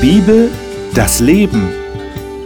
Bibel, 0.00 0.48
das 0.94 1.18
Leben. 1.18 1.70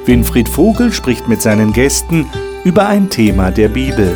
Winfried 0.06 0.48
Vogel 0.48 0.90
spricht 0.90 1.28
mit 1.28 1.42
seinen 1.42 1.74
Gästen 1.74 2.26
über 2.64 2.86
ein 2.88 3.10
Thema 3.10 3.50
der 3.50 3.68
Bibel. 3.68 4.10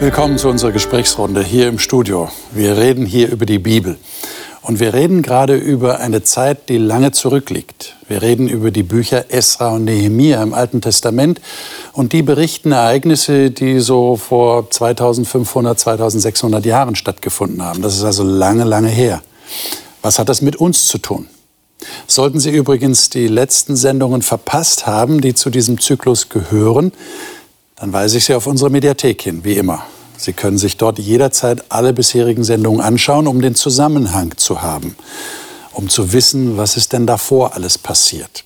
Willkommen 0.00 0.36
zu 0.36 0.50
unserer 0.50 0.72
Gesprächsrunde 0.72 1.42
hier 1.42 1.68
im 1.68 1.78
Studio. 1.78 2.28
Wir 2.52 2.76
reden 2.76 3.06
hier 3.06 3.30
über 3.30 3.46
die 3.46 3.58
Bibel. 3.58 3.96
Und 4.62 4.78
wir 4.78 4.92
reden 4.92 5.22
gerade 5.22 5.56
über 5.56 6.00
eine 6.00 6.22
Zeit, 6.22 6.68
die 6.68 6.76
lange 6.76 7.12
zurückliegt. 7.12 7.96
Wir 8.08 8.20
reden 8.20 8.46
über 8.48 8.70
die 8.70 8.82
Bücher 8.82 9.32
Esra 9.32 9.70
und 9.70 9.84
Nehemia 9.84 10.42
im 10.42 10.52
Alten 10.52 10.82
Testament 10.82 11.40
und 11.92 12.12
die 12.12 12.22
berichten 12.22 12.72
Ereignisse, 12.72 13.50
die 13.50 13.80
so 13.80 14.16
vor 14.16 14.70
2500, 14.70 15.78
2600 15.78 16.66
Jahren 16.66 16.94
stattgefunden 16.94 17.62
haben. 17.62 17.80
Das 17.80 17.96
ist 17.96 18.04
also 18.04 18.22
lange, 18.22 18.64
lange 18.64 18.88
her. 18.88 19.22
Was 20.02 20.18
hat 20.18 20.28
das 20.28 20.42
mit 20.42 20.56
uns 20.56 20.86
zu 20.88 20.98
tun? 20.98 21.26
Sollten 22.06 22.38
Sie 22.38 22.50
übrigens 22.50 23.08
die 23.08 23.28
letzten 23.28 23.76
Sendungen 23.76 24.20
verpasst 24.20 24.86
haben, 24.86 25.22
die 25.22 25.34
zu 25.34 25.48
diesem 25.48 25.80
Zyklus 25.80 26.28
gehören, 26.28 26.92
dann 27.76 27.94
weise 27.94 28.18
ich 28.18 28.26
Sie 28.26 28.34
auf 28.34 28.46
unsere 28.46 28.68
Mediathek 28.68 29.22
hin, 29.22 29.42
wie 29.42 29.54
immer. 29.54 29.84
Sie 30.20 30.34
können 30.34 30.58
sich 30.58 30.76
dort 30.76 30.98
jederzeit 30.98 31.64
alle 31.70 31.94
bisherigen 31.94 32.44
Sendungen 32.44 32.82
anschauen, 32.82 33.26
um 33.26 33.40
den 33.40 33.54
Zusammenhang 33.54 34.36
zu 34.36 34.60
haben, 34.60 34.94
um 35.72 35.88
zu 35.88 36.12
wissen, 36.12 36.58
was 36.58 36.76
ist 36.76 36.92
denn 36.92 37.06
davor 37.06 37.54
alles 37.54 37.78
passiert. 37.78 38.44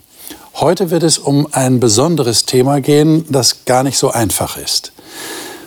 Heute 0.54 0.92
wird 0.92 1.02
es 1.02 1.18
um 1.18 1.48
ein 1.50 1.80
besonderes 1.80 2.46
Thema 2.46 2.80
gehen, 2.80 3.26
das 3.28 3.64
gar 3.64 3.82
nicht 3.82 3.98
so 3.98 4.12
einfach 4.12 4.56
ist. 4.56 4.92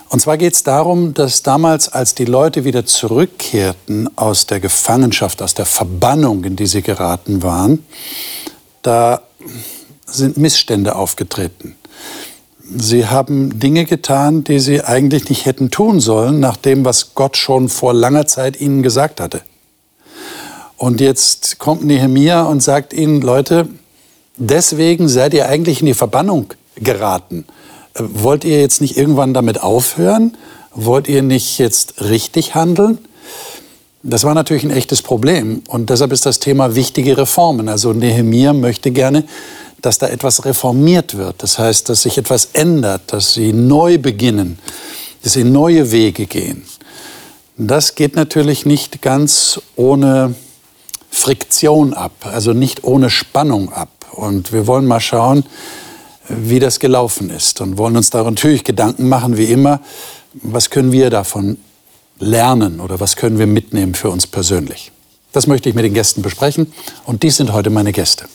Und 0.08 0.22
zwar 0.22 0.38
geht 0.38 0.54
es 0.54 0.64
darum, 0.64 1.14
dass 1.14 1.44
damals, 1.44 1.90
als 1.90 2.16
die 2.16 2.24
Leute 2.24 2.64
wieder 2.64 2.86
zurückkehrten 2.86 4.10
aus 4.18 4.46
der 4.46 4.62
Gefangenschaft, 4.62 5.42
aus 5.42 5.56
der 5.56 5.66
Verbannung, 5.66 6.46
in 6.46 6.56
die 6.56 6.68
sie 6.68 6.84
geraten 6.84 7.44
waren, 7.44 7.86
da 8.82 9.24
sind 10.06 10.38
Missstände 10.38 10.96
aufgetreten. 10.96 11.76
Sie 12.76 13.08
haben 13.08 13.60
Dinge 13.60 13.86
getan, 13.86 14.44
die 14.44 14.60
sie 14.60 14.84
eigentlich 14.84 15.30
nicht 15.30 15.46
hätten 15.46 15.72
tun 15.72 16.00
sollen, 16.00 16.40
nach 16.40 16.58
dem, 16.58 16.84
was 16.84 17.14
Gott 17.16 17.38
schon 17.38 17.70
vor 17.70 17.94
langer 17.94 18.28
Zeit 18.28 18.60
ihnen 18.60 18.84
gesagt 18.84 19.22
hatte. 19.22 19.42
Und 20.76 21.00
jetzt 21.00 21.60
kommt 21.60 21.86
Nehemia 21.86 22.44
und 22.44 22.62
sagt 22.62 22.94
ihnen, 22.94 23.22
Leute, 23.22 23.68
deswegen 24.38 25.08
seid 25.08 25.34
ihr 25.34 25.48
eigentlich 25.48 25.80
in 25.80 25.88
die 25.88 25.94
Verbannung 25.94 26.54
geraten. 26.76 27.46
Wollt 27.96 28.44
ihr 28.44 28.60
jetzt 28.60 28.82
nicht 28.82 28.98
irgendwann 28.98 29.34
damit 29.34 29.62
aufhören? 29.64 30.38
Wollt 30.74 31.08
ihr 31.08 31.24
nicht 31.24 31.58
jetzt 31.58 32.02
richtig 32.02 32.54
handeln? 32.54 33.00
Das 34.04 34.24
war 34.24 34.36
natürlich 34.36 34.64
ein 34.64 34.72
echtes 34.72 35.02
Problem. 35.02 35.64
Und 35.68 35.90
deshalb 35.90 36.12
ist 36.12 36.26
das 36.26 36.40
Thema 36.40 36.76
wichtige 36.76 37.18
Reformen. 37.18 37.68
Also 37.68 37.94
Nehemia 37.94 38.54
möchte 38.54 38.92
gerne, 38.92 39.24
dass 39.82 39.98
da 39.98 40.08
etwas 40.08 40.46
reformiert 40.46 41.18
wird. 41.18 41.44
Das 41.44 41.60
heißt, 41.60 41.90
dass 41.90 42.04
sich 42.04 42.18
etwas 42.18 42.50
ändert, 42.54 43.14
dass 43.14 43.34
sie 43.34 43.54
neu 43.54 43.98
beginnen, 43.98 44.60
dass 45.24 45.34
sie 45.34 45.44
neue 45.44 45.92
Wege 45.92 46.26
gehen. 46.26 46.64
Das 47.58 47.96
geht 47.96 48.16
natürlich 48.16 48.66
nicht 48.66 49.02
ganz 49.02 49.60
ohne 49.76 50.36
Friktion 51.10 51.94
ab, 51.94 52.12
also 52.24 52.54
nicht 52.54 52.84
ohne 52.84 53.10
Spannung 53.10 53.72
ab. 53.74 53.90
Und 54.12 54.54
wir 54.54 54.68
wollen 54.68 54.86
mal 54.86 55.00
schauen, 55.00 55.44
wie 56.30 56.60
das 56.60 56.80
gelaufen 56.80 57.30
ist 57.30 57.62
und 57.62 57.78
wollen 57.78 57.98
uns 57.98 58.10
da 58.10 58.24
natürlich 58.24 58.64
Gedanken 58.64 59.08
machen, 59.10 59.38
wie 59.38 59.46
immer, 59.46 59.80
was 60.34 60.70
können 60.70 60.92
wir 60.92 61.10
davon 61.10 61.58
lernen 62.20 62.80
oder 62.80 63.00
was 63.00 63.16
können 63.16 63.40
wir 63.40 63.48
mitnehmen 63.48 63.96
für 63.96 64.10
uns 64.10 64.28
persönlich. 64.28 64.92
Das 65.32 65.48
möchte 65.48 65.70
ich 65.70 65.76
mit 65.76 65.86
den 65.86 65.94
Gästen 65.94 66.22
besprechen 66.22 66.74
und 67.06 67.24
dies 67.24 67.38
sind 67.38 67.54
heute 67.54 67.70
meine 67.70 67.92
Gäste. 67.92 68.26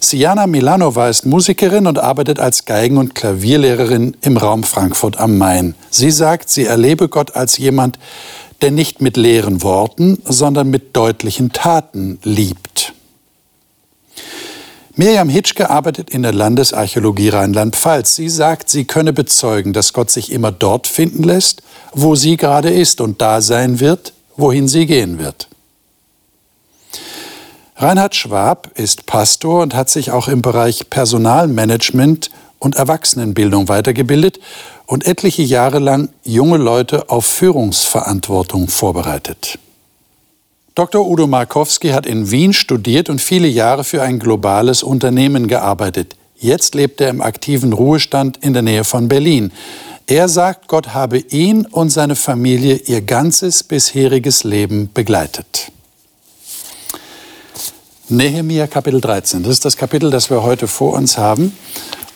Siana 0.00 0.46
Milanova 0.46 1.08
ist 1.08 1.26
Musikerin 1.26 1.86
und 1.86 1.98
arbeitet 1.98 2.38
als 2.38 2.64
Geigen- 2.64 2.98
und 2.98 3.14
Klavierlehrerin 3.14 4.16
im 4.20 4.36
Raum 4.36 4.62
Frankfurt 4.62 5.18
am 5.18 5.38
Main. 5.38 5.74
Sie 5.90 6.10
sagt, 6.10 6.48
sie 6.50 6.64
erlebe 6.64 7.08
Gott 7.08 7.34
als 7.34 7.58
jemand, 7.58 7.98
der 8.60 8.70
nicht 8.70 9.00
mit 9.00 9.16
leeren 9.16 9.62
Worten, 9.62 10.18
sondern 10.24 10.70
mit 10.70 10.96
deutlichen 10.96 11.52
Taten 11.52 12.18
liebt. 12.22 12.92
Mirjam 14.94 15.28
Hitschke 15.28 15.70
arbeitet 15.70 16.10
in 16.10 16.22
der 16.22 16.32
Landesarchäologie 16.32 17.28
Rheinland-Pfalz. 17.28 18.16
Sie 18.16 18.28
sagt, 18.28 18.68
sie 18.68 18.84
könne 18.84 19.12
bezeugen, 19.12 19.72
dass 19.72 19.92
Gott 19.92 20.10
sich 20.10 20.32
immer 20.32 20.50
dort 20.50 20.88
finden 20.88 21.22
lässt, 21.22 21.62
wo 21.92 22.16
sie 22.16 22.36
gerade 22.36 22.70
ist 22.70 23.00
und 23.00 23.20
da 23.20 23.40
sein 23.40 23.78
wird, 23.78 24.12
wohin 24.36 24.66
sie 24.66 24.86
gehen 24.86 25.20
wird. 25.20 25.48
Reinhard 27.80 28.16
Schwab 28.16 28.72
ist 28.74 29.06
Pastor 29.06 29.62
und 29.62 29.72
hat 29.72 29.88
sich 29.88 30.10
auch 30.10 30.26
im 30.26 30.42
Bereich 30.42 30.90
Personalmanagement 30.90 32.28
und 32.58 32.74
Erwachsenenbildung 32.74 33.68
weitergebildet 33.68 34.40
und 34.86 35.06
etliche 35.06 35.42
Jahre 35.42 35.78
lang 35.78 36.08
junge 36.24 36.56
Leute 36.56 37.08
auf 37.08 37.24
Führungsverantwortung 37.24 38.66
vorbereitet. 38.66 39.60
Dr. 40.74 41.08
Udo 41.08 41.28
Markowski 41.28 41.90
hat 41.90 42.04
in 42.04 42.32
Wien 42.32 42.52
studiert 42.52 43.08
und 43.08 43.20
viele 43.20 43.46
Jahre 43.46 43.84
für 43.84 44.02
ein 44.02 44.18
globales 44.18 44.82
Unternehmen 44.82 45.46
gearbeitet. 45.46 46.16
Jetzt 46.36 46.74
lebt 46.74 47.00
er 47.00 47.10
im 47.10 47.20
aktiven 47.20 47.72
Ruhestand 47.72 48.38
in 48.38 48.54
der 48.54 48.62
Nähe 48.62 48.82
von 48.82 49.06
Berlin. 49.06 49.52
Er 50.08 50.28
sagt, 50.28 50.66
Gott 50.66 50.94
habe 50.94 51.18
ihn 51.18 51.64
und 51.64 51.90
seine 51.90 52.16
Familie 52.16 52.74
ihr 52.74 53.02
ganzes 53.02 53.62
bisheriges 53.62 54.42
Leben 54.42 54.90
begleitet. 54.92 55.70
Nehemia 58.10 58.66
Kapitel 58.66 59.02
13. 59.02 59.42
Das 59.42 59.52
ist 59.52 59.66
das 59.66 59.76
Kapitel, 59.76 60.10
das 60.10 60.30
wir 60.30 60.42
heute 60.42 60.66
vor 60.66 60.94
uns 60.94 61.18
haben. 61.18 61.54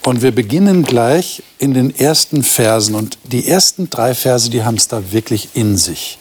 Und 0.02 0.22
wir 0.22 0.34
beginnen 0.34 0.84
gleich 0.84 1.42
in 1.58 1.74
den 1.74 1.94
ersten 1.94 2.42
Versen. 2.42 2.94
Und 2.94 3.18
die 3.24 3.46
ersten 3.46 3.90
drei 3.90 4.14
Verse, 4.14 4.48
die 4.48 4.64
haben 4.64 4.76
es 4.76 4.88
da 4.88 5.12
wirklich 5.12 5.50
in 5.52 5.76
sich. 5.76 6.18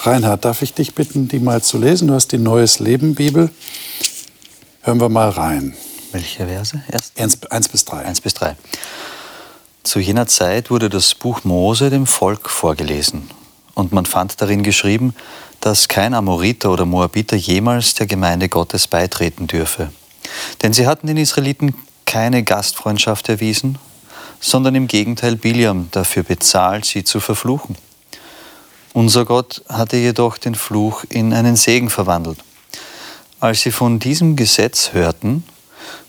Reinhard, 0.00 0.46
darf 0.46 0.62
ich 0.62 0.72
dich 0.72 0.94
bitten, 0.94 1.28
die 1.28 1.38
mal 1.38 1.62
zu 1.62 1.76
lesen? 1.76 2.08
Du 2.08 2.14
hast 2.14 2.28
die 2.28 2.38
Neues 2.38 2.78
Leben 2.78 3.14
Bibel. 3.14 3.50
Hören 4.80 5.00
wir 5.00 5.10
mal 5.10 5.28
rein. 5.28 5.76
Welche 6.12 6.46
Verse? 6.46 6.82
Erst? 6.90 7.20
Eins, 7.20 7.38
eins 7.50 7.68
bis 7.68 7.84
drei. 7.84 8.06
Eins 8.06 8.22
bis 8.22 8.32
drei. 8.32 8.56
Zu 9.82 9.98
jener 9.98 10.26
Zeit 10.26 10.70
wurde 10.70 10.88
das 10.88 11.14
Buch 11.14 11.44
Mose 11.44 11.90
dem 11.90 12.06
Volk 12.06 12.48
vorgelesen. 12.48 13.28
Und 13.74 13.92
man 13.92 14.06
fand 14.06 14.40
darin 14.40 14.62
geschrieben, 14.62 15.14
dass 15.66 15.88
kein 15.88 16.14
Amoriter 16.14 16.70
oder 16.70 16.86
Moabiter 16.86 17.34
jemals 17.34 17.94
der 17.94 18.06
Gemeinde 18.06 18.48
Gottes 18.48 18.86
beitreten 18.86 19.48
dürfe. 19.48 19.90
Denn 20.62 20.72
sie 20.72 20.86
hatten 20.86 21.08
den 21.08 21.16
Israeliten 21.16 21.74
keine 22.04 22.44
Gastfreundschaft 22.44 23.28
erwiesen, 23.28 23.76
sondern 24.38 24.76
im 24.76 24.86
Gegenteil 24.86 25.34
Biliam 25.34 25.88
dafür 25.90 26.22
bezahlt, 26.22 26.84
sie 26.84 27.02
zu 27.02 27.18
verfluchen. 27.18 27.76
Unser 28.92 29.24
Gott 29.24 29.64
hatte 29.68 29.96
jedoch 29.96 30.38
den 30.38 30.54
Fluch 30.54 31.02
in 31.08 31.34
einen 31.34 31.56
Segen 31.56 31.90
verwandelt. 31.90 32.38
Als 33.40 33.62
sie 33.62 33.72
von 33.72 33.98
diesem 33.98 34.36
Gesetz 34.36 34.92
hörten, 34.92 35.42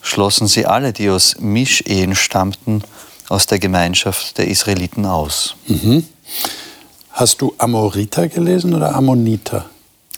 schlossen 0.04 0.46
sie 0.46 0.68
alle, 0.68 0.94
die 0.94 1.10
aus 1.10 1.36
Mischehen 1.40 2.14
stammten, 2.14 2.84
aus 3.28 3.48
der 3.48 3.58
Gemeinschaft 3.58 4.38
der 4.38 4.50
Israeliten 4.50 5.08
aus. 5.08 5.56
Mhm. 5.66 6.06
Hast 7.18 7.42
du 7.42 7.56
Amoriter 7.58 8.28
gelesen 8.28 8.76
oder 8.76 8.94
Ammoniter? 8.94 9.66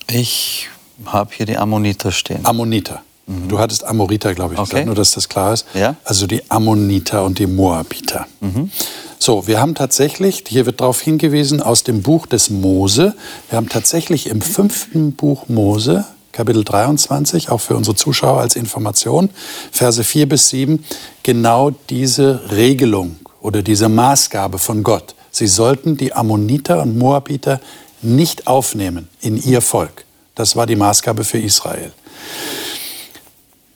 Ich 0.10 0.68
habe 1.06 1.30
hier 1.34 1.46
die 1.46 1.56
Ammoniter 1.56 2.12
stehen. 2.12 2.46
Ammoniter. 2.46 3.04
Mhm. 3.25 3.48
Du 3.48 3.57
hattest 3.57 3.86
Amoriter, 3.86 4.36
glaube 4.36 4.56
ich, 4.56 4.60
okay. 4.60 4.69
gesagt, 4.69 4.86
nur 4.86 4.96
dass 4.96 5.12
das 5.12 5.30
klar 5.30 5.54
ist. 5.54 5.66
Ja? 5.74 5.96
Also 6.04 6.28
die 6.28 6.51
Ammoniter 6.51 7.24
und 7.24 7.40
die 7.40 7.48
Moabiter. 7.48 8.28
Mhm. 8.42 8.69
So, 9.18 9.48
wir 9.48 9.62
haben 9.62 9.75
tatsächlich, 9.75 10.44
hier 10.46 10.66
wird 10.66 10.81
darauf 10.81 11.00
hingewiesen, 11.00 11.62
aus 11.62 11.86
dem 11.86 12.01
Buch 12.01 12.25
des 12.25 12.50
Mose, 12.50 13.16
wir 13.50 13.56
haben 13.56 13.69
tatsächlich 13.69 14.28
im 14.28 14.42
fünften 14.42 15.13
Buch 15.13 15.48
Mose, 15.48 16.04
Kapitel 16.34 16.66
23, 16.66 17.48
auch 17.48 17.62
für 17.62 17.78
unsere 17.78 17.96
Zuschauer 17.96 18.42
als 18.42 18.57
Information, 18.57 19.30
Verse 19.72 20.04
4 20.04 20.28
bis 20.28 20.50
7, 20.50 20.84
genau 21.24 21.72
diese 21.90 22.51
Regelung 22.51 23.16
oder 23.40 23.62
diese 23.62 23.88
Maßgabe 23.88 24.57
von 24.57 24.84
Gott. 24.84 25.16
Sie 25.31 25.48
sollten 25.48 25.98
die 25.98 26.14
Ammoniter 26.14 26.81
und 26.81 26.98
Moabiter 26.98 27.60
nicht 28.02 28.48
aufnehmen 28.48 29.08
in 29.22 29.42
ihr 29.42 29.62
Volk. 29.62 30.06
Das 30.36 30.56
war 30.56 30.66
die 30.66 30.76
Maßgabe 30.76 31.24
für 31.24 31.40
Israel. 31.40 31.92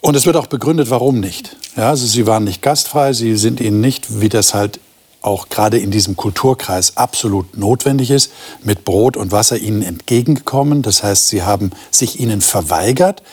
Und 0.02 0.16
es 0.16 0.26
wird 0.26 0.36
auch 0.36 0.48
begründet, 0.48 0.90
warum 0.90 1.20
nicht. 1.20 1.56
Ja, 1.76 1.90
also 1.90 2.06
sie 2.06 2.28
waren 2.28 2.44
nicht 2.44 2.62
gastfrei, 2.62 3.14
sie 3.14 3.36
sind 3.36 3.60
ihnen 3.60 3.82
nicht, 3.82 4.22
wie 4.22 4.30
das 4.30 4.54
halt 4.54 4.80
auch 5.22 5.48
gerade 5.50 5.80
in 5.80 5.92
diesem 5.92 6.18
Kulturkreis 6.18 6.98
absolut 6.98 7.58
notwendig 7.58 8.12
ist, 8.12 8.32
mit 8.64 8.84
Brot 8.84 9.16
und 9.16 9.32
Wasser 9.32 9.58
ihnen 9.58 9.82
entgegengekommen. 9.82 10.82
Das 10.82 11.04
heißt, 11.04 11.30
sie 11.30 11.44
haben 11.44 11.72
sich 11.90 12.20
ihnen 12.20 12.42
verweigert 12.42 13.24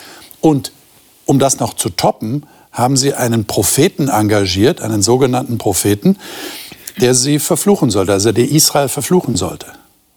und 0.40 0.72
um 1.26 1.38
das 1.38 1.58
noch 1.58 1.74
zu 1.74 1.90
toppen, 1.90 2.46
haben 2.72 2.96
sie 2.96 3.14
einen 3.14 3.44
Propheten 3.44 4.08
engagiert, 4.08 4.80
einen 4.80 5.02
sogenannten 5.02 5.58
Propheten, 5.58 6.16
der 6.98 7.14
sie 7.14 7.38
verfluchen 7.38 7.90
sollte, 7.90 8.12
also 8.12 8.32
der 8.32 8.50
Israel 8.50 8.88
verfluchen 8.88 9.36
sollte. 9.36 9.66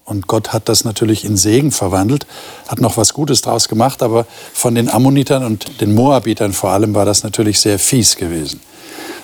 Und 0.05 0.27
Gott 0.27 0.51
hat 0.51 0.67
das 0.67 0.83
natürlich 0.83 1.23
in 1.23 1.37
Segen 1.37 1.71
verwandelt, 1.71 2.25
hat 2.67 2.81
noch 2.81 2.97
was 2.97 3.13
Gutes 3.13 3.41
draus 3.41 3.69
gemacht, 3.69 4.03
aber 4.03 4.25
von 4.53 4.75
den 4.75 4.89
Ammonitern 4.89 5.45
und 5.45 5.79
den 5.79 5.95
Moabitern 5.95 6.51
vor 6.51 6.71
allem 6.71 6.93
war 6.93 7.05
das 7.05 7.23
natürlich 7.23 7.59
sehr 7.59 7.79
fies 7.79 8.17
gewesen. 8.17 8.59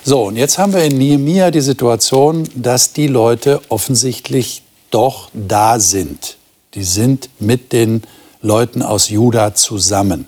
So, 0.06 0.24
und 0.24 0.38
jetzt 0.38 0.58
haben 0.58 0.74
wir 0.74 0.84
in 0.84 0.98
Nehemia 0.98 1.52
die 1.52 1.62
Situation, 1.62 2.48
dass 2.56 2.94
die 2.94 3.08
Leute 3.08 3.62
offensichtlich 3.68 4.64
doch 4.90 5.30
da 5.34 5.80
sind. 5.80 6.38
Die 6.74 6.84
sind 6.84 7.30
mit 7.40 7.74
den 7.74 8.04
Leuten 8.42 8.82
aus 8.82 9.10
Juda 9.10 9.54
zusammen. 9.54 10.26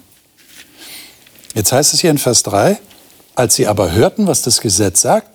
Jetzt 1.56 1.72
heißt 1.72 1.94
es 1.94 2.02
hier 2.02 2.12
in 2.12 2.18
Vers 2.18 2.44
3, 2.44 2.78
als 3.36 3.56
sie 3.56 3.68
aber 3.68 3.92
hörten, 3.94 4.28
was 4.28 4.42
das 4.42 4.60
Gesetz 4.60 5.02
sagt, 5.02 5.31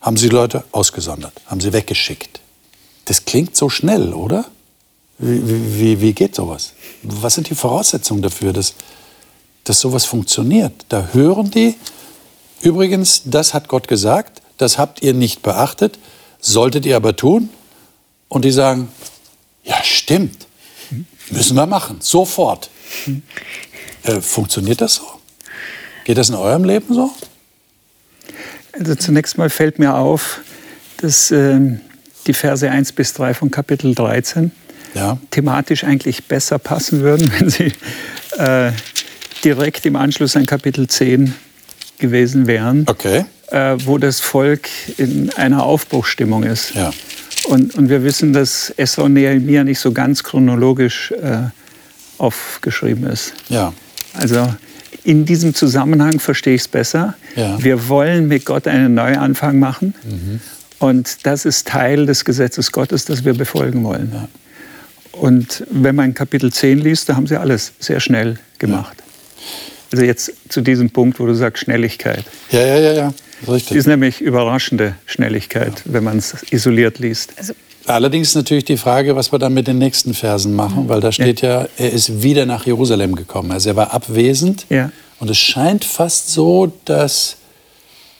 haben 0.00 0.16
sie 0.16 0.28
Leute 0.28 0.64
ausgesondert, 0.72 1.34
haben 1.46 1.60
sie 1.60 1.72
weggeschickt. 1.72 2.40
Das 3.04 3.24
klingt 3.24 3.56
so 3.56 3.68
schnell, 3.68 4.14
oder? 4.14 4.46
Wie, 5.18 5.78
wie, 5.78 6.00
wie 6.00 6.12
geht 6.12 6.34
sowas? 6.34 6.72
Was 7.02 7.34
sind 7.34 7.50
die 7.50 7.54
Voraussetzungen 7.54 8.22
dafür, 8.22 8.52
dass, 8.52 8.74
dass 9.64 9.80
sowas 9.80 10.06
funktioniert? 10.06 10.72
Da 10.88 11.10
hören 11.12 11.50
die, 11.50 11.74
übrigens, 12.62 13.22
das 13.26 13.52
hat 13.52 13.68
Gott 13.68 13.88
gesagt, 13.88 14.40
das 14.56 14.78
habt 14.78 15.02
ihr 15.02 15.12
nicht 15.12 15.42
beachtet, 15.42 15.98
solltet 16.40 16.86
ihr 16.86 16.96
aber 16.96 17.16
tun. 17.16 17.50
Und 18.28 18.44
die 18.44 18.50
sagen, 18.50 18.88
ja 19.64 19.82
stimmt, 19.82 20.46
müssen 21.30 21.56
wir 21.56 21.66
machen, 21.66 21.96
sofort. 22.00 22.70
Äh, 24.02 24.20
funktioniert 24.22 24.80
das 24.80 24.94
so? 24.94 25.06
Geht 26.04 26.16
das 26.16 26.30
in 26.30 26.34
eurem 26.34 26.64
Leben 26.64 26.94
so? 26.94 27.10
Also 28.72 28.94
zunächst 28.94 29.38
mal 29.38 29.50
fällt 29.50 29.78
mir 29.78 29.94
auf, 29.94 30.40
dass 30.98 31.30
äh, 31.30 31.58
die 32.26 32.34
Verse 32.34 32.68
1 32.68 32.92
bis 32.92 33.12
3 33.14 33.34
von 33.34 33.50
Kapitel 33.50 33.94
13 33.94 34.50
ja. 34.94 35.18
thematisch 35.30 35.84
eigentlich 35.84 36.24
besser 36.26 36.58
passen 36.58 37.00
würden, 37.00 37.30
wenn 37.38 37.50
sie 37.50 37.72
äh, 38.38 38.72
direkt 39.44 39.86
im 39.86 39.96
Anschluss 39.96 40.36
an 40.36 40.46
Kapitel 40.46 40.86
10 40.86 41.34
gewesen 41.98 42.46
wären, 42.46 42.86
okay. 42.88 43.24
äh, 43.48 43.76
wo 43.84 43.98
das 43.98 44.20
Volk 44.20 44.68
in 44.96 45.30
einer 45.34 45.62
Aufbruchsstimmung 45.64 46.44
ist. 46.44 46.74
Ja. 46.74 46.90
Und, 47.44 47.74
und 47.74 47.88
wir 47.88 48.04
wissen, 48.04 48.32
dass 48.32 48.70
Esra 48.76 49.02
und 49.02 49.14
Nehemiah 49.14 49.64
nicht 49.64 49.80
so 49.80 49.92
ganz 49.92 50.22
chronologisch 50.22 51.10
äh, 51.12 51.48
aufgeschrieben 52.18 53.06
ist. 53.06 53.32
Ja. 53.48 53.72
Also 54.14 54.54
in 55.04 55.24
diesem 55.24 55.54
Zusammenhang 55.54 56.20
verstehe 56.20 56.54
ich 56.54 56.62
es 56.62 56.68
besser. 56.68 57.14
Ja. 57.36 57.62
Wir 57.62 57.88
wollen 57.88 58.28
mit 58.28 58.44
Gott 58.44 58.66
einen 58.66 58.94
Neuanfang 58.94 59.58
machen. 59.58 59.94
Mhm. 60.04 60.40
Und 60.78 61.26
das 61.26 61.44
ist 61.44 61.68
Teil 61.68 62.06
des 62.06 62.24
Gesetzes 62.24 62.72
Gottes, 62.72 63.04
das 63.04 63.24
wir 63.24 63.34
befolgen 63.34 63.84
wollen. 63.84 64.10
Ja. 64.12 64.28
Und 65.12 65.64
wenn 65.70 65.94
man 65.94 66.14
Kapitel 66.14 66.52
10 66.52 66.78
liest, 66.78 67.08
da 67.08 67.16
haben 67.16 67.26
sie 67.26 67.38
alles 67.38 67.72
sehr 67.78 68.00
schnell 68.00 68.38
gemacht. 68.58 68.96
Ja. 68.98 69.04
Also 69.92 70.04
jetzt 70.04 70.32
zu 70.48 70.60
diesem 70.60 70.90
Punkt, 70.90 71.18
wo 71.18 71.26
du 71.26 71.34
sagst 71.34 71.64
Schnelligkeit. 71.64 72.24
Ja, 72.50 72.60
ja, 72.60 72.78
ja, 72.78 72.92
ja. 72.92 73.14
Richtig. 73.48 73.76
ist 73.76 73.86
nämlich 73.86 74.20
überraschende 74.20 74.94
Schnelligkeit, 75.06 75.82
ja. 75.84 75.92
wenn 75.94 76.04
man 76.04 76.18
es 76.18 76.36
isoliert 76.50 76.98
liest. 76.98 77.32
Also 77.36 77.54
Allerdings 77.94 78.28
ist 78.28 78.34
natürlich 78.34 78.64
die 78.64 78.76
Frage, 78.76 79.16
was 79.16 79.32
wir 79.32 79.38
dann 79.38 79.54
mit 79.54 79.66
den 79.66 79.78
nächsten 79.78 80.14
Versen 80.14 80.54
machen, 80.54 80.88
weil 80.88 81.00
da 81.00 81.12
steht 81.12 81.40
ja, 81.40 81.62
ja 81.62 81.68
er 81.76 81.92
ist 81.92 82.22
wieder 82.22 82.46
nach 82.46 82.66
Jerusalem 82.66 83.14
gekommen. 83.16 83.52
Also 83.52 83.70
er 83.70 83.76
war 83.76 83.92
abwesend. 83.92 84.66
Ja. 84.68 84.90
Und 85.18 85.30
es 85.30 85.38
scheint 85.38 85.84
fast 85.84 86.30
so, 86.30 86.72
dass, 86.84 87.36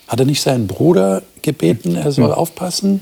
hat 0.09 0.21
er 0.21 0.27
nicht 0.27 0.43
seinen 0.43 0.67
Bruder 0.67 1.23
gebeten, 1.43 1.97
er 1.97 2.13
soll 2.13 2.33
aufpassen, 2.33 3.01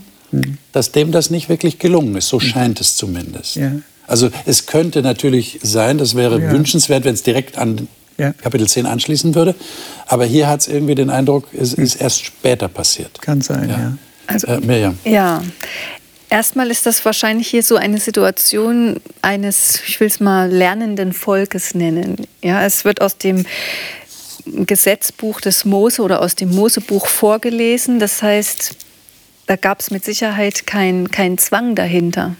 dass 0.73 0.93
dem 0.93 1.11
das 1.11 1.31
nicht 1.31 1.49
wirklich 1.49 1.79
gelungen 1.79 2.15
ist. 2.17 2.29
So 2.29 2.39
scheint 2.39 2.81
es 2.81 2.97
zumindest. 2.97 3.57
Ja. 3.57 3.73
Also 4.07 4.31
es 4.47 4.67
könnte 4.67 5.03
natürlich 5.03 5.59
sein, 5.63 5.99
das 5.99 6.15
wäre 6.15 6.41
ja. 6.41 6.51
wünschenswert, 6.51 7.05
wenn 7.05 7.15
es 7.15 7.23
direkt 7.23 7.59
an 7.59 7.89
ja. 8.17 8.33
Kapitel 8.33 8.67
10 8.69 8.87
anschließen 8.87 9.35
würde. 9.35 9.55
Aber 10.07 10.25
hier 10.25 10.49
hat 10.49 10.61
es 10.61 10.69
irgendwie 10.69 10.95
den 10.95 11.11
Eindruck, 11.11 11.49
es 11.53 11.75
ist 11.75 11.97
erst 11.97 12.25
später 12.25 12.69
passiert. 12.69 13.21
Kann 13.21 13.41
sein, 13.41 13.69
ja. 13.69 13.79
ja. 13.79 13.99
Also, 14.27 14.47
äh, 14.47 14.61
Miriam. 14.61 14.99
Ja, 15.05 15.43
Erstmal 16.31 16.71
ist 16.71 16.85
das 16.85 17.05
wahrscheinlich 17.05 17.49
hier 17.49 17.63
so 17.63 17.77
eine 17.77 17.99
Situation 17.99 19.01
eines, 19.23 19.81
ich 19.87 19.99
will 19.99 20.09
es 20.09 20.21
mal, 20.21 20.51
lernenden 20.51 21.13
Volkes 21.13 21.75
nennen. 21.75 22.27
Ja, 22.43 22.65
es 22.67 22.85
wird 22.85 23.01
aus 23.01 23.17
dem 23.17 23.47
Gesetzbuch 24.45 25.41
des 25.41 25.65
Mose 25.65 26.03
oder 26.03 26.21
aus 26.21 26.35
dem 26.35 26.55
Mosebuch 26.55 27.07
vorgelesen. 27.07 27.99
Das 27.99 28.23
heißt, 28.23 28.77
da 29.47 29.57
gab 29.57 29.81
es 29.81 29.91
mit 29.91 30.05
Sicherheit 30.05 30.67
keinen 30.67 31.11
kein 31.11 31.39
Zwang 31.39 31.75
dahinter. 31.75 32.37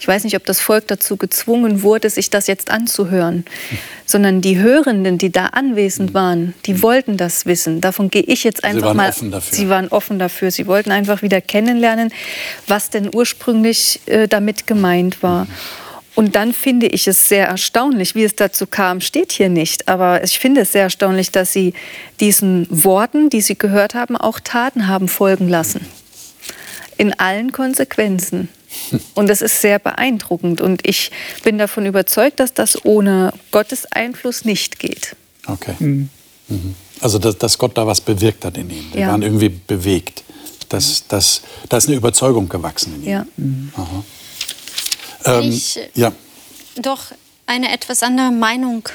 Ich 0.00 0.08
weiß 0.08 0.24
nicht, 0.24 0.36
ob 0.36 0.44
das 0.44 0.60
Volk 0.60 0.88
dazu 0.88 1.16
gezwungen 1.16 1.82
wurde, 1.82 2.10
sich 2.10 2.30
das 2.30 2.46
jetzt 2.46 2.70
anzuhören, 2.70 3.44
sondern 4.06 4.40
die 4.40 4.58
Hörenden, 4.58 5.18
die 5.18 5.30
da 5.30 5.46
anwesend 5.46 6.10
mhm. 6.10 6.14
waren, 6.14 6.54
die 6.66 6.74
mhm. 6.74 6.82
wollten 6.82 7.16
das 7.16 7.46
wissen. 7.46 7.80
Davon 7.80 8.10
gehe 8.10 8.22
ich 8.22 8.44
jetzt 8.44 8.64
einfach 8.64 8.80
sie 8.80 8.86
waren 8.86 8.96
mal. 8.96 9.08
Offen 9.10 9.30
dafür. 9.30 9.56
Sie 9.56 9.68
waren 9.68 9.88
offen 9.88 10.18
dafür. 10.18 10.50
Sie 10.50 10.66
wollten 10.66 10.90
einfach 10.90 11.22
wieder 11.22 11.40
kennenlernen, 11.40 12.12
was 12.66 12.90
denn 12.90 13.10
ursprünglich 13.14 14.00
äh, 14.06 14.28
damit 14.28 14.66
gemeint 14.66 15.22
war. 15.22 15.44
Mhm. 15.44 15.50
Und 16.14 16.36
dann 16.36 16.52
finde 16.52 16.86
ich 16.86 17.08
es 17.08 17.28
sehr 17.28 17.46
erstaunlich, 17.46 18.14
wie 18.14 18.24
es 18.24 18.36
dazu 18.36 18.66
kam, 18.66 19.00
steht 19.00 19.32
hier 19.32 19.48
nicht. 19.48 19.88
Aber 19.88 20.22
ich 20.22 20.38
finde 20.38 20.62
es 20.62 20.72
sehr 20.72 20.82
erstaunlich, 20.82 21.30
dass 21.30 21.52
Sie 21.52 21.72
diesen 22.20 22.66
Worten, 22.70 23.30
die 23.30 23.40
Sie 23.40 23.56
gehört 23.56 23.94
haben, 23.94 24.16
auch 24.16 24.38
Taten 24.38 24.88
haben 24.88 25.08
folgen 25.08 25.48
lassen. 25.48 25.86
In 26.98 27.18
allen 27.18 27.52
Konsequenzen. 27.52 28.50
Und 29.14 29.28
das 29.28 29.42
ist 29.42 29.60
sehr 29.60 29.78
beeindruckend. 29.78 30.60
Und 30.60 30.86
ich 30.86 31.10
bin 31.42 31.58
davon 31.58 31.86
überzeugt, 31.86 32.40
dass 32.40 32.54
das 32.54 32.84
ohne 32.84 33.32
Gottes 33.50 33.90
Einfluss 33.92 34.44
nicht 34.44 34.78
geht. 34.78 35.16
Okay. 35.46 35.74
Mhm. 35.78 36.08
mhm. 36.48 36.74
Also, 37.00 37.18
dass, 37.18 37.36
dass, 37.36 37.58
Gott 37.58 37.76
da 37.76 37.84
was 37.84 38.00
bewirkt 38.00 38.44
hat 38.44 38.56
in 38.56 38.70
ihnen. 38.70 38.92
Die 38.94 39.00
ja. 39.00 39.08
waren 39.08 39.22
irgendwie 39.22 39.48
bewegt. 39.48 40.22
Das, 40.68 41.04
das, 41.08 41.42
da 41.68 41.76
ist 41.76 41.88
eine 41.88 41.96
Überzeugung 41.96 42.48
gewachsen 42.48 42.94
in 42.94 43.02
ihnen. 43.02 43.10
Ja. 43.10 43.26
Mhm. 43.36 43.72
Ähm, 45.24 45.42
ich 45.42 45.80
ja. 45.94 46.12
doch 46.76 47.06
eine 47.46 47.72
etwas 47.72 48.02
andere 48.02 48.30
Meinung 48.30 48.88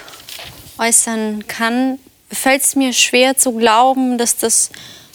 äußern 0.77 1.47
kann, 1.47 1.99
fällt 2.31 2.63
es 2.63 2.75
mir 2.75 2.93
schwer 2.93 3.37
zu 3.37 3.51
glauben, 3.53 4.17
dass 4.17 4.37
das 4.37 4.69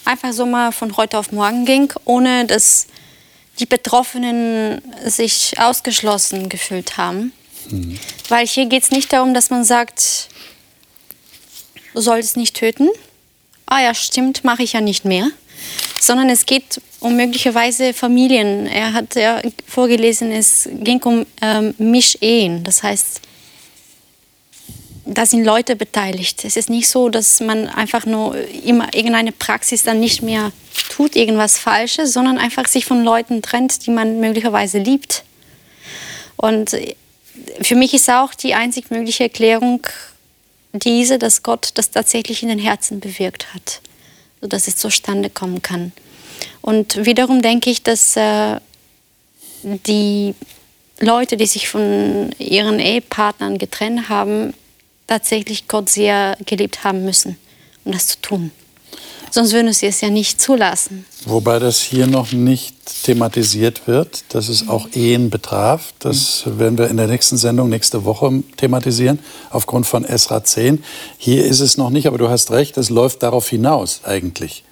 einfach 0.05 0.33
so 0.33 0.47
mal 0.47 0.73
von 0.73 0.97
heute 0.97 1.19
auf 1.19 1.33
morgen 1.33 1.65
ging, 1.65 1.93
ohne 2.05 2.47
dass 2.47 2.87
die 3.59 3.67
Betroffenen 3.67 4.83
sich 5.05 5.55
ausgeschlossen 5.59 6.49
gefühlt 6.49 6.97
haben. 6.97 7.33
Mhm. 7.71 7.99
Weil 8.29 8.47
hier 8.47 8.67
geht 8.67 8.83
es 8.83 8.91
nicht 8.91 9.13
darum, 9.13 9.35
dass 9.35 9.51
man 9.51 9.65
sagt, 9.65 10.29
du 11.95 12.01
solltest 12.01 12.37
nicht 12.37 12.57
töten. 12.57 12.89
Ah 13.67 13.81
ja, 13.81 13.95
stimmt, 13.95 14.45
mache 14.45 14.63
ich 14.63 14.73
ja 14.73 14.81
nicht 14.81 15.05
mehr. 15.05 15.29
Sondern 16.01 16.29
es 16.31 16.47
geht 16.47 16.81
um 17.01 17.17
möglicherweise 17.17 17.95
Familien. 17.95 18.67
Er 18.67 18.93
hat 18.93 19.15
ja 19.15 19.41
vorgelesen, 19.67 20.33
es 20.33 20.69
ging 20.73 21.03
um 21.03 21.27
ähm, 21.41 21.75
Mischehen. 21.79 22.65
Das 22.65 22.83
heißt, 22.83 23.21
da 25.05 25.27
sind 25.27 25.45
Leute 25.45 25.77
beteiligt. 25.77 26.45
Es 26.45 26.57
ist 26.57 26.71
nicht 26.71 26.89
so, 26.89 27.09
dass 27.09 27.41
man 27.41 27.69
einfach 27.69 28.07
nur 28.07 28.37
immer 28.65 28.93
irgendeine 28.95 29.33
Praxis 29.33 29.83
dann 29.83 30.01
nicht 30.01 30.23
mehr 30.23 30.53
tut, 30.89 31.17
irgendwas 31.17 31.59
Falsches, 31.59 32.13
sondern 32.13 32.39
einfach 32.39 32.67
sich 32.69 32.85
von 32.85 33.05
Leuten 33.05 33.43
trennt, 33.43 33.87
die 33.87 33.91
man 33.91 34.21
möglicherweise 34.21 34.79
liebt. 34.79 35.25
Und 36.37 36.77
für 37.61 37.77
mich 37.77 37.95
ist 37.95 38.11
auch 38.11 38.35
die 38.35 38.55
einzig 38.55 38.91
mögliche 38.91 39.25
Erklärung 39.25 39.87
diese, 40.73 41.19
dass 41.19 41.43
Gott 41.43 41.71
das 41.75 41.91
tatsächlich 41.91 42.43
in 42.43 42.49
den 42.49 42.59
Herzen 42.59 43.01
bewirkt 43.01 43.53
hat, 43.55 43.81
sodass 44.41 44.69
es 44.69 44.77
zustande 44.77 45.31
kommen 45.31 45.63
kann. 45.63 45.93
Und 46.61 47.05
wiederum 47.05 47.43
denke 47.43 47.71
ich, 47.71 47.83
dass 47.83 48.17
äh, 48.17 48.59
die 49.63 50.35
Leute, 50.99 51.37
die 51.37 51.47
sich 51.47 51.69
von 51.69 52.31
ihren 52.39 52.79
Ehepartnern 52.79 53.59
getrennt 53.59 54.09
haben, 54.09 54.55
tatsächlich 55.07 55.69
Gott 55.69 55.91
sehr 55.91 56.37
geliebt 56.47 56.85
haben 56.85 57.05
müssen, 57.05 57.37
um 57.85 57.93
das 57.93 58.09
zu 58.09 58.21
tun. 58.23 58.51
Sonst 59.35 59.55
würden 59.55 59.73
sie 59.73 59.87
es 59.87 60.03
ja 60.03 60.11
nicht 60.11 60.43
zulassen. 60.43 61.07
Wobei 61.25 61.59
das 61.59 61.81
hier 61.81 62.07
noch 62.07 62.33
nicht 62.33 62.77
thematisiert 63.05 63.87
wird, 63.87 64.25
dass 64.29 64.51
es 64.51 64.69
auch 64.69 64.89
Ehen 64.93 65.31
betraf. 65.31 65.95
Das 66.01 66.43
werden 66.45 66.77
wir 66.77 66.89
in 66.89 66.99
der 66.99 67.07
nächsten 67.07 67.39
Sendung 67.39 67.71
nächste 67.71 68.05
Woche 68.05 68.43
thematisieren, 68.59 69.21
aufgrund 69.49 69.87
von 69.87 70.05
Esra 70.05 70.45
10. 70.45 70.85
Hier 71.17 71.47
ist 71.47 71.61
es 71.61 71.79
noch 71.79 71.89
nicht, 71.89 72.07
aber 72.07 72.19
du 72.19 72.29
hast 72.29 72.51
recht, 72.51 72.77
es 72.77 72.91
läuft 72.91 73.23
darauf 73.23 73.49
hinaus 73.49 74.03
eigentlich. 74.05 74.65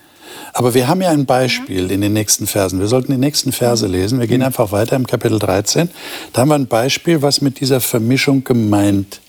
Aber 0.53 0.75
wir 0.75 0.89
haben 0.89 1.01
ja 1.01 1.09
ein 1.09 1.25
Beispiel 1.25 1.91
in 1.91 2.03
den 2.03 2.13
nächsten 2.13 2.47
Versen. 2.47 2.81
Wir 2.81 2.87
sollten 2.87 3.13
die 3.13 3.19
nächsten 3.19 3.53
Verse 3.53 3.87
lesen. 3.87 4.21
Wir 4.21 4.27
gehen 4.27 4.43
einfach 4.43 4.73
weiter 4.73 4.95
im 4.95 5.07
Kapitel 5.07 5.39
13. 5.39 5.89
Da 6.35 6.43
haben 6.43 6.51
wir 6.51 6.57
ein 6.57 6.67
Beispiel, 6.67 7.23
was 7.23 7.41
mit 7.41 7.61
dieser 7.61 7.81
Vermischung 7.81 8.45
gemeint 8.45 9.21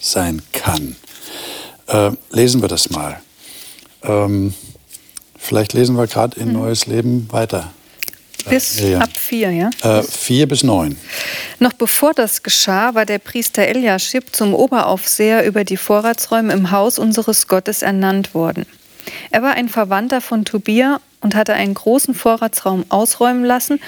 sein 0.00 0.42
kann. 0.50 0.96
Äh, 1.86 2.10
lesen 2.32 2.60
wir 2.60 2.68
das 2.68 2.90
mal. 2.90 3.20
Ähm, 4.02 4.52
vielleicht 5.40 5.72
lesen 5.72 5.96
wir 5.96 6.06
gerade 6.06 6.38
in 6.38 6.48
mhm. 6.48 6.54
Neues 6.54 6.86
Leben 6.86 7.28
weiter. 7.30 7.72
Bis 8.48 8.80
ja. 8.80 9.00
ab 9.00 9.10
vier, 9.16 9.50
ja? 9.50 9.70
Äh, 9.82 10.02
vier 10.02 10.48
bis 10.48 10.62
neun. 10.62 10.96
Noch 11.58 11.72
bevor 11.72 12.14
das 12.14 12.42
geschah, 12.42 12.94
war 12.94 13.04
der 13.04 13.18
Priester 13.18 13.62
Eliaschib 13.62 14.34
zum 14.34 14.54
Oberaufseher 14.54 15.44
über 15.44 15.64
die 15.64 15.76
Vorratsräume 15.76 16.52
im 16.52 16.70
Haus 16.70 16.98
unseres 16.98 17.48
Gottes 17.48 17.82
ernannt 17.82 18.34
worden. 18.34 18.64
Er 19.30 19.42
war 19.42 19.54
ein 19.54 19.68
Verwandter 19.68 20.20
von 20.20 20.44
Tobia 20.44 21.00
und 21.20 21.34
hatte 21.34 21.54
einen 21.54 21.74
großen 21.74 22.14
Vorratsraum 22.14 22.84
ausräumen 22.88 23.44
lassen 23.44 23.80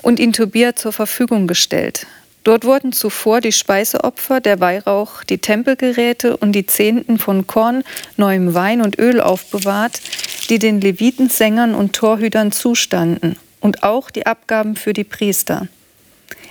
und 0.00 0.18
ihn 0.18 0.32
Tobia 0.32 0.74
zur 0.74 0.92
Verfügung 0.92 1.46
gestellt. 1.46 2.06
Dort 2.44 2.64
wurden 2.64 2.92
zuvor 2.92 3.40
die 3.40 3.52
Speiseopfer, 3.52 4.40
der 4.40 4.58
Weihrauch, 4.58 5.22
die 5.22 5.38
Tempelgeräte 5.38 6.36
und 6.36 6.52
die 6.52 6.66
Zehnten 6.66 7.18
von 7.18 7.46
Korn, 7.46 7.84
neuem 8.16 8.54
Wein 8.54 8.82
und 8.82 8.98
Öl 8.98 9.20
aufbewahrt, 9.20 10.00
die 10.48 10.58
den 10.58 10.80
Leviten, 10.80 11.28
Sängern 11.28 11.74
und 11.74 11.92
Torhütern 11.92 12.50
zustanden, 12.50 13.36
und 13.60 13.84
auch 13.84 14.10
die 14.10 14.26
Abgaben 14.26 14.74
für 14.74 14.92
die 14.92 15.04
Priester. 15.04 15.68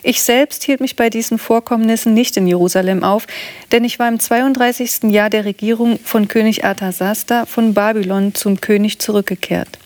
Ich 0.04 0.24
selbst 0.24 0.64
hielt 0.64 0.80
mich 0.80 0.96
bei 0.96 1.10
diesen 1.10 1.38
Vorkommnissen 1.38 2.14
nicht 2.14 2.36
in 2.38 2.48
Jerusalem 2.48 3.04
auf, 3.04 3.28
denn 3.72 3.84
ich 3.84 4.00
war 4.00 4.08
im 4.08 4.20
32. 4.20 5.12
Jahr 5.12 5.30
der 5.30 5.46
Regierung 5.46 6.00
von 6.04 6.28
König 6.28 6.66
Arthasasta 6.66 7.46
von 7.46 7.74
Babylon 7.74 8.34
zum 8.34 8.62
König 8.62 9.00
zurückgekehrt. 9.00 9.78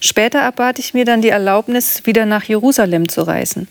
Später 0.00 0.40
erbat 0.40 0.78
ich 0.80 0.94
mir 0.94 1.04
dann 1.04 1.22
die 1.22 1.28
Erlaubnis, 1.28 2.04
wieder 2.04 2.26
nach 2.26 2.44
Jerusalem 2.44 3.08
zu 3.08 3.22
reisen. 3.22 3.68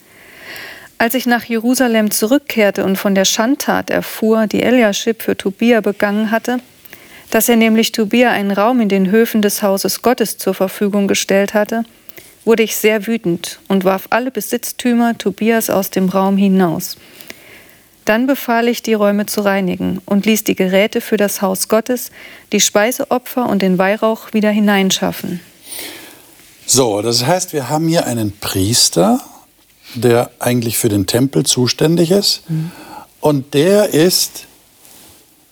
Als 1.00 1.14
ich 1.14 1.28
nach 1.28 1.44
Jerusalem 1.44 2.10
zurückkehrte 2.10 2.84
und 2.84 2.98
von 2.98 3.14
der 3.14 3.26
Schandtat 3.26 3.92
erfuhr, 3.92 4.48
die 4.48 4.64
Eliaschib 4.64 5.22
für 5.22 5.38
Tobia 5.38 5.82
begangen 5.82 6.32
hatte, 6.32 6.58
dass 7.30 7.50
er 7.50 7.56
nämlich 7.56 7.92
Tobia 7.92 8.32
einen 8.32 8.52
Raum 8.52 8.82
in 8.82 8.90
den 8.90 9.12
Höfen 9.12 9.42
des 9.42 9.62
Hauses 9.62 10.02
Gottes 10.02 10.38
zur 10.38 10.56
Verfügung 10.56 11.08
gestellt 11.08 11.54
hatte, 11.54 11.84
wurde 12.46 12.64
ich 12.64 12.78
sehr 12.78 13.06
wütend 13.06 13.60
und 13.68 13.84
warf 13.84 14.08
alle 14.10 14.32
Besitztümer 14.32 15.18
Tobias 15.18 15.70
aus 15.70 15.92
dem 15.92 16.10
Raum 16.10 16.38
hinaus. 16.38 16.98
Dann 18.06 18.26
befahl 18.26 18.70
ich, 18.70 18.82
die 18.82 18.94
Räume 18.94 19.26
zu 19.26 19.42
reinigen 19.42 20.02
und 20.06 20.26
ließ 20.26 20.46
die 20.46 20.56
Geräte 20.56 21.02
für 21.02 21.18
das 21.18 21.42
Haus 21.42 21.68
Gottes, 21.68 22.10
die 22.54 22.62
Speiseopfer 22.62 23.48
und 23.48 23.62
den 23.62 23.78
Weihrauch 23.78 24.34
wieder 24.34 24.50
hineinschaffen. 24.50 25.42
So, 26.66 27.02
das 27.02 27.26
heißt, 27.26 27.52
wir 27.52 27.70
haben 27.70 27.88
hier 27.88 28.08
einen 28.08 28.32
Priester, 28.32 29.20
der 29.96 30.32
eigentlich 30.40 30.78
für 30.78 30.90
den 30.90 31.08
Tempel 31.08 31.46
zuständig 31.46 32.12
ist. 32.12 32.44
Mhm. 32.50 32.72
Und 33.20 33.54
der 33.54 33.94
ist 33.94 34.46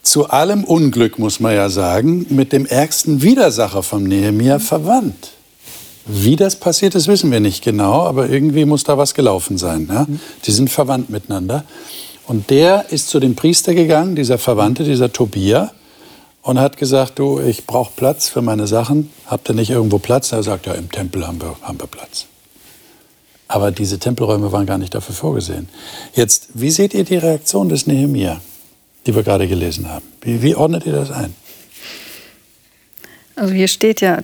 zu 0.03 0.29
allem 0.29 0.63
Unglück, 0.63 1.17
muss 1.17 1.39
man 1.39 1.55
ja 1.55 1.69
sagen, 1.69 2.27
mit 2.29 2.53
dem 2.53 2.65
ärgsten 2.65 3.21
Widersacher 3.21 3.83
von 3.83 4.03
Nehemiah 4.03 4.59
verwandt. 4.59 5.31
Wie 6.05 6.35
das 6.35 6.55
passiert 6.57 6.93
ist, 6.93 7.07
wissen 7.07 7.31
wir 7.31 7.39
nicht 7.39 7.63
genau, 7.63 8.03
aber 8.03 8.29
irgendwie 8.29 8.65
muss 8.65 8.83
da 8.83 8.97
was 8.97 9.15
gelaufen 9.15 9.57
sein. 9.57 9.87
Ja? 9.91 10.05
Mhm. 10.07 10.19
Die 10.45 10.51
sind 10.51 10.69
verwandt 10.69 11.09
miteinander. 11.09 11.63
Und 12.27 12.49
der 12.49 12.91
ist 12.91 13.09
zu 13.09 13.19
dem 13.19 13.35
Priester 13.35 13.73
gegangen, 13.73 14.15
dieser 14.15 14.37
Verwandte, 14.37 14.83
dieser 14.83 15.11
Tobia, 15.11 15.71
und 16.41 16.59
hat 16.59 16.77
gesagt, 16.77 17.17
du, 17.17 17.39
ich 17.39 17.65
brauche 17.65 17.91
Platz 17.95 18.29
für 18.29 18.43
meine 18.43 18.67
Sachen. 18.67 19.09
Habt 19.25 19.49
ihr 19.49 19.55
nicht 19.55 19.71
irgendwo 19.71 19.97
Platz? 19.97 20.31
Er 20.31 20.43
sagt, 20.43 20.67
ja, 20.67 20.73
im 20.73 20.91
Tempel 20.91 21.25
haben 21.25 21.41
wir, 21.41 21.55
haben 21.63 21.79
wir 21.79 21.87
Platz. 21.87 22.27
Aber 23.47 23.71
diese 23.71 23.99
Tempelräume 23.99 24.51
waren 24.51 24.65
gar 24.65 24.77
nicht 24.77 24.95
dafür 24.95 25.15
vorgesehen. 25.15 25.69
Jetzt, 26.13 26.47
wie 26.53 26.71
seht 26.71 26.93
ihr 26.93 27.03
die 27.03 27.17
Reaktion 27.17 27.69
des 27.69 27.85
Nehemia, 27.85 28.41
die 29.05 29.15
wir 29.15 29.23
gerade 29.23 29.47
gelesen 29.47 29.87
haben? 29.87 30.05
Wie, 30.21 30.41
wie 30.41 30.55
ordnet 30.55 30.85
ihr 30.85 30.93
das 30.93 31.11
ein? 31.11 31.35
Also 33.35 33.53
hier 33.53 33.67
steht 33.67 34.01
ja, 34.01 34.21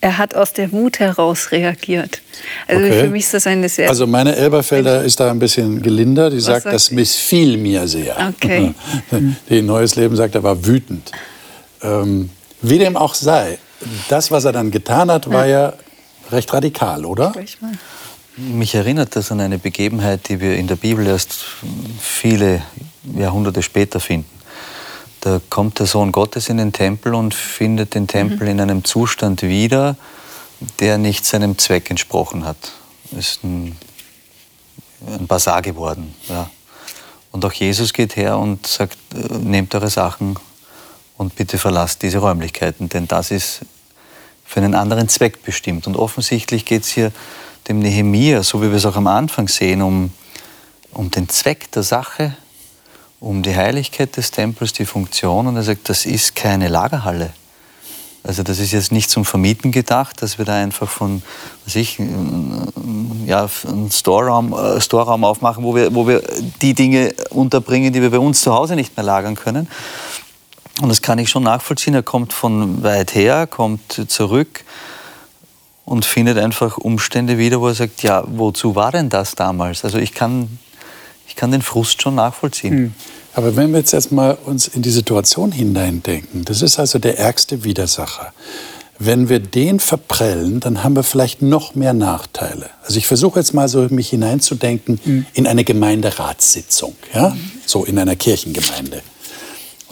er 0.00 0.18
hat 0.18 0.34
aus 0.34 0.52
der 0.52 0.72
Wut 0.72 0.98
heraus 0.98 1.52
reagiert. 1.52 2.22
Also 2.66 2.84
okay. 2.84 3.00
für 3.02 3.08
mich 3.08 3.24
ist 3.24 3.34
das 3.34 3.46
eine 3.46 3.68
sehr. 3.68 3.88
Also 3.88 4.06
meine 4.06 4.34
Elberfelder 4.34 5.04
ist 5.04 5.20
da 5.20 5.30
ein 5.30 5.38
bisschen 5.38 5.82
gelinder. 5.82 6.30
Die 6.30 6.40
sagt, 6.40 6.64
sagt 6.64 6.74
das 6.74 6.90
missfiel 6.90 7.56
mir 7.56 7.86
sehr. 7.86 8.34
Okay. 8.34 8.74
Die 9.48 9.62
Neues 9.62 9.96
Leben 9.96 10.16
sagt, 10.16 10.34
er 10.34 10.42
war 10.42 10.66
wütend. 10.66 11.12
Ähm, 11.82 12.30
wie 12.62 12.78
dem 12.78 12.96
auch 12.96 13.14
sei, 13.14 13.58
das, 14.08 14.30
was 14.30 14.44
er 14.44 14.52
dann 14.52 14.70
getan 14.70 15.10
hat, 15.10 15.30
war 15.30 15.46
ja, 15.46 15.68
ja 15.68 15.74
recht 16.32 16.52
radikal, 16.52 17.04
oder? 17.04 17.30
Sprich 17.30 17.60
mal. 17.60 17.72
Mich 18.50 18.74
erinnert 18.74 19.14
das 19.14 19.30
an 19.30 19.40
eine 19.40 19.58
Begebenheit, 19.58 20.28
die 20.28 20.40
wir 20.40 20.56
in 20.56 20.66
der 20.66 20.74
Bibel 20.74 21.06
erst 21.06 21.44
viele 22.00 22.62
Jahrhunderte 23.16 23.62
später 23.62 24.00
finden. 24.00 24.28
Da 25.20 25.40
kommt 25.48 25.78
der 25.78 25.86
Sohn 25.86 26.10
Gottes 26.10 26.48
in 26.48 26.56
den 26.56 26.72
Tempel 26.72 27.14
und 27.14 27.34
findet 27.34 27.94
den 27.94 28.08
Tempel 28.08 28.46
mhm. 28.46 28.50
in 28.50 28.60
einem 28.60 28.84
Zustand 28.84 29.42
wieder, 29.42 29.96
der 30.80 30.98
nicht 30.98 31.24
seinem 31.24 31.56
Zweck 31.56 31.88
entsprochen 31.88 32.44
hat. 32.44 32.56
Ist 33.16 33.44
ein, 33.44 33.76
ein 35.06 35.28
Basar 35.28 35.62
geworden. 35.62 36.12
Ja. 36.28 36.50
Und 37.30 37.44
auch 37.44 37.52
Jesus 37.52 37.92
geht 37.92 38.16
her 38.16 38.38
und 38.38 38.66
sagt, 38.66 38.98
äh, 39.14 39.38
nehmt 39.38 39.72
eure 39.76 39.90
Sachen 39.90 40.36
und 41.16 41.36
bitte 41.36 41.58
verlasst 41.58 42.02
diese 42.02 42.18
Räumlichkeiten, 42.18 42.88
denn 42.88 43.06
das 43.06 43.30
ist 43.30 43.60
für 44.44 44.58
einen 44.58 44.74
anderen 44.74 45.08
Zweck 45.08 45.44
bestimmt. 45.44 45.86
Und 45.86 45.96
offensichtlich 45.96 46.64
geht 46.64 46.82
es 46.82 46.88
hier 46.88 47.12
dem 47.68 47.78
Nehemia, 47.78 48.42
so 48.42 48.62
wie 48.62 48.68
wir 48.68 48.76
es 48.76 48.86
auch 48.86 48.96
am 48.96 49.06
Anfang 49.06 49.48
sehen, 49.48 49.82
um, 49.82 50.10
um 50.92 51.10
den 51.10 51.28
Zweck 51.28 51.70
der 51.72 51.82
Sache, 51.82 52.36
um 53.20 53.42
die 53.42 53.54
Heiligkeit 53.54 54.16
des 54.16 54.30
Tempels, 54.30 54.72
die 54.72 54.84
Funktion. 54.84 55.46
Und 55.46 55.56
er 55.56 55.62
sagt, 55.62 55.88
das 55.88 56.06
ist 56.06 56.34
keine 56.34 56.68
Lagerhalle. 56.68 57.32
Also 58.24 58.44
das 58.44 58.60
ist 58.60 58.70
jetzt 58.70 58.92
nicht 58.92 59.10
zum 59.10 59.24
Vermieten 59.24 59.72
gedacht, 59.72 60.22
dass 60.22 60.38
wir 60.38 60.44
da 60.44 60.54
einfach 60.54 60.88
von, 60.88 61.22
was 61.64 61.74
ich, 61.74 61.98
ja, 63.26 63.48
einen 63.68 63.90
Storeraum, 63.90 64.52
äh, 64.52 64.80
Storeraum 64.80 65.24
aufmachen, 65.24 65.64
wo 65.64 65.74
wir, 65.74 65.92
wo 65.92 66.06
wir 66.06 66.22
die 66.60 66.74
Dinge 66.74 67.14
unterbringen, 67.30 67.92
die 67.92 68.00
wir 68.00 68.10
bei 68.10 68.20
uns 68.20 68.42
zu 68.42 68.54
Hause 68.54 68.76
nicht 68.76 68.96
mehr 68.96 69.04
lagern 69.04 69.34
können. 69.34 69.68
Und 70.80 70.88
das 70.88 71.02
kann 71.02 71.18
ich 71.18 71.30
schon 71.30 71.42
nachvollziehen. 71.42 71.94
Er 71.94 72.04
kommt 72.04 72.32
von 72.32 72.82
weit 72.82 73.14
her, 73.14 73.46
kommt 73.48 74.04
zurück 74.08 74.64
und 75.92 76.06
findet 76.06 76.38
einfach 76.38 76.78
Umstände 76.78 77.36
wieder, 77.36 77.60
wo 77.60 77.68
er 77.68 77.74
sagt, 77.74 78.02
ja, 78.02 78.24
wozu 78.26 78.74
war 78.74 78.92
denn 78.92 79.10
das 79.10 79.34
damals? 79.34 79.84
Also 79.84 79.98
ich 79.98 80.14
kann, 80.14 80.58
ich 81.28 81.36
kann 81.36 81.50
den 81.50 81.60
Frust 81.60 82.00
schon 82.00 82.14
nachvollziehen. 82.14 82.72
Hm. 82.72 82.94
Aber 83.34 83.56
wenn 83.56 83.72
wir 83.72 83.80
jetzt 83.80 83.92
erstmal 83.92 84.38
uns 84.46 84.68
in 84.68 84.80
die 84.80 84.90
Situation 84.90 85.52
hineindenken, 85.52 86.46
das 86.46 86.62
ist 86.62 86.78
also 86.78 86.98
der 86.98 87.18
ärgste 87.18 87.64
Widersacher. 87.64 88.32
Wenn 88.98 89.28
wir 89.28 89.38
den 89.38 89.80
verprellen, 89.80 90.60
dann 90.60 90.82
haben 90.82 90.96
wir 90.96 91.02
vielleicht 91.02 91.42
noch 91.42 91.74
mehr 91.74 91.92
Nachteile. 91.92 92.70
Also 92.86 92.96
ich 92.96 93.06
versuche 93.06 93.40
jetzt 93.40 93.52
mal 93.52 93.68
so 93.68 93.86
mich 93.90 94.08
hineinzudenken 94.08 94.98
hm. 95.04 95.26
in 95.34 95.46
eine 95.46 95.62
Gemeinderatssitzung, 95.62 96.96
ja, 97.12 97.36
so 97.66 97.84
in 97.84 97.98
einer 97.98 98.16
Kirchengemeinde. 98.16 99.02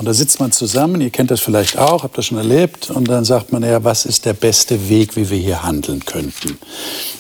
Und 0.01 0.07
da 0.07 0.15
sitzt 0.15 0.41
man 0.41 0.51
zusammen, 0.51 1.03
ihr 1.03 1.11
kennt 1.11 1.31
das 1.31 1.41
vielleicht 1.41 1.77
auch, 1.77 2.05
habt 2.05 2.17
das 2.17 2.25
schon 2.25 2.39
erlebt, 2.39 2.89
und 2.89 3.07
dann 3.07 3.27
sagt 3.27 3.53
man 3.53 3.63
ja, 3.63 3.85
was 3.85 4.07
ist 4.07 4.25
der 4.25 4.33
beste 4.33 4.89
Weg, 4.89 5.15
wie 5.15 5.29
wir 5.29 5.37
hier 5.37 5.63
handeln 5.63 6.07
könnten. 6.07 6.57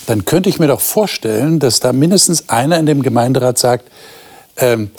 Dann 0.07 0.25
könnte 0.25 0.49
ich 0.49 0.59
mir 0.59 0.67
doch 0.67 0.81
vorstellen, 0.81 1.59
dass 1.59 1.81
da 1.81 1.93
mindestens 1.93 2.49
einer 2.49 2.79
in 2.79 2.87
dem 2.87 3.03
Gemeinderat 3.03 3.59
sagt, 3.59 3.91
ähm, 4.57 4.91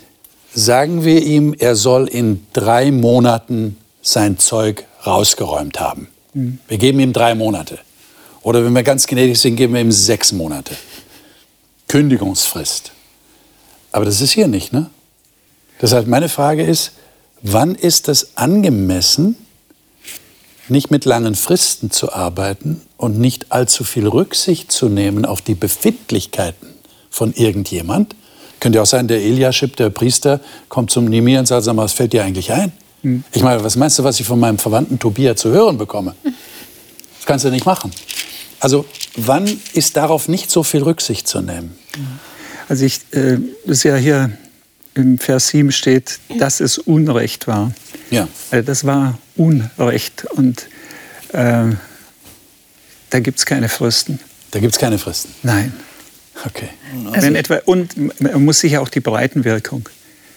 sagen 0.53 1.03
wir 1.03 1.23
ihm, 1.23 1.55
er 1.57 1.75
soll 1.75 2.07
in 2.07 2.45
drei 2.53 2.91
Monaten 2.91 3.77
sein 4.03 4.37
Zeug 4.37 4.85
rausgeräumt 5.07 5.79
haben. 5.79 6.07
Mhm. 6.35 6.59
Wir 6.67 6.77
geben 6.77 6.99
ihm 6.99 7.13
drei 7.13 7.33
Monate. 7.33 7.79
Oder 8.43 8.63
wenn 8.63 8.73
wir 8.73 8.83
ganz 8.83 9.07
gnädig 9.07 9.39
sind, 9.39 9.55
geben 9.55 9.73
wir 9.73 9.81
ihm 9.81 9.91
sechs 9.91 10.31
Monate. 10.31 10.75
Kündigungsfrist. 11.87 12.91
Aber 13.91 14.05
das 14.05 14.21
ist 14.21 14.33
hier 14.33 14.47
nicht, 14.47 14.71
ne? 14.71 14.91
Deshalb 15.81 16.05
meine 16.05 16.29
Frage 16.29 16.63
ist, 16.63 16.91
wann 17.41 17.75
ist 17.75 18.07
es 18.09 18.37
angemessen, 18.37 19.35
nicht 20.67 20.91
mit 20.91 21.05
langen 21.05 21.35
Fristen 21.35 21.91
zu 21.91 22.13
arbeiten 22.13 22.81
und 22.97 23.19
nicht 23.19 23.51
allzu 23.51 23.83
viel 23.83 24.07
Rücksicht 24.07 24.71
zu 24.71 24.89
nehmen 24.89 25.25
auf 25.25 25.41
die 25.41 25.55
Befindlichkeiten 25.55 26.69
von 27.09 27.33
irgendjemand? 27.33 28.15
Könnte 28.59 28.77
ja 28.77 28.83
auch 28.83 28.87
sein, 28.87 29.07
der 29.07 29.21
Eliaschib, 29.21 29.75
der 29.75 29.89
Priester, 29.89 30.39
kommt 30.69 30.91
zum 30.91 31.05
Nehemiah 31.05 31.39
und 31.39 31.47
sagt, 31.47 31.63
sag 31.63 31.75
mal, 31.75 31.83
was 31.83 31.93
fällt 31.93 32.13
dir 32.13 32.23
eigentlich 32.23 32.51
ein? 32.51 32.71
Hm. 33.01 33.23
Ich 33.31 33.41
meine, 33.41 33.63
was 33.63 33.75
meinst 33.75 33.97
du, 33.97 34.03
was 34.03 34.19
ich 34.19 34.25
von 34.25 34.39
meinem 34.39 34.59
Verwandten 34.59 34.99
Tobia 34.99 35.35
zu 35.35 35.49
hören 35.49 35.77
bekomme? 35.77 36.15
Das 36.23 37.25
kannst 37.25 37.45
du 37.45 37.49
nicht 37.49 37.65
machen. 37.65 37.91
Also 38.59 38.85
wann 39.15 39.49
ist 39.73 39.97
darauf 39.97 40.27
nicht 40.27 40.51
so 40.51 40.61
viel 40.61 40.83
Rücksicht 40.83 41.27
zu 41.27 41.41
nehmen? 41.41 41.75
Also 42.69 42.85
ich, 42.85 43.01
äh, 43.11 43.39
das 43.65 43.77
ist 43.77 43.83
ja 43.83 43.95
hier 43.95 44.31
im 44.93 45.17
Vers 45.17 45.49
7 45.49 45.71
steht, 45.71 46.19
dass 46.37 46.59
es 46.59 46.77
Unrecht 46.77 47.47
war. 47.47 47.71
Ja. 48.09 48.27
Also 48.51 48.65
das 48.65 48.85
war 48.85 49.17
Unrecht 49.35 50.25
und 50.31 50.67
äh, 51.33 51.63
da 53.09 53.19
gibt 53.19 53.39
es 53.39 53.45
keine 53.45 53.69
Fristen. 53.69 54.19
Da 54.51 54.59
gibt 54.59 54.73
es 54.73 54.79
keine 54.79 54.97
Fristen? 54.97 55.33
Nein. 55.43 55.73
Okay. 56.45 56.69
Also 57.11 57.27
Wenn 57.27 57.35
etwa, 57.35 57.61
und 57.65 58.21
man 58.21 58.43
muss 58.43 58.59
sich 58.59 58.77
auch 58.77 58.89
die 58.89 58.99
Breitenwirkung. 58.99 59.87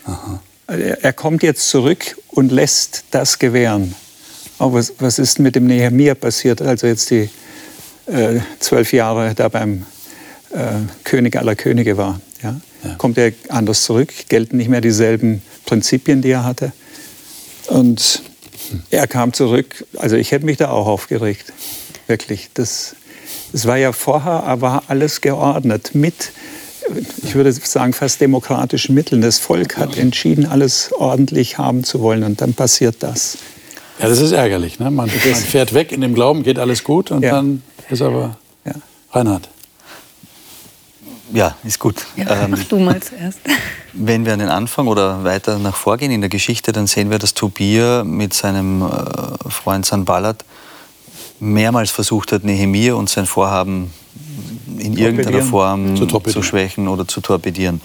Aha. 0.04 0.42
Also 0.66 0.82
er, 0.82 1.04
er 1.04 1.12
kommt 1.12 1.42
jetzt 1.42 1.68
zurück 1.68 2.16
und 2.28 2.52
lässt 2.52 3.04
das 3.10 3.38
gewähren. 3.38 3.94
Aber 4.58 4.74
was, 4.74 4.92
was 4.98 5.18
ist 5.18 5.38
mit 5.38 5.56
dem 5.56 5.66
Nehemiah 5.66 6.14
passiert, 6.14 6.62
als 6.62 6.82
er 6.82 6.90
jetzt 6.90 7.10
die 7.10 7.28
äh, 8.06 8.40
zwölf 8.60 8.92
Jahre 8.92 9.34
da 9.34 9.48
beim 9.48 9.84
äh, 10.50 10.56
König 11.02 11.36
aller 11.36 11.56
Könige 11.56 11.96
war? 11.96 12.20
Ja? 12.44 12.60
ja? 12.84 12.94
Kommt 12.96 13.18
er 13.18 13.32
anders 13.48 13.82
zurück? 13.82 14.12
Gelten 14.28 14.58
nicht 14.58 14.68
mehr 14.68 14.80
dieselben 14.80 15.42
Prinzipien, 15.64 16.22
die 16.22 16.30
er 16.30 16.44
hatte? 16.44 16.72
Und 17.68 18.22
er 18.90 19.06
kam 19.06 19.32
zurück, 19.32 19.86
also 19.96 20.16
ich 20.16 20.30
hätte 20.30 20.44
mich 20.44 20.58
da 20.58 20.70
auch 20.70 20.86
aufgeregt, 20.86 21.52
wirklich. 22.06 22.50
Das, 22.54 22.94
das 23.52 23.66
war 23.66 23.76
ja 23.76 23.92
vorher, 23.92 24.44
aber 24.44 24.84
alles 24.88 25.20
geordnet 25.20 25.94
mit, 25.94 26.32
ich 27.22 27.34
würde 27.34 27.50
sagen, 27.52 27.94
fast 27.94 28.20
demokratischen 28.20 28.94
Mitteln. 28.94 29.22
Das 29.22 29.38
Volk 29.38 29.78
hat 29.78 29.96
entschieden, 29.96 30.46
alles 30.46 30.92
ordentlich 30.92 31.56
haben 31.58 31.82
zu 31.82 32.00
wollen 32.00 32.22
und 32.22 32.40
dann 32.40 32.52
passiert 32.52 32.96
das. 33.00 33.38
Ja, 33.98 34.08
das 34.08 34.20
ist 34.20 34.32
ärgerlich. 34.32 34.78
Ne? 34.78 34.90
Man, 34.90 35.08
man 35.08 35.08
fährt 35.08 35.72
weg 35.72 35.92
in 35.92 36.00
dem 36.00 36.14
Glauben, 36.14 36.42
geht 36.42 36.58
alles 36.58 36.84
gut 36.84 37.10
und 37.10 37.22
ja. 37.22 37.32
dann 37.32 37.62
ist 37.88 38.02
aber 38.02 38.36
ja. 38.66 38.74
Reinhard. 39.12 39.48
Ja, 41.34 41.56
ist 41.64 41.80
gut. 41.80 42.06
Ja, 42.16 42.44
ähm, 42.44 42.52
mach 42.52 42.62
du 42.62 42.78
mal 42.78 43.02
zuerst. 43.02 43.40
Wenn 43.92 44.24
wir 44.24 44.32
an 44.32 44.38
den 44.38 44.48
Anfang 44.48 44.86
oder 44.86 45.24
weiter 45.24 45.58
nach 45.58 45.74
vorgehen 45.74 46.12
in 46.12 46.20
der 46.20 46.30
Geschichte, 46.30 46.70
dann 46.70 46.86
sehen 46.86 47.10
wir, 47.10 47.18
dass 47.18 47.34
Tobia 47.34 48.04
mit 48.04 48.32
seinem 48.32 48.82
äh, 48.82 49.50
Freund 49.50 49.84
Sanballat 49.84 50.44
mehrmals 51.40 51.90
versucht 51.90 52.30
hat, 52.30 52.44
Nehemiah 52.44 52.94
und 52.94 53.10
sein 53.10 53.26
Vorhaben 53.26 53.92
in 54.78 54.96
irgendeiner 54.96 55.42
Form 55.42 55.96
zu, 55.96 56.06
zu 56.06 56.42
schwächen 56.44 56.86
oder 56.86 57.06
zu 57.08 57.20
torpedieren. 57.20 57.80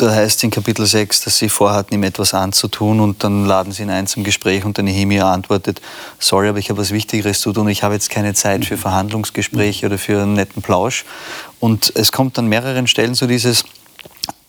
Da 0.00 0.14
heißt 0.14 0.42
in 0.44 0.50
Kapitel 0.50 0.86
6, 0.86 1.20
dass 1.24 1.36
sie 1.36 1.50
vorhatten, 1.50 1.92
ihm 1.92 2.04
etwas 2.04 2.32
anzutun 2.32 3.00
und 3.00 3.22
dann 3.22 3.44
laden 3.44 3.70
sie 3.70 3.82
ihn 3.82 3.90
ein 3.90 4.06
zum 4.06 4.24
Gespräch 4.24 4.64
und 4.64 4.78
der 4.78 4.84
Nehemiah 4.84 5.30
antwortet, 5.30 5.82
sorry, 6.18 6.48
aber 6.48 6.56
ich 6.56 6.70
habe 6.70 6.80
was 6.80 6.90
Wichtigeres 6.90 7.42
zu 7.42 7.52
tun, 7.52 7.68
ich 7.68 7.82
habe 7.82 7.92
jetzt 7.92 8.08
keine 8.08 8.32
Zeit 8.32 8.64
für 8.64 8.78
Verhandlungsgespräche 8.78 9.84
oder 9.84 9.98
für 9.98 10.22
einen 10.22 10.32
netten 10.32 10.62
Plausch. 10.62 11.04
Und 11.58 11.92
es 11.96 12.12
kommt 12.12 12.38
an 12.38 12.46
mehreren 12.46 12.86
Stellen 12.86 13.14
so 13.14 13.26
dieses, 13.26 13.64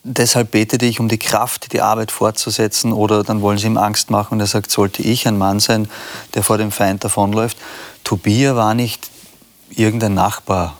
deshalb 0.06 0.52
betete 0.52 0.86
ich 0.86 1.02
um 1.02 1.10
die 1.10 1.20
Kraft, 1.20 1.74
die 1.74 1.82
Arbeit 1.82 2.12
fortzusetzen 2.12 2.94
oder 2.94 3.26
dann 3.26 3.42
wollen 3.42 3.58
sie 3.58 3.68
ihm 3.68 3.78
Angst 3.78 4.10
machen 4.10 4.36
und 4.36 4.40
er 4.40 4.48
sagt, 4.48 4.72
sollte 4.72 5.02
ich 5.02 5.28
ein 5.28 5.38
Mann 5.38 5.60
sein, 5.60 5.90
der 6.34 6.44
vor 6.44 6.60
dem 6.60 6.72
Feind 6.72 7.04
davonläuft. 7.04 7.58
Tobia 8.06 8.56
war 8.56 8.74
nicht 8.74 9.12
irgendein 9.70 10.14
Nachbar, 10.14 10.78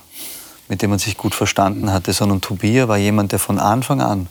mit 0.70 0.82
dem 0.82 0.92
man 0.92 1.00
sich 1.00 1.18
gut 1.18 1.36
verstanden 1.36 1.92
hatte, 1.92 2.14
sondern 2.14 2.40
Tobia 2.40 2.88
war 2.88 2.98
jemand, 2.98 3.34
der 3.34 3.40
von 3.40 3.60
Anfang 3.60 4.00
an 4.00 4.30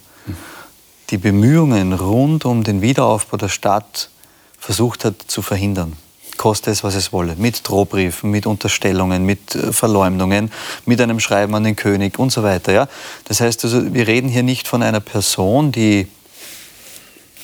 die 1.11 1.19
Bemühungen 1.19 1.93
rund 1.93 2.45
um 2.45 2.63
den 2.63 2.83
Wiederaufbau 2.83 3.37
der 3.37 3.49
Stadt 3.49 4.11
versucht 4.59 5.05
hat 5.05 5.15
zu 5.27 5.43
verhindern. 5.43 5.95
Koste 6.37 6.71
es, 6.71 6.85
was 6.85 6.95
es 6.95 7.13
wolle. 7.13 7.35
Mit 7.37 7.69
Drohbriefen, 7.69 8.31
mit 8.31 8.47
Unterstellungen, 8.47 9.27
mit 9.27 9.55
äh, 9.55 9.73
Verleumdungen, 9.73 10.51
mit 10.87 11.01
einem 11.01 11.21
Schreiben 11.21 11.55
an 11.55 11.65
den 11.65 11.77
König 11.77 12.19
und 12.19 12.31
so 12.31 12.43
weiter. 12.43 12.73
Ja? 12.73 12.89
Das 13.25 13.41
heißt, 13.41 13.65
also, 13.65 13.93
wir 13.93 14.07
reden 14.07 14.29
hier 14.29 14.43
nicht 14.43 14.67
von 14.67 14.83
einer 14.83 15.01
Person, 15.01 15.73
die 15.73 16.07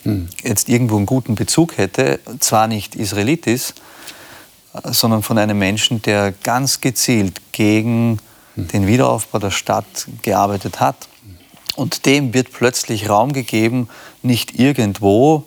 hm. 0.04 0.28
jetzt 0.42 0.68
irgendwo 0.68 0.96
einen 0.96 1.06
guten 1.06 1.34
Bezug 1.34 1.76
hätte, 1.76 2.20
zwar 2.40 2.68
nicht 2.68 2.94
Israelit 2.94 3.46
ist, 3.46 3.74
äh, 4.72 4.92
sondern 4.92 5.22
von 5.22 5.36
einem 5.36 5.58
Menschen, 5.58 6.00
der 6.02 6.32
ganz 6.32 6.80
gezielt 6.80 7.42
gegen 7.52 8.18
hm. 8.54 8.68
den 8.68 8.86
Wiederaufbau 8.86 9.38
der 9.38 9.50
Stadt 9.50 10.06
gearbeitet 10.22 10.80
hat 10.80 10.96
und 11.76 12.06
dem 12.06 12.34
wird 12.34 12.52
plötzlich 12.52 13.08
Raum 13.08 13.32
gegeben, 13.32 13.88
nicht 14.22 14.58
irgendwo, 14.58 15.44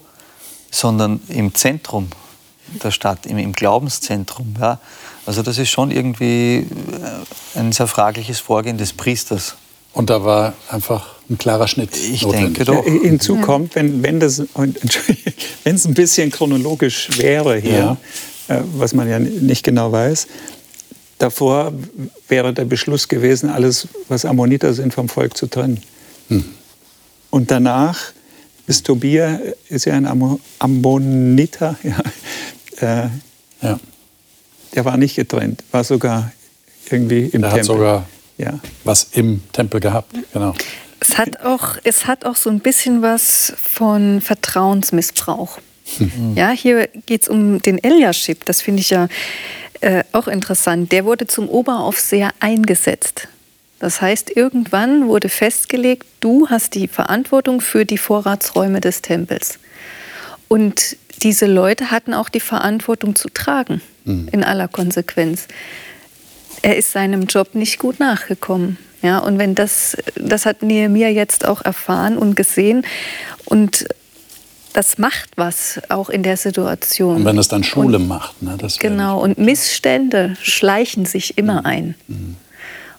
sondern 0.70 1.20
im 1.28 1.54
Zentrum 1.54 2.08
der 2.82 2.90
Stadt, 2.90 3.26
im, 3.26 3.38
im 3.38 3.52
Glaubenszentrum. 3.52 4.54
Ja. 4.60 4.78
Also 5.26 5.42
das 5.42 5.58
ist 5.58 5.70
schon 5.70 5.90
irgendwie 5.90 6.66
äh, 7.54 7.58
ein 7.58 7.72
sehr 7.72 7.86
fragliches 7.86 8.40
Vorgehen 8.40 8.78
des 8.78 8.92
Priesters. 8.92 9.56
Und 9.92 10.08
da 10.08 10.24
war 10.24 10.54
einfach 10.68 11.14
ein 11.28 11.36
klarer 11.36 11.66
Schnitt. 11.66 11.96
Ich 11.96 12.22
notwendig. 12.22 12.64
denke 12.64 12.64
doch. 12.64 12.84
Hinzu 12.84 13.36
kommt, 13.36 13.74
wenn, 13.74 14.02
wenn 14.02 14.20
das, 14.20 14.38
wenn 15.64 15.74
es 15.74 15.84
ein 15.84 15.94
bisschen 15.94 16.30
chronologisch 16.30 17.18
wäre 17.18 17.56
hier, 17.56 17.98
ja. 18.48 18.56
äh, 18.56 18.62
was 18.76 18.94
man 18.94 19.08
ja 19.08 19.18
nicht 19.18 19.64
genau 19.64 19.90
weiß, 19.90 20.28
davor 21.18 21.72
wäre 22.28 22.54
der 22.54 22.64
Beschluss 22.64 23.08
gewesen, 23.08 23.50
alles, 23.50 23.88
was 24.08 24.24
Ammoniter 24.24 24.74
sind, 24.74 24.94
vom 24.94 25.08
Volk 25.08 25.36
zu 25.36 25.48
trennen. 25.48 25.82
Hm. 26.30 26.44
Und 27.30 27.50
danach 27.50 28.12
ist 28.66 28.86
Tobia, 28.86 29.40
ist 29.68 29.84
ja 29.84 29.94
ein 29.94 30.06
Ammoniter, 30.58 31.76
ja, 31.82 32.00
äh, 32.80 33.08
ja. 33.62 33.80
der 34.74 34.84
war 34.84 34.96
nicht 34.96 35.16
getrennt, 35.16 35.62
war 35.72 35.84
sogar 35.84 36.32
irgendwie 36.88 37.26
im 37.26 37.42
der 37.42 37.50
Tempel. 37.50 37.58
hat 37.58 37.64
sogar 37.64 38.08
ja. 38.38 38.58
was 38.84 39.08
im 39.12 39.42
Tempel 39.52 39.80
gehabt, 39.80 40.14
genau. 40.32 40.54
Es 41.00 41.16
hat 41.16 41.44
auch, 41.44 41.78
es 41.82 42.06
hat 42.06 42.26
auch 42.26 42.36
so 42.36 42.50
ein 42.50 42.60
bisschen 42.60 43.02
was 43.02 43.54
von 43.62 44.20
Vertrauensmissbrauch. 44.20 45.58
Mhm. 45.98 46.34
Ja, 46.36 46.50
hier 46.50 46.88
geht 47.06 47.22
es 47.22 47.28
um 47.28 47.60
den 47.62 47.82
Eliashib, 47.82 48.44
das 48.44 48.60
finde 48.60 48.80
ich 48.80 48.90
ja 48.90 49.08
äh, 49.80 50.04
auch 50.12 50.28
interessant. 50.28 50.92
Der 50.92 51.04
wurde 51.04 51.26
zum 51.26 51.48
Oberaufseher 51.48 52.32
eingesetzt. 52.38 53.28
Das 53.80 54.00
heißt, 54.00 54.36
irgendwann 54.36 55.08
wurde 55.08 55.28
festgelegt, 55.28 56.06
du 56.20 56.48
hast 56.48 56.74
die 56.74 56.86
Verantwortung 56.86 57.60
für 57.60 57.84
die 57.84 57.98
Vorratsräume 57.98 58.80
des 58.80 59.02
Tempels. 59.02 59.58
Und 60.48 60.96
diese 61.22 61.46
Leute 61.46 61.90
hatten 61.90 62.14
auch 62.14 62.28
die 62.28 62.40
Verantwortung 62.40 63.16
zu 63.16 63.28
tragen, 63.30 63.80
mhm. 64.04 64.28
in 64.32 64.44
aller 64.44 64.68
Konsequenz. 64.68 65.48
Er 66.62 66.76
ist 66.76 66.92
seinem 66.92 67.24
Job 67.24 67.54
nicht 67.54 67.78
gut 67.78 68.00
nachgekommen. 68.00 68.76
Ja, 69.02 69.18
und 69.18 69.38
wenn 69.38 69.54
das, 69.54 69.96
das 70.14 70.44
hat 70.44 70.62
Nehemiah 70.62 71.08
jetzt 71.08 71.46
auch 71.46 71.62
erfahren 71.62 72.18
und 72.18 72.36
gesehen. 72.36 72.84
Und 73.46 73.86
das 74.74 74.98
macht 74.98 75.30
was 75.36 75.80
auch 75.88 76.10
in 76.10 76.22
der 76.22 76.36
Situation. 76.36 77.16
Und 77.16 77.24
wenn 77.24 77.38
es 77.38 77.48
dann 77.48 77.64
Schule 77.64 77.96
und, 77.96 78.08
macht. 78.08 78.42
Ne, 78.42 78.58
genau, 78.78 79.20
und 79.20 79.38
Missstände 79.38 80.36
schleichen 80.42 81.06
sich 81.06 81.38
immer 81.38 81.60
mhm. 81.60 81.66
ein. 81.66 81.94
Mhm. 82.08 82.36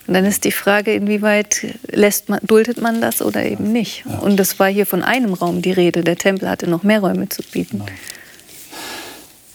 Und 0.06 0.14
dann 0.14 0.24
ist 0.24 0.44
die 0.44 0.52
Frage, 0.52 0.94
inwieweit 0.94 1.78
lässt 1.88 2.28
man, 2.28 2.40
duldet 2.42 2.80
man 2.80 3.00
das 3.00 3.22
oder 3.22 3.44
eben 3.44 3.70
nicht. 3.72 4.04
Ja. 4.04 4.18
Und 4.18 4.40
es 4.40 4.58
war 4.58 4.68
hier 4.68 4.86
von 4.86 5.02
einem 5.02 5.32
Raum 5.32 5.62
die 5.62 5.72
Rede. 5.72 6.02
Der 6.02 6.16
Tempel 6.16 6.48
hatte 6.48 6.68
noch 6.68 6.82
mehr 6.82 7.00
Räume 7.00 7.28
zu 7.28 7.42
bieten. 7.42 7.78
Genau. 7.78 7.92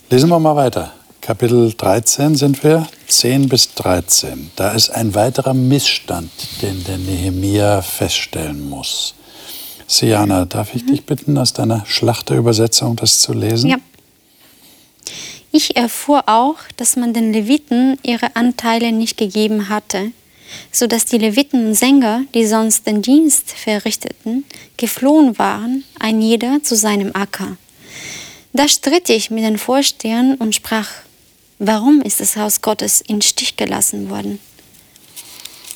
Lesen 0.09 0.29
wir 0.29 0.39
mal 0.39 0.55
weiter. 0.55 0.93
Kapitel 1.19 1.73
13 1.73 2.35
sind 2.35 2.63
wir, 2.63 2.87
10 3.09 3.49
bis 3.49 3.73
13. 3.73 4.51
Da 4.55 4.71
ist 4.71 4.89
ein 4.89 5.13
weiterer 5.13 5.53
Missstand, 5.53 6.31
den 6.61 6.81
der 6.85 6.97
Nehemia 6.97 7.81
feststellen 7.81 8.69
muss. 8.69 9.13
Siana, 9.87 10.45
darf 10.45 10.73
ich 10.73 10.83
mhm. 10.83 10.87
dich 10.87 11.05
bitten, 11.05 11.37
aus 11.37 11.51
deiner 11.51 11.85
Schlachterübersetzung 11.85 12.95
das 12.95 13.19
zu 13.19 13.33
lesen? 13.33 13.69
Ja. 13.69 13.77
Ich 15.51 15.75
erfuhr 15.75 16.23
auch, 16.27 16.55
dass 16.77 16.95
man 16.95 17.13
den 17.13 17.33
Leviten 17.33 17.97
ihre 18.03 18.37
Anteile 18.37 18.93
nicht 18.93 19.17
gegeben 19.17 19.67
hatte, 19.67 20.11
so 20.71 20.87
dass 20.87 21.05
die 21.05 21.17
Leviten 21.17 21.67
und 21.67 21.75
Sänger, 21.75 22.23
die 22.33 22.45
sonst 22.45 22.87
den 22.87 23.01
Dienst 23.01 23.51
verrichteten, 23.51 24.45
geflohen 24.77 25.37
waren, 25.37 25.83
ein 25.99 26.21
jeder 26.21 26.61
zu 26.63 26.75
seinem 26.75 27.11
Acker. 27.15 27.57
Da 28.53 28.67
stritt 28.67 29.09
ich 29.09 29.29
mit 29.29 29.43
den 29.43 29.57
Vorstehern 29.57 30.35
und 30.35 30.55
sprach, 30.55 30.89
warum 31.59 32.01
ist 32.01 32.19
das 32.19 32.35
Haus 32.37 32.61
Gottes 32.61 33.01
in 33.01 33.21
Stich 33.21 33.57
gelassen 33.57 34.09
worden? 34.09 34.39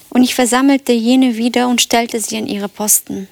Und 0.09 0.23
ich 0.23 0.35
versammelte 0.35 0.91
jene 0.91 1.37
wieder 1.37 1.67
und 1.67 1.81
stellte 1.81 2.19
sie 2.19 2.37
an 2.37 2.47
ihre 2.47 2.69
Posten. 2.69 3.27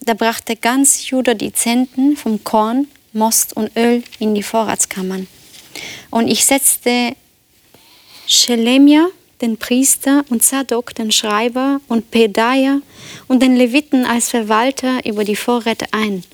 Da 0.00 0.14
brachte 0.14 0.56
ganz 0.56 1.08
Juda 1.08 1.34
die 1.34 1.52
Zenten 1.52 2.16
vom 2.16 2.42
Korn, 2.42 2.88
Most 3.12 3.56
und 3.56 3.76
Öl 3.76 4.02
in 4.18 4.34
die 4.34 4.42
Vorratskammern. 4.42 5.26
Und 6.10 6.28
ich 6.28 6.44
setzte 6.44 7.14
Schelemia, 8.26 9.08
den 9.42 9.56
Priester, 9.56 10.24
und 10.30 10.42
Zadok, 10.42 10.94
den 10.94 11.12
Schreiber, 11.12 11.80
und 11.88 12.10
Pedaja 12.10 12.80
und 13.28 13.42
den 13.42 13.56
Leviten 13.56 14.04
als 14.04 14.28
Verwalter 14.28 15.04
über 15.06 15.24
die 15.24 15.36
Vorräte 15.36 15.86
ein. 15.92 16.24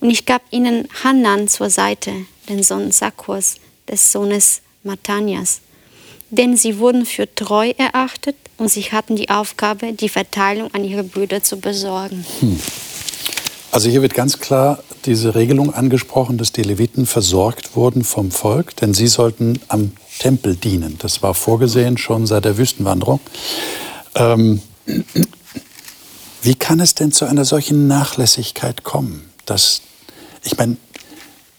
Und 0.00 0.10
ich 0.10 0.26
gab 0.26 0.42
ihnen 0.50 0.88
Hanan 1.02 1.48
zur 1.48 1.70
Seite, 1.70 2.12
den 2.48 2.62
Sohn 2.62 2.90
Sakkurs, 2.90 3.56
des 3.88 4.12
Sohnes 4.12 4.60
Matanias. 4.82 5.60
Denn 6.30 6.56
sie 6.56 6.78
wurden 6.78 7.06
für 7.06 7.32
treu 7.32 7.72
erachtet 7.76 8.36
und 8.56 8.68
sie 8.68 8.82
hatten 8.82 9.16
die 9.16 9.30
Aufgabe, 9.30 9.92
die 9.92 10.08
Verteilung 10.08 10.72
an 10.74 10.84
ihre 10.84 11.04
Brüder 11.04 11.42
zu 11.42 11.58
besorgen. 11.58 12.24
Hm. 12.40 12.58
Also 13.70 13.88
hier 13.90 14.02
wird 14.02 14.14
ganz 14.14 14.38
klar 14.38 14.82
diese 15.04 15.34
Regelung 15.34 15.74
angesprochen, 15.74 16.38
dass 16.38 16.52
die 16.52 16.62
Leviten 16.62 17.06
versorgt 17.06 17.74
wurden 17.74 18.04
vom 18.04 18.30
Volk, 18.30 18.76
denn 18.76 18.94
sie 18.94 19.08
sollten 19.08 19.58
am 19.66 19.92
Tempel 20.18 20.56
dienen. 20.56 20.96
Das 20.98 21.22
war 21.22 21.34
vorgesehen 21.34 21.98
schon 21.98 22.26
seit 22.26 22.44
der 22.44 22.56
Wüstenwanderung. 22.58 23.20
Ähm, 24.14 24.62
wie 26.42 26.54
kann 26.54 26.80
es 26.80 26.94
denn 26.94 27.12
zu 27.12 27.24
einer 27.24 27.44
solchen 27.44 27.86
Nachlässigkeit 27.86 28.84
kommen? 28.84 29.30
Dass, 29.46 29.82
ich 30.42 30.56
meine, 30.56 30.76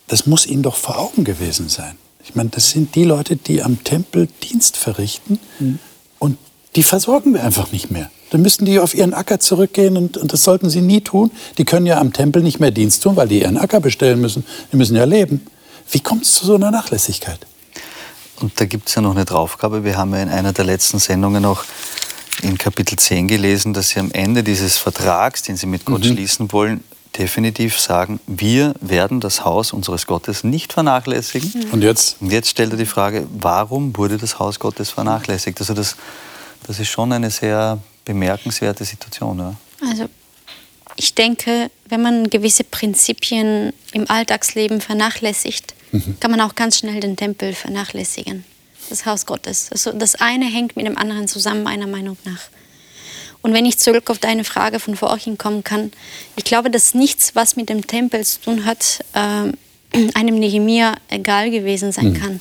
das 0.08 0.26
muss 0.26 0.46
ihnen 0.46 0.64
doch 0.64 0.76
vor 0.76 1.00
Augen 1.00 1.24
gewesen 1.24 1.70
sein. 1.70 1.98
Ich 2.24 2.36
meine, 2.36 2.50
das 2.50 2.72
sind 2.72 2.96
die 2.96 3.04
Leute, 3.04 3.36
die 3.36 3.62
am 3.62 3.84
Tempel 3.84 4.28
Dienst 4.44 4.78
verrichten 4.78 5.40
mhm. 5.60 5.80
und 6.20 6.38
die 6.76 6.84
versorgen 6.84 7.34
wir 7.34 7.44
einfach 7.44 7.72
nicht 7.72 7.92
mehr. 7.92 8.10
Dann 8.32 8.42
müssten 8.42 8.66
die 8.66 8.80
auf 8.80 8.96
ihren 8.96 9.14
Acker 9.14 9.40
zurückgehen 9.40 9.98
und, 9.98 10.18
und, 10.18 10.34
das 10.34 10.44
sollten 10.44 10.70
sie 10.70 10.82
nie 10.82 11.02
tun. 11.02 11.32
Die 11.58 11.66
können 11.66 11.86
ja 11.86 12.00
am 12.00 12.12
Tempel 12.12 12.42
nicht 12.42 12.60
mehr 12.60 12.72
Dienst 12.72 13.04
tun, 13.04 13.16
weil 13.16 13.28
die 13.28 13.42
ihren 13.42 13.58
Acker 13.58 13.80
bestellen 13.80 14.20
müssen. 14.20 14.44
Die 14.72 14.78
müssen 14.78 14.96
ja 14.96 15.06
leben. 15.06 15.46
Wie 15.92 16.00
kommt 16.00 16.24
es 16.24 16.34
zu 16.34 16.46
so 16.46 16.56
einer 16.56 16.72
Nachlässigkeit? 16.72 17.40
Und 18.42 18.60
da 18.60 18.66
gibt 18.66 18.90
es 18.90 18.96
ja 18.96 19.02
noch 19.02 19.12
eine 19.12 19.26
Draufgabe. 19.26 19.84
Wir 19.84 19.98
haben 19.98 20.14
ja 20.14 20.22
in 20.22 20.30
einer 20.30 20.54
der 20.54 20.66
letzten 20.66 21.00
Sendungen 21.00 21.46
auch 21.46 21.64
in 22.42 22.58
Kapitel 22.58 22.98
10 22.98 23.28
gelesen, 23.28 23.74
dass 23.74 23.90
Sie 23.90 24.00
am 24.00 24.12
Ende 24.12 24.44
dieses 24.44 24.78
Vertrags, 24.78 25.42
den 25.44 25.56
Sie 25.56 25.68
mit 25.68 25.86
Gott 25.86 26.04
mhm. 26.04 26.14
schließen 26.14 26.52
wollen, 26.52 26.84
definitiv 27.18 27.80
sagen, 27.80 28.20
wir 28.28 28.74
werden 28.82 29.20
das 29.20 29.46
Haus 29.46 29.72
unseres 29.74 30.06
Gottes 30.06 30.44
nicht 30.44 30.74
vernachlässigen. 30.74 31.52
Mhm. 31.54 31.72
Und 31.72 31.82
jetzt? 31.82 32.18
Und 32.20 32.32
jetzt 32.32 32.50
stellt 32.50 32.72
er 32.72 32.78
die 32.78 32.86
Frage, 32.86 33.28
warum 33.32 33.96
wurde 33.96 34.18
das 34.18 34.40
Haus 34.40 34.60
Gottes 34.60 34.90
vernachlässigt? 34.90 35.60
Also 35.60 35.74
das, 35.74 35.96
das 36.68 36.80
ist 36.80 36.90
schon 36.90 37.14
eine 37.14 37.32
sehr 37.32 37.80
bemerkenswerte 38.04 38.84
Situation. 38.84 39.40
Ja? 39.40 39.56
Also 39.90 40.10
ich 40.98 41.16
denke, 41.16 41.70
wenn 41.90 42.02
man 42.02 42.30
gewisse 42.30 42.64
Prinzipien 42.64 43.74
im 43.92 44.10
Alltagsleben 44.10 44.82
vernachlässigt, 44.82 45.74
mhm. 45.96 46.18
kann 46.20 46.32
man 46.32 46.42
auch 46.42 46.56
ganz 46.56 46.78
schnell 46.78 47.00
den 47.00 47.16
Tempel 47.16 47.54
vernachlässigen, 47.54 48.44
das 48.90 49.06
Haus 49.06 49.26
Gottes. 49.26 49.70
Also 49.72 49.92
das 49.92 50.16
eine 50.16 50.46
hängt 50.46 50.76
mit 50.76 50.86
dem 50.86 50.98
anderen 50.98 51.28
zusammen, 51.28 51.64
meiner 51.64 51.88
Meinung 51.88 52.18
nach. 52.24 52.42
Und 53.42 53.54
wenn 53.54 53.66
ich 53.66 53.78
zurück 53.78 54.10
auf 54.10 54.18
deine 54.18 54.44
Frage 54.44 54.80
von 54.80 54.96
vorhin 54.96 55.38
kommen 55.38 55.64
kann, 55.64 55.92
ich 56.36 56.46
glaube, 56.46 56.72
dass 56.72 56.96
nichts, 56.96 57.36
was 57.36 57.56
mit 57.56 57.70
dem 57.70 57.86
Tempel 57.86 58.26
zu 58.26 58.42
tun 58.42 58.66
hat, 58.66 59.00
äh, 59.14 59.52
einem 60.16 60.40
Nehemia 60.40 60.96
egal 61.10 61.52
gewesen 61.52 61.92
sein 61.92 62.10
mhm. 62.10 62.14
kann. 62.14 62.40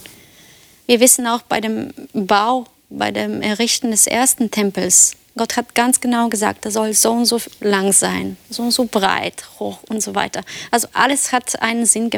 Wir 0.87 1.01
wissen 1.01 1.27
auch 1.27 1.43
bei 1.43 1.61
dem 1.61 1.93
Bau, 2.13 2.67
bei 2.91 3.11
dem 3.11 3.43
Errichten 3.43 3.91
des 3.91 4.07
ersten 4.07 4.51
Tempels, 4.51 5.17
Gott 5.37 5.57
hat 5.57 5.75
ganz 5.75 6.01
genau 6.01 6.29
gesagt, 6.29 6.65
er 6.65 6.71
soll 6.71 6.95
so 6.95 7.11
und 7.11 7.27
so 7.27 7.41
lang 7.61 7.93
sein, 7.93 8.37
so 8.51 8.63
und 8.63 8.71
so 8.71 8.85
breit, 8.85 9.45
hoch 9.59 9.79
und 9.89 10.01
so 10.01 10.15
weiter. 10.15 10.43
Also 10.71 10.87
alles 10.93 11.33
hat 11.33 11.61
einen 11.61 11.87
Sinn 11.87 12.09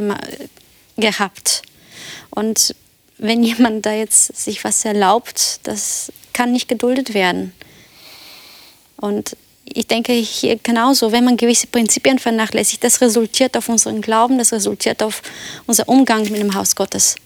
gehabt. 0.97 1.63
Und 2.31 2.75
wenn 3.19 3.43
jemand 3.43 3.87
da 3.87 3.93
jetzt 3.93 4.37
sich 4.37 4.65
was 4.65 4.85
erlaubt, 4.85 5.61
das 5.63 6.13
kann 6.33 6.53
nicht 6.53 6.69
geduldet 6.69 7.15
werden. 7.15 7.53
Und 8.97 9.37
ich 9.65 9.87
denke 9.87 10.13
hier 10.13 10.57
genauso, 10.57 11.13
wenn 11.13 11.25
man 11.25 11.37
gewisse 11.37 11.67
Prinzipien 11.67 12.19
vernachlässigt, 12.19 12.85
das 12.85 13.01
resultiert 13.01 13.57
auf 13.57 13.69
unseren 13.69 14.01
Glauben, 14.01 14.39
das 14.39 14.53
resultiert 14.53 15.03
auf 15.03 15.23
unser 15.67 15.89
Umgang 15.89 16.23
mit 16.23 16.41
dem 16.41 16.55
Haus 16.55 16.77
Gottes. 16.77 17.17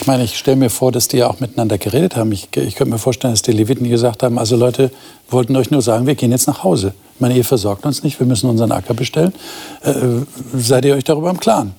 Ich 0.00 0.06
meine, 0.06 0.22
ich 0.22 0.38
stelle 0.38 0.56
mir 0.56 0.70
vor, 0.70 0.92
dass 0.92 1.08
die 1.08 1.18
ja 1.18 1.28
auch 1.28 1.40
miteinander 1.40 1.76
geredet 1.76 2.14
haben. 2.14 2.30
Ich, 2.30 2.48
ich 2.56 2.76
könnte 2.76 2.92
mir 2.92 2.98
vorstellen, 2.98 3.32
dass 3.32 3.42
die 3.42 3.52
Leviten 3.52 3.88
gesagt 3.88 4.22
haben, 4.22 4.38
also 4.38 4.54
Leute, 4.54 4.92
wollten 5.28 5.56
euch 5.56 5.70
nur 5.70 5.82
sagen, 5.82 6.06
wir 6.06 6.14
gehen 6.14 6.30
jetzt 6.30 6.46
nach 6.46 6.62
Hause. 6.62 6.94
Ich 7.14 7.20
meine, 7.20 7.36
ihr 7.36 7.44
versorgt 7.44 7.84
uns 7.84 8.04
nicht, 8.04 8.20
wir 8.20 8.26
müssen 8.26 8.48
unseren 8.48 8.70
Acker 8.70 8.94
bestellen. 8.94 9.34
Äh, 9.82 9.92
seid 10.54 10.84
ihr 10.84 10.94
euch 10.94 11.04
darüber 11.04 11.30
im 11.30 11.40
Klaren? 11.40 11.74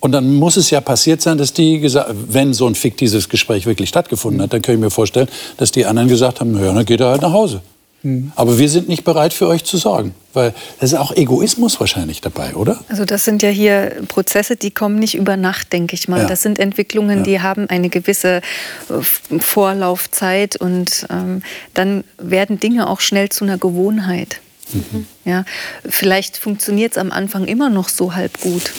Und 0.00 0.12
dann 0.12 0.34
muss 0.34 0.56
es 0.56 0.70
ja 0.70 0.80
passiert 0.80 1.22
sein, 1.22 1.38
dass 1.38 1.52
die 1.52 1.80
gesagt, 1.80 2.10
wenn 2.28 2.52
so 2.52 2.66
ein 2.66 2.74
fiktives 2.74 3.28
Gespräch 3.28 3.66
wirklich 3.66 3.88
stattgefunden 3.88 4.42
hat, 4.42 4.52
dann 4.52 4.60
kann 4.60 4.74
ich 4.74 4.80
mir 4.80 4.90
vorstellen, 4.90 5.28
dass 5.56 5.72
die 5.72 5.86
anderen 5.86 6.08
gesagt 6.08 6.40
haben, 6.40 6.54
ja, 6.62 6.72
dann 6.72 6.84
geht 6.84 7.00
er 7.00 7.08
halt 7.08 7.22
nach 7.22 7.32
Hause. 7.32 7.62
Mhm. 8.02 8.32
Aber 8.34 8.58
wir 8.58 8.68
sind 8.68 8.88
nicht 8.88 9.04
bereit, 9.04 9.32
für 9.32 9.46
euch 9.46 9.64
zu 9.64 9.76
sorgen. 9.76 10.14
Weil 10.32 10.54
das 10.80 10.92
ist 10.92 10.98
auch 10.98 11.14
Egoismus 11.14 11.78
wahrscheinlich 11.78 12.20
dabei, 12.20 12.54
oder? 12.54 12.82
Also 12.88 13.04
das 13.04 13.24
sind 13.24 13.42
ja 13.42 13.50
hier 13.50 14.02
Prozesse, 14.08 14.56
die 14.56 14.70
kommen 14.70 14.98
nicht 14.98 15.14
über 15.14 15.36
Nacht, 15.36 15.72
denke 15.72 15.94
ich 15.94 16.08
mal. 16.08 16.22
Ja. 16.22 16.26
Das 16.26 16.42
sind 16.42 16.58
Entwicklungen, 16.58 17.18
ja. 17.18 17.24
die 17.24 17.40
haben 17.40 17.68
eine 17.68 17.88
gewisse 17.88 18.40
äh, 18.88 19.38
Vorlaufzeit 19.38 20.56
und 20.56 21.06
ähm, 21.10 21.42
dann 21.74 22.04
werden 22.18 22.58
Dinge 22.58 22.88
auch 22.88 23.00
schnell 23.00 23.28
zu 23.28 23.44
einer 23.44 23.58
Gewohnheit. 23.58 24.40
Mhm. 24.72 25.06
Ja, 25.24 25.44
vielleicht 25.88 26.38
funktioniert 26.38 26.92
es 26.92 26.98
am 26.98 27.12
Anfang 27.12 27.44
immer 27.44 27.68
noch 27.68 27.88
so 27.88 28.14
halb 28.14 28.40
gut. 28.40 28.72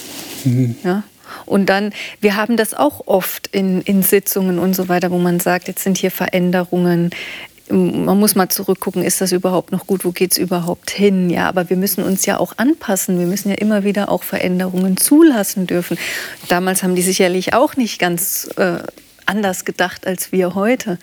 Mhm. 0.45 0.75
Ja, 0.83 1.03
und 1.45 1.67
dann, 1.67 1.93
wir 2.21 2.35
haben 2.35 2.57
das 2.57 2.73
auch 2.73 3.07
oft 3.07 3.47
in, 3.47 3.81
in 3.81 4.03
Sitzungen 4.03 4.59
und 4.59 4.75
so 4.75 4.87
weiter, 4.89 5.11
wo 5.11 5.17
man 5.17 5.39
sagt, 5.39 5.67
jetzt 5.67 5.83
sind 5.83 5.97
hier 5.97 6.11
Veränderungen, 6.11 7.11
man 7.69 8.19
muss 8.19 8.35
mal 8.35 8.49
zurückgucken, 8.49 9.03
ist 9.03 9.21
das 9.21 9.31
überhaupt 9.31 9.71
noch 9.71 9.87
gut, 9.87 10.03
wo 10.03 10.11
geht 10.11 10.33
es 10.33 10.37
überhaupt 10.37 10.91
hin? 10.91 11.29
Ja, 11.29 11.47
aber 11.47 11.69
wir 11.69 11.77
müssen 11.77 12.03
uns 12.03 12.25
ja 12.25 12.37
auch 12.37 12.57
anpassen. 12.57 13.19
Wir 13.19 13.25
müssen 13.25 13.49
ja 13.49 13.55
immer 13.55 13.83
wieder 13.83 14.09
auch 14.09 14.23
Veränderungen 14.23 14.97
zulassen 14.97 15.65
dürfen. 15.65 15.97
Damals 16.49 16.83
haben 16.83 16.95
die 16.95 17.01
sicherlich 17.01 17.53
auch 17.53 17.77
nicht 17.77 17.99
ganz 17.99 18.49
äh, 18.57 18.79
anders 19.25 19.63
gedacht 19.63 20.05
als 20.05 20.31
wir 20.31 20.55
heute. 20.55 20.99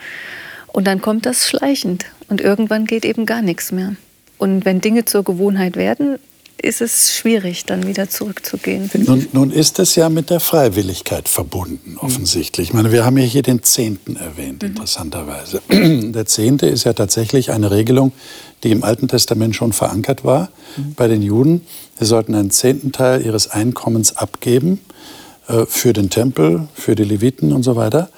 Und 0.67 0.87
dann 0.87 1.01
kommt 1.01 1.27
das 1.27 1.49
schleichend 1.49 2.07
und 2.29 2.41
irgendwann 2.41 2.85
geht 2.85 3.05
eben 3.05 3.27
gar 3.27 3.43
nichts 3.43 3.73
mehr. 3.73 3.97
Und 4.39 4.65
wenn 4.65 4.81
Dinge 4.81 5.07
zur 5.07 5.25
Gewohnheit 5.25 5.77
werden, 5.77 6.19
ist 6.63 6.81
es 6.81 7.15
schwierig, 7.15 7.65
dann 7.65 7.87
wieder 7.87 8.09
zurückzugehen. 8.09 8.91
Nun, 8.95 9.27
nun, 9.33 9.51
ist 9.51 9.79
es 9.79 9.95
ja 9.95 10.09
mit 10.09 10.31
der 10.31 10.41
Freiwilligkeit 10.41 11.29
verbunden, 11.29 11.97
offensichtlich. 11.99 12.69
Ich 12.69 12.75
meine, 12.75 12.93
wir 12.93 13.05
haben 13.05 13.17
ja 13.19 13.25
hier 13.25 13.43
den 13.43 13.63
Zehnten 13.63 14.17
erwähnt, 14.17 14.63
mhm. 14.63 14.71
interessanterweise. 14.71 15.63
Der 15.71 16.27
Zehnte 16.27 16.67
ist 16.67 16.85
ja 16.85 16.93
tatsächlich 16.93 17.51
eine 17.51 17.71
Regelung, 17.71 18.13
die 18.63 18.71
im 18.71 18.85
Alten 18.85 19.09
Testament 19.09 19.57
schon 19.57 19.73
verankert 19.73 20.25
war 20.25 20.51
mhm. 20.77 20.95
bei 20.95 21.09
den 21.09 21.23
Juden. 21.23 21.67
Sie 21.99 22.05
sollten 22.05 22.35
einen 22.35 22.51
zehnten 22.51 22.93
Teil 22.93 23.25
ihres 23.25 23.51
Einkommens 23.51 24.17
abgeben 24.17 24.81
äh, 25.49 25.67
für 25.67 25.93
den 25.93 26.11
Tempel, 26.11 26.69
für 26.75 26.95
die 26.95 27.05
Leviten 27.05 27.53
und 27.53 27.63
so 27.63 27.77
weiter. 27.77 28.11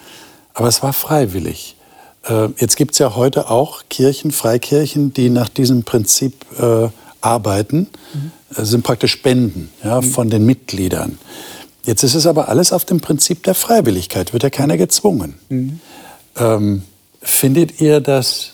Aber 0.55 0.69
es 0.69 0.83
war 0.83 0.93
freiwillig. 0.93 1.77
Äh, 2.25 2.49
jetzt 2.59 2.77
gibt 2.77 2.93
es 2.93 2.99
ja 2.99 3.17
heute 3.17 3.51
auch 3.51 3.83
Kirchen, 3.89 4.31
Freikirchen, 4.31 5.13
die 5.13 5.31
nach 5.31 5.49
diesem 5.49 5.85
Prinzip 5.85 6.35
äh, 6.59 6.89
arbeiten, 7.23 7.89
mhm. 8.15 8.65
sind 8.65 8.83
praktisch 8.83 9.13
Spenden 9.13 9.71
ja, 9.83 10.01
mhm. 10.01 10.05
von 10.05 10.31
den 10.31 10.45
Mitgliedern. 10.45 11.19
Jetzt 11.85 12.03
ist 12.03 12.15
es 12.15 12.27
aber 12.27 12.49
alles 12.49 12.73
auf 12.73 12.85
dem 12.85 13.01
Prinzip 13.01 13.43
der 13.43 13.55
Freiwilligkeit, 13.55 14.33
wird 14.33 14.43
ja 14.43 14.51
keiner 14.51 14.77
gezwungen. 14.77 15.35
Mhm. 15.49 15.81
Ähm, 16.37 16.83
findet 17.21 17.81
ihr 17.81 18.01
das 18.01 18.53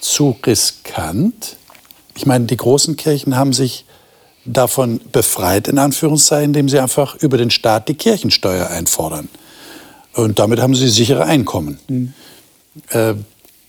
zu 0.00 0.36
riskant? 0.44 1.56
Ich 2.14 2.26
meine, 2.26 2.46
die 2.46 2.56
großen 2.56 2.96
Kirchen 2.96 3.36
haben 3.36 3.52
sich 3.52 3.84
davon 4.44 5.00
befreit, 5.12 5.68
in 5.68 5.78
Anführungszeichen, 5.78 6.46
indem 6.46 6.68
sie 6.68 6.80
einfach 6.80 7.14
über 7.16 7.36
den 7.36 7.50
Staat 7.50 7.88
die 7.88 7.94
Kirchensteuer 7.94 8.68
einfordern. 8.68 9.28
Und 10.14 10.38
damit 10.38 10.60
haben 10.60 10.74
sie 10.74 10.88
sichere 10.88 11.24
Einkommen. 11.24 11.78
Mhm. 11.88 12.12
Äh, 12.90 13.14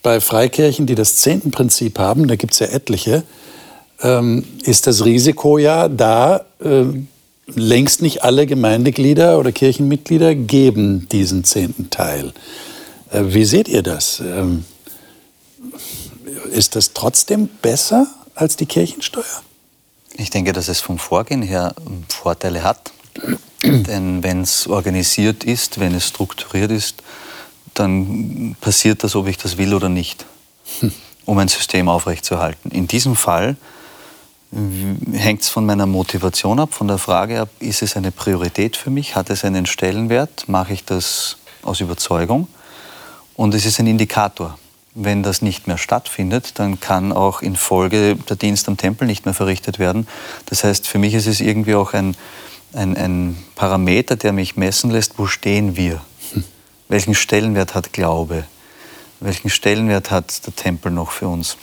bei 0.02 0.20
Freikirchen, 0.20 0.86
die 0.86 0.96
das 0.96 1.18
Zehntenprinzip 1.18 1.98
haben, 2.00 2.28
da 2.28 2.36
gibt 2.36 2.54
es 2.54 2.60
ja 2.60 2.68
etliche, 2.68 3.24
ähm, 4.04 4.46
ist 4.64 4.86
das 4.86 5.06
Risiko 5.06 5.58
ja 5.58 5.88
da, 5.88 6.46
äh, 6.60 6.84
längst 7.48 8.02
nicht 8.02 8.24
alle 8.24 8.46
Gemeindeglieder 8.46 9.40
oder 9.40 9.52
Kirchenmitglieder 9.52 10.36
geben 10.36 11.08
diesen 11.10 11.44
zehnten 11.44 11.90
Teil. 11.90 12.34
Äh, 13.12 13.24
wie 13.28 13.46
seht 13.46 13.68
ihr 13.68 13.82
das? 13.82 14.20
Ähm, 14.20 14.66
ist 16.52 16.76
das 16.76 16.94
trotzdem 16.94 17.50
besser 17.62 18.08
als 18.36 18.58
die 18.58 18.66
Kirchensteuer? 18.66 19.42
Ich 20.16 20.30
denke, 20.30 20.54
dass 20.54 20.68
es 20.68 20.80
vom 20.80 21.00
Vorgehen 21.00 21.42
her 21.42 21.74
Vorteile 22.08 22.64
hat. 22.64 22.92
Denn 23.64 24.24
wenn 24.24 24.42
es 24.42 24.68
organisiert 24.68 25.44
ist, 25.44 25.80
wenn 25.80 25.96
es 25.96 26.08
strukturiert 26.08 26.72
ist, 26.72 27.02
dann 27.74 28.56
passiert 28.62 29.04
das, 29.04 29.16
ob 29.16 29.28
ich 29.28 29.38
das 29.38 29.58
will 29.58 29.74
oder 29.74 29.90
nicht, 29.90 30.26
hm. 30.80 30.92
um 31.26 31.38
ein 31.38 31.48
System 31.48 31.88
aufrechtzuerhalten. 31.90 32.70
In 32.72 32.88
diesem 32.88 33.16
Fall 33.16 33.56
hängt 35.14 35.42
es 35.42 35.50
von 35.50 35.66
meiner 35.66 35.86
Motivation 35.86 36.60
ab, 36.60 36.74
von 36.74 36.88
der 36.88 36.98
Frage 36.98 37.42
ab, 37.42 37.50
ist 37.60 37.82
es 37.82 37.98
eine 37.98 38.12
Priorität 38.12 38.78
für 38.78 38.90
mich, 38.90 39.16
hat 39.16 39.30
es 39.30 39.44
einen 39.44 39.66
Stellenwert, 39.66 40.48
mache 40.48 40.74
ich 40.74 40.86
das 40.86 41.38
aus 41.64 41.80
Überzeugung 41.80 42.48
und 43.36 43.54
es 43.56 43.66
ist 43.66 43.80
ein 43.80 43.88
Indikator. 43.88 44.58
Wenn 44.96 45.24
das 45.24 45.42
nicht 45.42 45.68
mehr 45.68 45.80
stattfindet, 45.80 46.60
dann 46.60 46.80
kann 46.80 47.12
auch 47.12 47.42
in 47.42 47.56
Folge 47.56 48.16
der 48.16 48.36
Dienst 48.36 48.68
am 48.68 48.78
Tempel 48.78 49.08
nicht 49.08 49.26
mehr 49.26 49.34
verrichtet 49.34 49.80
werden. 49.80 50.08
Das 50.46 50.64
heißt, 50.64 50.88
für 50.88 51.00
mich 51.00 51.16
ist 51.16 51.26
es 51.26 51.42
irgendwie 51.42 51.74
auch 51.74 51.94
ein, 51.94 52.16
ein, 52.74 52.96
ein 52.96 53.44
Parameter, 53.56 54.18
der 54.18 54.34
mich 54.34 54.56
messen 54.56 54.92
lässt, 54.92 55.18
wo 55.18 55.26
stehen 55.26 55.76
wir? 55.76 56.02
Hm. 56.34 56.44
Welchen 56.90 57.16
Stellenwert 57.16 57.74
hat 57.74 57.92
Glaube? 57.92 58.44
Welchen 59.20 59.50
Stellenwert 59.50 60.12
hat 60.12 60.46
der 60.46 60.56
Tempel 60.56 60.92
noch 60.92 61.10
für 61.10 61.28
uns? 61.28 61.58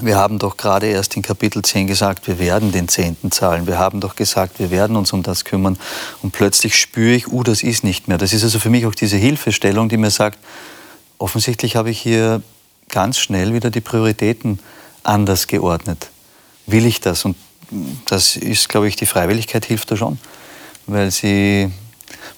Wir 0.00 0.16
haben 0.16 0.38
doch 0.38 0.56
gerade 0.56 0.86
erst 0.86 1.16
in 1.16 1.22
Kapitel 1.22 1.62
10 1.62 1.86
gesagt, 1.86 2.26
wir 2.26 2.38
werden 2.38 2.72
den 2.72 2.88
Zehnten 2.88 3.30
zahlen. 3.30 3.66
Wir 3.66 3.78
haben 3.78 4.00
doch 4.00 4.16
gesagt, 4.16 4.58
wir 4.58 4.70
werden 4.70 4.96
uns 4.96 5.12
um 5.12 5.22
das 5.22 5.44
kümmern. 5.44 5.78
Und 6.22 6.32
plötzlich 6.32 6.76
spüre 6.76 7.14
ich, 7.14 7.28
uh, 7.28 7.42
das 7.42 7.62
ist 7.62 7.84
nicht 7.84 8.08
mehr. 8.08 8.18
Das 8.18 8.32
ist 8.32 8.42
also 8.42 8.58
für 8.58 8.70
mich 8.70 8.86
auch 8.86 8.94
diese 8.94 9.16
Hilfestellung, 9.16 9.88
die 9.88 9.98
mir 9.98 10.10
sagt, 10.10 10.38
offensichtlich 11.18 11.76
habe 11.76 11.90
ich 11.90 12.00
hier 12.00 12.42
ganz 12.88 13.18
schnell 13.18 13.52
wieder 13.52 13.70
die 13.70 13.80
Prioritäten 13.80 14.58
anders 15.02 15.46
geordnet. 15.46 16.08
Will 16.66 16.86
ich 16.86 17.00
das? 17.00 17.24
Und 17.24 17.36
das 18.06 18.36
ist, 18.36 18.68
glaube 18.68 18.88
ich, 18.88 18.96
die 18.96 19.06
Freiwilligkeit 19.06 19.64
hilft 19.64 19.90
da 19.90 19.96
schon. 19.96 20.18
weil 20.86 21.10
sie 21.10 21.70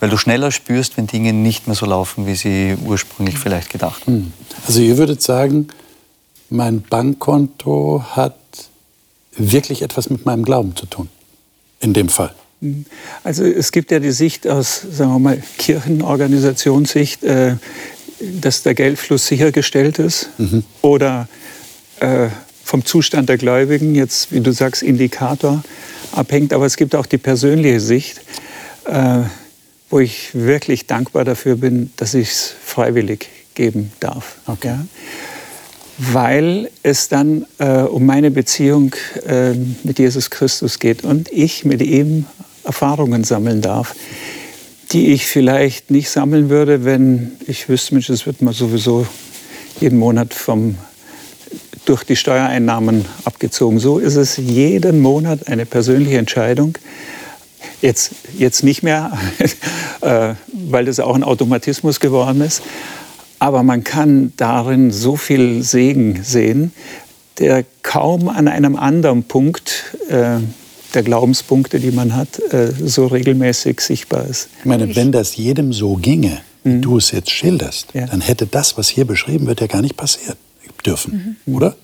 weil 0.01 0.11
du 0.11 0.17
schneller 0.17 0.51
spürst, 0.51 0.97
wenn 0.97 1.07
Dinge 1.07 1.33
nicht 1.33 1.67
mehr 1.67 1.77
so 1.77 1.87
laufen, 1.87 2.27
wie 2.27 2.35
sie 2.35 2.77
ursprünglich 2.85 3.39
vielleicht 3.39 3.71
gedacht. 3.71 4.07
Hm. 4.07 4.33
Also 4.67 4.81
ihr 4.81 4.99
würdet 4.99 5.23
sagen, 5.23 5.69
mein 6.55 6.83
Bankkonto 6.83 8.03
hat 8.11 8.37
wirklich 9.37 9.83
etwas 9.83 10.11
mit 10.11 10.25
meinem 10.25 10.45
Glauben 10.45 10.77
zu 10.77 10.87
tun, 10.87 11.09
in 11.81 11.93
dem 11.93 12.09
Fall. 12.09 12.35
Hm. 12.61 12.87
Also 13.23 13.45
es 13.45 13.73
gibt 13.73 13.91
ja 13.91 13.99
die 13.99 14.13
Sicht 14.13 14.47
aus, 14.47 14.81
sagen 14.81 15.13
wir 15.13 15.19
mal, 15.19 15.43
Kirchenorganisationssicht, 15.59 17.25
äh, 17.25 17.57
dass 18.41 18.63
der 18.63 18.75
Geldfluss 18.75 19.27
sichergestellt 19.27 19.99
ist 19.99 20.31
mhm. 20.39 20.65
oder 20.81 21.29
äh, 22.01 22.29
vom 22.63 22.85
Zustand 22.85 23.29
der 23.29 23.37
Gläubigen, 23.37 23.95
jetzt 23.95 24.33
wie 24.33 24.41
du 24.41 24.53
sagst, 24.53 24.83
Indikator 24.83 25.63
abhängt. 26.13 26.53
Aber 26.53 26.65
es 26.65 26.77
gibt 26.77 26.95
auch 26.95 27.07
die 27.07 27.19
persönliche 27.19 27.81
Sicht. 27.81 28.21
Äh, 28.87 29.25
wo 29.95 30.01
ich 30.01 30.31
wirklich 30.35 30.89
dankbar 30.89 31.25
dafür 31.25 31.55
bin, 31.55 31.93
dass 31.97 32.15
ich 32.15 32.31
es 32.31 32.55
freiwillig 32.65 33.29
geben 33.55 33.93
darf. 34.01 34.39
Okay. 34.47 34.67
Ja? 34.67 34.87
Weil 35.99 36.71
es 36.83 37.09
dann 37.09 37.47
äh, 37.59 37.83
um 37.83 38.05
meine 38.05 38.31
Beziehung 38.31 38.95
äh, 39.27 39.53
mit 39.85 39.99
Jesus 39.99 40.31
Christus 40.31 40.79
geht 40.79 41.05
und 41.05 41.31
ich 41.31 41.65
mit 41.65 41.83
ihm 41.83 42.27
Erfahrungen 42.65 43.23
sammeln 43.23 43.61
darf, 43.61 43.95
die 44.93 45.13
ich 45.13 45.27
vielleicht 45.27 45.91
nicht 45.91 46.11
sammeln 46.11 46.49
würde, 46.51 46.85
wenn 46.85 47.33
ich 47.47 47.69
wüsste, 47.69 47.95
Mensch, 47.95 48.09
das 48.09 48.27
wird 48.27 48.43
mal 48.43 48.53
sowieso 48.55 49.07
jeden 49.81 49.99
Monat 49.99 50.35
vom, 50.35 50.77
durch 51.85 52.05
die 52.05 52.17
Steuereinnahmen 52.17 53.05
abgezogen. 53.25 53.79
So 53.79 53.99
ist 53.99 54.17
es 54.17 54.37
jeden 54.37 55.01
Monat 55.01 55.47
eine 55.49 55.67
persönliche 55.67 56.19
Entscheidung, 56.19 56.79
Jetzt, 57.81 58.13
jetzt 58.39 58.63
nicht 58.63 58.83
mehr, 58.83 59.13
äh, 60.01 60.35
weil 60.53 60.87
das 60.87 61.01
auch 61.01 61.15
ein 61.15 61.23
Automatismus 61.23 62.01
geworden 62.01 62.41
ist. 62.41 62.63
Aber 63.45 63.63
man 63.63 63.85
kann 63.85 64.33
darin 64.39 64.91
so 64.91 65.17
viel 65.17 65.63
Segen 65.63 66.25
sehen, 66.25 66.73
der 67.39 67.63
kaum 67.83 68.31
an 68.31 68.49
einem 68.49 68.75
anderen 68.75 69.25
Punkt 69.25 69.95
äh, 70.09 70.39
der 70.95 71.03
Glaubenspunkte, 71.03 71.79
die 71.79 71.91
man 71.91 72.17
hat, 72.17 72.39
äh, 72.55 72.73
so 72.73 73.07
regelmäßig 73.07 73.83
sichtbar 73.83 74.25
ist. 74.25 74.49
Ich 74.61 74.65
meine, 74.65 74.97
wenn 74.97 75.13
das 75.13 75.37
jedem 75.37 75.75
so 75.75 75.97
ginge, 75.97 76.41
wie 76.63 76.71
mhm. 76.71 76.81
du 76.81 76.97
es 76.97 77.11
jetzt 77.11 77.31
schilderst, 77.31 77.89
ja. 77.93 78.07
dann 78.07 78.23
hätte 78.23 78.47
das, 78.47 78.79
was 78.79 78.89
hier 78.89 79.05
beschrieben 79.05 79.47
wird, 79.47 79.61
ja 79.61 79.67
gar 79.67 79.83
nicht 79.83 79.99
passieren 79.99 80.39
dürfen, 80.87 81.37
mhm. 81.45 81.55
oder? 81.55 81.77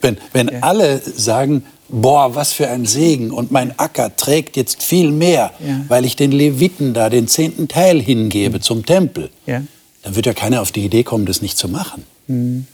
Wenn, 0.00 0.16
wenn 0.32 0.48
ja. 0.48 0.60
alle 0.60 1.02
sagen, 1.04 1.64
boah, 1.90 2.34
was 2.34 2.54
für 2.54 2.68
ein 2.68 2.86
Segen 2.86 3.30
und 3.30 3.52
mein 3.52 3.78
Acker 3.78 4.16
trägt 4.16 4.56
jetzt 4.56 4.82
viel 4.82 5.10
mehr, 5.10 5.52
ja. 5.60 5.84
weil 5.88 6.06
ich 6.06 6.16
den 6.16 6.32
Leviten 6.32 6.94
da 6.94 7.10
den 7.10 7.28
zehnten 7.28 7.68
Teil 7.68 8.00
hingebe 8.00 8.56
mhm. 8.56 8.62
zum 8.62 8.86
Tempel, 8.86 9.28
ja. 9.44 9.60
Dann 10.04 10.14
wird 10.14 10.26
ja 10.26 10.34
keiner 10.34 10.60
auf 10.60 10.70
die 10.70 10.84
Idee 10.84 11.02
kommen, 11.02 11.26
das 11.26 11.42
nicht 11.42 11.58
zu 11.58 11.68
machen. 11.68 12.04
Mhm. 12.28 12.66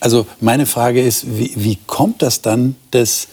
Also 0.00 0.26
meine 0.40 0.66
Frage 0.66 1.02
ist, 1.02 1.26
wie, 1.38 1.52
wie 1.56 1.78
kommt 1.86 2.22
das 2.22 2.42
dann, 2.42 2.76
dass, 2.92 3.28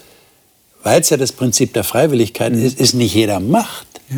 weil 0.82 1.02
es 1.02 1.10
ja 1.10 1.18
das 1.18 1.32
Prinzip 1.32 1.74
der 1.74 1.84
Freiwilligkeit 1.84 2.54
mhm. 2.54 2.66
ist, 2.66 2.80
ist 2.80 2.94
nicht 2.94 3.13
jeder 3.13 3.39
macht. 3.39 3.88
Ja. 4.10 4.18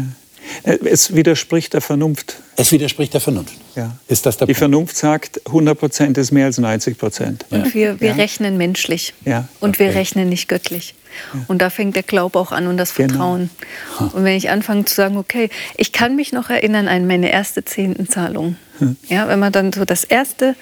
Äh, 0.64 0.78
es 0.86 1.16
widerspricht 1.16 1.74
der 1.74 1.82
Vernunft. 1.82 2.38
Es 2.56 2.72
widerspricht 2.72 3.14
der 3.14 3.22
Vernunft. 3.22 3.54
Ja. 3.76 3.98
Ist 4.08 4.26
das 4.26 4.38
der 4.38 4.48
Die 4.48 4.54
Punkt? 4.54 4.60
Vernunft 4.60 4.98
sagt, 4.98 5.42
100 5.46 5.78
Prozent 5.78 6.18
ist 6.18 6.32
mehr 6.32 6.46
als 6.46 6.58
90 6.58 6.98
Prozent. 6.98 7.46
Und 7.50 7.74
wir, 7.74 8.00
wir 8.00 8.10
ja. 8.10 8.16
rechnen 8.16 8.58
menschlich. 8.58 9.14
Ja. 9.26 9.48
Und 9.60 9.76
okay. 9.76 9.88
wir 9.88 9.96
rechnen 9.96 10.30
nicht 10.30 10.48
göttlich. 10.48 10.96
Und 11.48 11.62
da 11.62 11.70
fängt 11.70 11.96
der 11.96 12.04
Glaube 12.04 12.38
auch 12.40 12.52
an 12.52 12.68
und 12.68 12.78
das 12.78 12.94
genau. 12.94 13.10
Vertrauen. 13.10 13.50
Genau. 13.98 14.12
Und 14.14 14.24
wenn 14.24 14.36
ich 14.36 14.50
anfange 14.50 14.86
zu 14.86 14.96
sagen, 14.96 15.18
okay, 15.18 15.50
ich 15.78 15.92
kann 15.92 16.16
mich 16.16 16.34
noch 16.34 16.50
erinnern 16.50 16.88
an 16.88 17.08
meine 17.08 17.32
erste 17.32 17.64
Zehntenzahlung. 17.64 18.58
Hm. 18.80 18.98
Ja, 19.08 19.28
wenn 19.28 19.40
man 19.40 19.54
dann 19.54 19.72
so 19.72 19.86
das 19.86 20.04
erste 20.04 20.56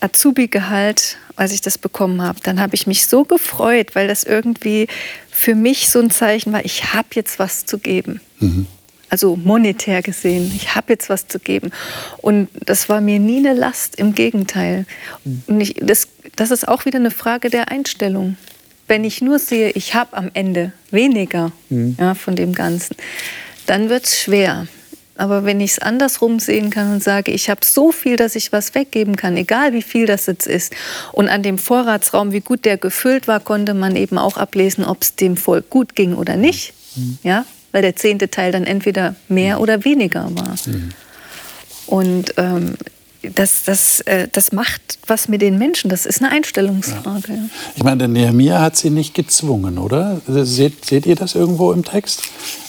Azubi-Gehalt, 0.00 1.18
als 1.36 1.52
ich 1.52 1.60
das 1.60 1.78
bekommen 1.78 2.22
habe, 2.22 2.40
dann 2.42 2.60
habe 2.60 2.74
ich 2.74 2.86
mich 2.86 3.06
so 3.06 3.24
gefreut, 3.24 3.94
weil 3.94 4.08
das 4.08 4.24
irgendwie 4.24 4.88
für 5.30 5.54
mich 5.54 5.88
so 5.88 6.00
ein 6.00 6.10
Zeichen 6.10 6.52
war, 6.52 6.64
ich 6.64 6.92
habe 6.92 7.08
jetzt 7.14 7.38
was 7.38 7.64
zu 7.64 7.78
geben. 7.78 8.20
Mhm 8.40 8.66
also 9.10 9.36
monetär 9.36 10.02
gesehen. 10.02 10.50
Ich 10.54 10.74
habe 10.74 10.92
jetzt 10.92 11.10
was 11.10 11.26
zu 11.26 11.38
geben. 11.38 11.70
Und 12.18 12.48
das 12.64 12.88
war 12.88 13.00
mir 13.00 13.18
nie 13.18 13.38
eine 13.38 13.58
Last, 13.58 13.96
im 13.96 14.14
Gegenteil. 14.14 14.86
Und 15.46 15.60
ich, 15.60 15.74
das, 15.80 16.08
das 16.36 16.50
ist 16.50 16.66
auch 16.66 16.86
wieder 16.86 16.98
eine 16.98 17.10
Frage 17.10 17.50
der 17.50 17.70
Einstellung. 17.70 18.36
Wenn 18.86 19.04
ich 19.04 19.20
nur 19.20 19.38
sehe, 19.38 19.70
ich 19.70 19.94
habe 19.94 20.16
am 20.16 20.30
Ende 20.34 20.72
weniger 20.90 21.52
mhm. 21.68 21.96
ja, 21.98 22.14
von 22.14 22.36
dem 22.36 22.54
Ganzen, 22.54 22.96
dann 23.66 23.88
wird 23.88 24.04
es 24.04 24.18
schwer. 24.18 24.66
Aber 25.16 25.44
wenn 25.44 25.60
ich 25.60 25.72
es 25.72 25.78
andersrum 25.78 26.40
sehen 26.40 26.70
kann 26.70 26.94
und 26.94 27.02
sage, 27.02 27.30
ich 27.30 27.50
habe 27.50 27.60
so 27.62 27.92
viel, 27.92 28.16
dass 28.16 28.36
ich 28.36 28.52
was 28.52 28.74
weggeben 28.74 29.16
kann, 29.16 29.36
egal 29.36 29.74
wie 29.74 29.82
viel 29.82 30.06
das 30.06 30.24
jetzt 30.26 30.46
ist, 30.46 30.72
und 31.12 31.28
an 31.28 31.42
dem 31.42 31.58
Vorratsraum, 31.58 32.32
wie 32.32 32.40
gut 32.40 32.64
der 32.64 32.78
gefüllt 32.78 33.28
war, 33.28 33.38
konnte 33.38 33.74
man 33.74 33.96
eben 33.96 34.16
auch 34.16 34.38
ablesen, 34.38 34.82
ob 34.82 35.02
es 35.02 35.16
dem 35.16 35.36
Volk 35.36 35.68
gut 35.68 35.94
ging 35.94 36.14
oder 36.14 36.36
nicht. 36.36 36.72
Mhm. 36.96 37.18
Ja, 37.22 37.44
weil 37.72 37.82
der 37.82 37.96
zehnte 37.96 38.30
Teil 38.30 38.52
dann 38.52 38.64
entweder 38.64 39.14
mehr 39.28 39.56
mhm. 39.56 39.62
oder 39.62 39.84
weniger 39.84 40.28
war. 40.34 40.56
Mhm. 40.66 40.90
Und 41.86 42.34
ähm, 42.36 42.74
das, 43.22 43.64
das, 43.64 44.00
äh, 44.02 44.28
das 44.32 44.52
macht 44.52 44.98
was 45.06 45.28
mit 45.28 45.42
den 45.42 45.58
Menschen. 45.58 45.90
Das 45.90 46.06
ist 46.06 46.22
eine 46.22 46.32
Einstellungsfrage. 46.32 47.32
Ja. 47.32 47.44
Ich 47.76 47.82
meine, 47.82 47.98
der 47.98 48.08
Nehemiah 48.08 48.60
hat 48.60 48.76
sie 48.76 48.90
nicht 48.90 49.14
gezwungen, 49.14 49.78
oder? 49.78 50.20
Seht, 50.26 50.84
seht 50.84 51.06
ihr 51.06 51.16
das 51.16 51.34
irgendwo 51.34 51.72
im 51.72 51.84
Text? 51.84 52.22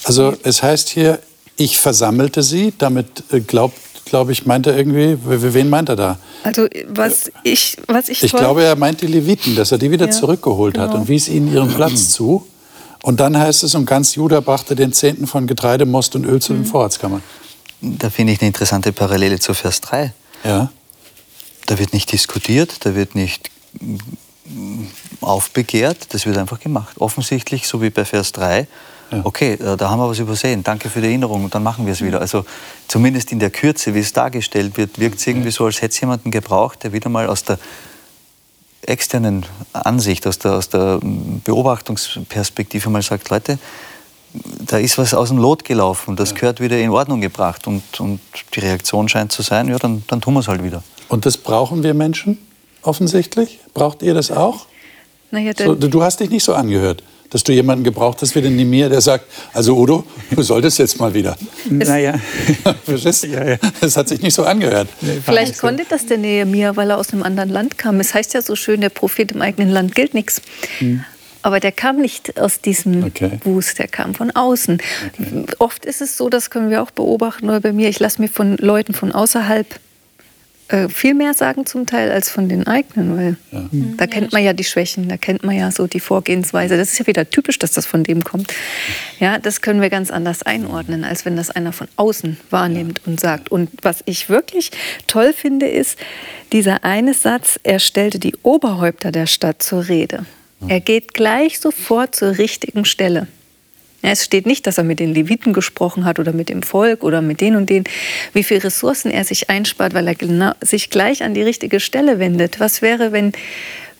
Also 0.03 0.33
es 0.43 0.61
heißt 0.61 0.89
hier, 0.89 1.19
ich 1.55 1.79
versammelte 1.79 2.43
sie. 2.43 2.73
Damit 2.77 3.23
äh, 3.31 3.39
glaubt 3.39 3.77
glaube 4.11 4.33
ich, 4.33 4.45
meint 4.45 4.67
er 4.67 4.77
irgendwie, 4.77 5.17
wen 5.23 5.69
meint 5.69 5.87
er 5.87 5.95
da? 5.95 6.17
Also 6.43 6.67
was 6.89 7.31
ich, 7.43 7.77
was 7.87 8.09
ich. 8.09 8.21
Ich 8.21 8.33
glaube, 8.33 8.61
er 8.61 8.75
meint 8.75 8.99
die 9.01 9.07
Leviten, 9.07 9.55
dass 9.55 9.71
er 9.71 9.77
die 9.77 9.89
wieder 9.89 10.07
ja, 10.07 10.11
zurückgeholt 10.11 10.73
genau. 10.73 10.87
hat 10.87 10.95
und 10.95 11.07
wies 11.07 11.29
ihnen 11.29 11.53
ihren 11.53 11.69
Platz 11.73 12.09
zu. 12.11 12.45
Und 13.01 13.19
dann 13.19 13.37
heißt 13.37 13.63
es, 13.63 13.75
und 13.75 13.85
ganz 13.85 14.15
Juda 14.15 14.39
brachte 14.41 14.75
den 14.75 14.93
Zehnten 14.93 15.27
von 15.27 15.47
Getreide, 15.47 15.85
Most 15.85 16.15
und 16.15 16.25
Öl 16.25 16.41
zu 16.41 16.53
den 16.53 16.63
mhm. 16.63 16.67
Vorratskammern. 16.67 17.23
Da 17.81 18.09
finde 18.09 18.33
ich 18.33 18.41
eine 18.41 18.47
interessante 18.47 18.93
Parallele 18.93 19.39
zu 19.39 19.53
Vers 19.53 19.81
3. 19.81 20.13
Ja. 20.43 20.71
Da 21.65 21.79
wird 21.79 21.93
nicht 21.93 22.11
diskutiert, 22.11 22.85
da 22.85 22.95
wird 22.95 23.15
nicht 23.15 23.49
aufbegehrt, 25.21 26.13
das 26.13 26.25
wird 26.25 26.37
einfach 26.37 26.59
gemacht. 26.59 26.99
Offensichtlich, 26.99 27.67
so 27.67 27.81
wie 27.81 27.89
bei 27.89 28.05
Vers 28.05 28.33
3, 28.33 28.67
ja. 29.11 29.21
okay, 29.23 29.53
äh, 29.53 29.77
da 29.77 29.89
haben 29.89 29.99
wir 29.99 30.09
was 30.09 30.19
übersehen, 30.19 30.63
danke 30.63 30.89
für 30.89 31.01
die 31.01 31.07
Erinnerung 31.07 31.43
und 31.43 31.55
dann 31.55 31.63
machen 31.63 31.85
wir 31.85 31.93
es 31.93 32.01
wieder. 32.01 32.21
Also 32.21 32.45
zumindest 32.87 33.31
in 33.31 33.39
der 33.39 33.49
Kürze, 33.49 33.95
wie 33.95 33.99
es 33.99 34.13
dargestellt 34.13 34.77
wird, 34.77 34.99
wirkt 34.99 35.19
es 35.19 35.27
irgendwie 35.27 35.51
so, 35.51 35.65
als 35.65 35.81
hätte 35.81 35.93
es 35.93 35.99
jemanden 36.01 36.31
gebraucht, 36.31 36.83
der 36.83 36.93
wieder 36.93 37.09
mal 37.09 37.27
aus 37.27 37.43
der 37.43 37.57
externen 38.83 39.45
Ansicht, 39.73 40.25
aus 40.27 40.39
der, 40.39 40.53
aus 40.53 40.69
der 40.69 40.99
Beobachtungsperspektive 41.01 42.89
mal 42.89 43.01
sagt, 43.01 43.29
Leute, 43.29 43.59
da 44.65 44.77
ist 44.77 44.97
was 44.97 45.13
aus 45.13 45.29
dem 45.29 45.37
Lot 45.37 45.65
gelaufen, 45.65 46.15
das 46.15 46.31
ja. 46.31 46.35
gehört 46.37 46.61
wieder 46.61 46.79
in 46.79 46.89
Ordnung 46.89 47.21
gebracht 47.21 47.67
und, 47.67 47.83
und 47.99 48.21
die 48.55 48.59
Reaktion 48.59 49.09
scheint 49.09 49.31
zu 49.31 49.41
sein, 49.41 49.67
ja, 49.67 49.77
dann, 49.77 50.03
dann 50.07 50.21
tun 50.21 50.33
wir 50.33 50.39
es 50.39 50.47
halt 50.47 50.63
wieder. 50.63 50.83
Und 51.09 51.25
das 51.25 51.37
brauchen 51.37 51.83
wir 51.83 51.93
Menschen 51.93 52.37
offensichtlich? 52.81 53.59
Braucht 53.73 54.01
ihr 54.01 54.13
das 54.13 54.31
auch? 54.31 54.65
Naja, 55.31 55.53
so, 55.57 55.75
du 55.75 56.01
hast 56.01 56.19
dich 56.19 56.29
nicht 56.29 56.43
so 56.43 56.53
angehört 56.53 57.03
dass 57.31 57.43
du 57.43 57.53
jemanden 57.53 57.83
gebraucht 57.83 58.21
hast 58.21 58.35
wie 58.35 58.41
den 58.41 58.55
Nemir, 58.55 58.89
der 58.89 59.01
sagt, 59.01 59.25
also 59.53 59.75
Udo, 59.77 60.05
du 60.29 60.43
solltest 60.43 60.77
jetzt 60.79 60.99
mal 60.99 61.13
wieder. 61.13 61.37
Naja. 61.69 62.19
Verstehst 62.85 63.23
Ja, 63.23 63.43
ja. 63.43 63.57
Das 63.79 63.97
hat 63.97 64.09
sich 64.09 64.21
nicht 64.21 64.35
so 64.35 64.43
angehört. 64.43 64.89
Nee, 65.01 65.21
Vielleicht 65.23 65.57
konnte 65.57 65.85
das 65.89 66.05
der 66.05 66.17
Nehemiah, 66.17 66.75
weil 66.75 66.91
er 66.91 66.97
aus 66.97 67.13
einem 67.13 67.23
anderen 67.23 67.49
Land 67.49 67.77
kam. 67.77 67.99
Es 67.99 68.13
heißt 68.13 68.33
ja 68.33 68.41
so 68.41 68.55
schön, 68.55 68.81
der 68.81 68.89
Prophet 68.89 69.31
im 69.31 69.41
eigenen 69.41 69.69
Land 69.69 69.95
gilt 69.95 70.13
nichts. 70.13 70.41
Hm. 70.79 71.03
Aber 71.41 71.59
der 71.59 71.71
kam 71.71 71.97
nicht 71.97 72.39
aus 72.39 72.61
diesem 72.61 73.03
okay. 73.03 73.39
Wust, 73.45 73.79
der 73.79 73.87
kam 73.87 74.13
von 74.13 74.29
außen. 74.31 74.79
Okay. 75.19 75.45
Oft 75.57 75.85
ist 75.85 76.01
es 76.01 76.17
so, 76.17 76.29
das 76.29 76.49
können 76.49 76.69
wir 76.69 76.83
auch 76.83 76.91
beobachten, 76.91 77.49
oder 77.49 77.61
bei 77.61 77.73
mir, 77.73 77.89
ich 77.89 77.99
lasse 77.99 78.21
mir 78.21 78.27
von 78.27 78.57
Leuten 78.57 78.93
von 78.93 79.11
außerhalb 79.11 79.65
äh, 80.71 80.89
viel 80.89 81.13
mehr 81.13 81.33
sagen 81.33 81.65
zum 81.65 81.85
Teil 81.85 82.11
als 82.11 82.29
von 82.29 82.47
den 82.47 82.65
eigenen, 82.67 83.17
weil 83.17 83.37
ja. 83.51 83.67
Mhm. 83.71 83.97
da 83.97 84.07
kennt 84.07 84.31
man 84.31 84.43
ja 84.43 84.53
die 84.53 84.63
Schwächen, 84.63 85.09
da 85.09 85.17
kennt 85.17 85.43
man 85.43 85.55
ja 85.55 85.71
so 85.71 85.87
die 85.87 85.99
Vorgehensweise. 85.99 86.77
Das 86.77 86.91
ist 86.91 86.99
ja 86.99 87.07
wieder 87.07 87.29
typisch, 87.29 87.59
dass 87.59 87.71
das 87.71 87.85
von 87.85 88.03
dem 88.03 88.23
kommt. 88.23 88.53
Ja, 89.19 89.37
das 89.37 89.61
können 89.61 89.81
wir 89.81 89.89
ganz 89.89 90.11
anders 90.11 90.43
einordnen, 90.43 91.03
als 91.03 91.25
wenn 91.25 91.35
das 91.35 91.49
einer 91.49 91.73
von 91.73 91.87
außen 91.95 92.37
wahrnimmt 92.49 93.01
und 93.05 93.19
sagt. 93.19 93.51
Und 93.51 93.69
was 93.81 94.01
ich 94.05 94.29
wirklich 94.29 94.71
toll 95.07 95.33
finde, 95.33 95.67
ist 95.67 95.97
dieser 96.51 96.83
eine 96.83 97.13
Satz, 97.13 97.59
er 97.63 97.79
stellte 97.79 98.19
die 98.19 98.35
Oberhäupter 98.43 99.11
der 99.11 99.27
Stadt 99.27 99.61
zur 99.61 99.87
Rede. 99.87 100.25
Er 100.67 100.79
geht 100.79 101.13
gleich 101.13 101.59
sofort 101.59 102.15
zur 102.15 102.37
richtigen 102.37 102.85
Stelle. 102.85 103.27
Ja, 104.01 104.09
es 104.09 104.25
steht 104.25 104.45
nicht, 104.45 104.65
dass 104.65 104.77
er 104.77 104.83
mit 104.83 104.99
den 104.99 105.13
Leviten 105.13 105.53
gesprochen 105.53 106.05
hat 106.05 106.17
oder 106.17 106.33
mit 106.33 106.49
dem 106.49 106.63
Volk 106.63 107.03
oder 107.03 107.21
mit 107.21 107.39
den 107.39 107.55
und 107.55 107.69
den, 107.69 107.83
wie 108.33 108.43
viele 108.43 108.63
Ressourcen 108.63 109.11
er 109.11 109.23
sich 109.23 109.49
einspart, 109.49 109.93
weil 109.93 110.07
er 110.07 110.15
genau, 110.15 110.53
sich 110.61 110.89
gleich 110.89 111.23
an 111.23 111.33
die 111.33 111.43
richtige 111.43 111.79
Stelle 111.79 112.17
wendet. 112.17 112.59
Was 112.59 112.81
wäre, 112.81 113.11
wenn, 113.11 113.31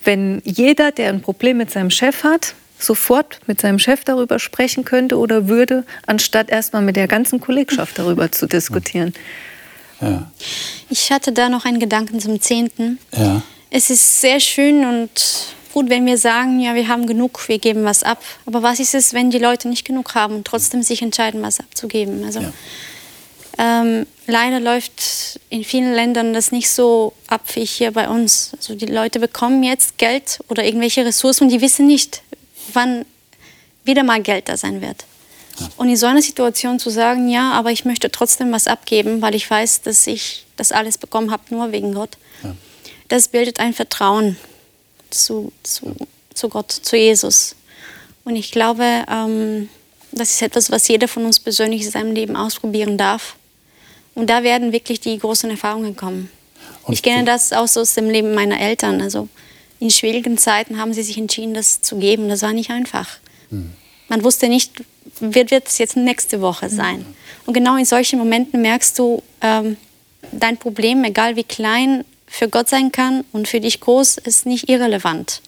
wenn 0.04 0.42
jeder, 0.44 0.92
der 0.92 1.10
ein 1.10 1.22
Problem 1.22 1.58
mit 1.58 1.70
seinem 1.70 1.92
Chef 1.92 2.24
hat, 2.24 2.56
sofort 2.80 3.40
mit 3.46 3.62
seinem 3.62 3.78
Chef 3.78 4.04
darüber 4.04 4.40
sprechen 4.40 4.86
könnte 4.86 5.18
oder 5.18 5.48
würde, 5.48 5.86
anstatt 6.08 6.50
erstmal 6.50 6.82
mit 6.82 6.96
der 6.96 7.08
ganzen 7.08 7.40
Kollegschaft 7.40 8.00
darüber 8.00 8.32
zu 8.32 8.48
diskutieren. 8.48 9.14
Ja. 10.02 10.32
Ich 10.90 11.12
hatte 11.12 11.32
da 11.32 11.48
noch 11.48 11.66
einen 11.66 11.80
Gedanken 11.80 12.20
zum 12.20 12.42
Zehnten. 12.42 12.98
Ja. 13.16 13.44
Es 13.70 13.90
ist 13.92 14.20
sehr 14.20 14.40
schön 14.40 14.84
und 14.84 15.56
gut, 15.74 15.90
wenn 15.90 16.06
wir 16.06 16.18
sagen, 16.18 16.60
ja, 16.60 16.76
wir 16.76 16.88
haben 16.88 17.08
genug, 17.08 17.48
wir 17.48 17.60
geben 17.60 17.84
was 17.84 18.04
ab. 18.04 18.24
Aber 18.46 18.64
was 18.64 18.80
ist 18.80 18.96
es, 18.96 19.14
wenn 19.14 19.32
die 19.32 19.40
Leute 19.40 19.68
nicht 19.68 19.86
genug 19.86 20.16
haben 20.16 20.36
und 20.36 20.48
trotzdem 20.48 20.84
sich 20.84 21.02
entscheiden, 21.02 21.42
was 21.42 21.60
abzugeben? 21.60 22.24
Also 22.24 22.42
ja. 22.42 22.54
ähm, 23.58 24.06
leider 24.28 24.60
läuft 24.60 25.40
in 25.50 25.64
vielen 25.64 25.94
Ländern 25.94 26.34
das 26.34 26.52
nicht 26.52 26.70
so 26.70 27.14
ab 27.28 27.42
wie 27.54 27.66
hier 27.66 27.92
bei 27.92 28.10
uns. 28.10 28.52
Also 28.58 28.76
die 28.76 28.86
Leute 28.86 29.20
bekommen 29.20 29.64
jetzt 29.64 29.98
Geld 29.98 30.40
oder 30.48 30.64
irgendwelche 30.64 31.06
Ressourcen 31.06 31.46
und 31.46 31.50
die 31.50 31.62
wissen 31.62 31.88
nicht, 31.88 32.22
wann 32.74 33.06
wieder 33.84 34.04
mal 34.04 34.22
Geld 34.22 34.50
da 34.50 34.58
sein 34.58 34.82
wird. 34.82 35.06
Ja. 35.60 35.70
Und 35.78 35.90
in 35.90 35.98
so 35.98 36.06
einer 36.06 36.22
Situation 36.22 36.80
zu 36.80 36.90
sagen, 36.90 37.28
ja, 37.30 37.52
aber 37.52 37.72
ich 37.72 37.86
möchte 37.86 38.12
trotzdem 38.12 38.52
was 38.52 38.68
abgeben, 38.68 39.22
weil 39.22 39.36
ich 39.36 39.50
weiß, 39.50 39.82
dass 39.82 40.08
ich 40.08 40.46
das 40.56 40.72
alles 40.72 40.98
bekommen 40.98 41.32
habe, 41.32 41.44
nur 41.50 41.72
wegen 41.72 41.94
Gott, 41.94 42.18
ja. 42.44 42.56
das 43.10 43.28
bildet 43.28 43.60
ein 43.60 43.74
Vertrauen 43.74 44.38
zu, 45.12 45.52
zu, 45.64 45.96
zu 46.34 46.50
Gott, 46.50 46.72
zu 46.72 46.96
Jesus. 46.96 47.56
Und 48.24 48.36
ich 48.36 48.52
glaube, 48.52 49.06
ähm, 49.10 49.70
das 50.12 50.32
ist 50.32 50.42
etwas, 50.42 50.72
was 50.72 50.88
jeder 50.88 51.08
von 51.08 51.26
uns 51.26 51.40
persönlich 51.40 51.84
in 51.84 51.92
seinem 51.92 52.14
Leben 52.14 52.36
ausprobieren 52.36 52.98
darf. 52.98 53.36
Und 54.14 54.30
da 54.30 54.44
werden 54.44 54.72
wirklich 54.72 55.00
die 55.00 55.18
großen 55.18 55.50
Erfahrungen 55.50 55.96
kommen. 55.96 56.30
Und 56.84 56.94
ich 56.94 57.04
kenne 57.04 57.24
das 57.24 57.54
auch 57.54 57.64
aus 57.76 57.94
dem 57.94 58.10
Leben 58.10 58.34
meiner 58.34 58.60
Eltern. 58.60 59.02
Also 59.02 59.30
in 59.80 59.90
schwierigen 59.90 60.38
Zeiten 60.38 60.78
haben 60.78 60.94
sie 60.94 61.04
sich 61.04 61.18
entschieden, 61.18 61.54
das 61.54 61.82
zu 61.82 61.98
geben. 61.98 62.30
Das 62.30 62.42
war 62.42 62.54
nicht 62.54 62.70
einfach. 62.70 63.18
Mhm. 63.50 63.72
Man 64.10 64.24
wusste 64.24 64.50
nicht, 64.50 64.84
wird, 65.20 65.52
wird 65.52 65.68
es 65.68 65.78
jetzt 65.78 65.96
nächste 65.96 66.42
Woche 66.42 66.70
sein. 66.70 67.00
Mhm. 67.00 67.16
Und 67.46 67.54
genau 67.54 67.78
in 67.78 67.86
solchen 67.86 68.20
Momenten 68.20 68.62
merkst 68.62 69.00
du, 69.00 69.24
ähm, 69.42 69.78
dein 70.32 70.58
Problem, 70.58 71.04
egal 71.04 71.36
wie 71.36 71.44
klein, 71.44 72.06
für 72.32 72.48
Gott 72.48 72.70
sein 72.70 72.92
kann 72.92 73.26
und 73.34 73.48
für 73.50 73.60
dich 73.60 73.82
groß, 73.82 74.18
ist 74.18 74.46
nicht 74.46 74.70
irrelevant. 74.70 75.42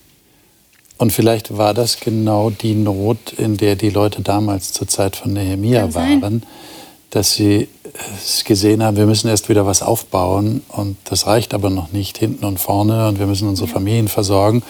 Und 0.97 1.11
vielleicht 1.11 1.57
war 1.57 1.73
das 1.73 1.99
genau 1.99 2.49
die 2.49 2.75
Not, 2.75 3.33
in 3.37 3.57
der 3.57 3.75
die 3.75 3.89
Leute 3.89 4.21
damals 4.21 4.73
zur 4.73 4.87
Zeit 4.87 5.15
von 5.15 5.33
Nehemia 5.33 5.93
waren, 5.93 6.43
dass 7.09 7.33
sie 7.33 7.69
es 8.17 8.43
gesehen 8.43 8.83
haben, 8.83 8.97
wir 8.97 9.05
müssen 9.05 9.29
erst 9.29 9.49
wieder 9.49 9.65
was 9.65 9.81
aufbauen 9.81 10.61
und 10.67 10.97
das 11.05 11.25
reicht 11.25 11.53
aber 11.53 11.69
noch 11.69 11.91
nicht 11.91 12.17
hinten 12.17 12.43
und 12.45 12.59
vorne 12.59 13.07
und 13.07 13.17
wir 13.17 13.27
müssen 13.27 13.47
unsere 13.47 13.67
Familien 13.67 14.07
versorgen. 14.07 14.61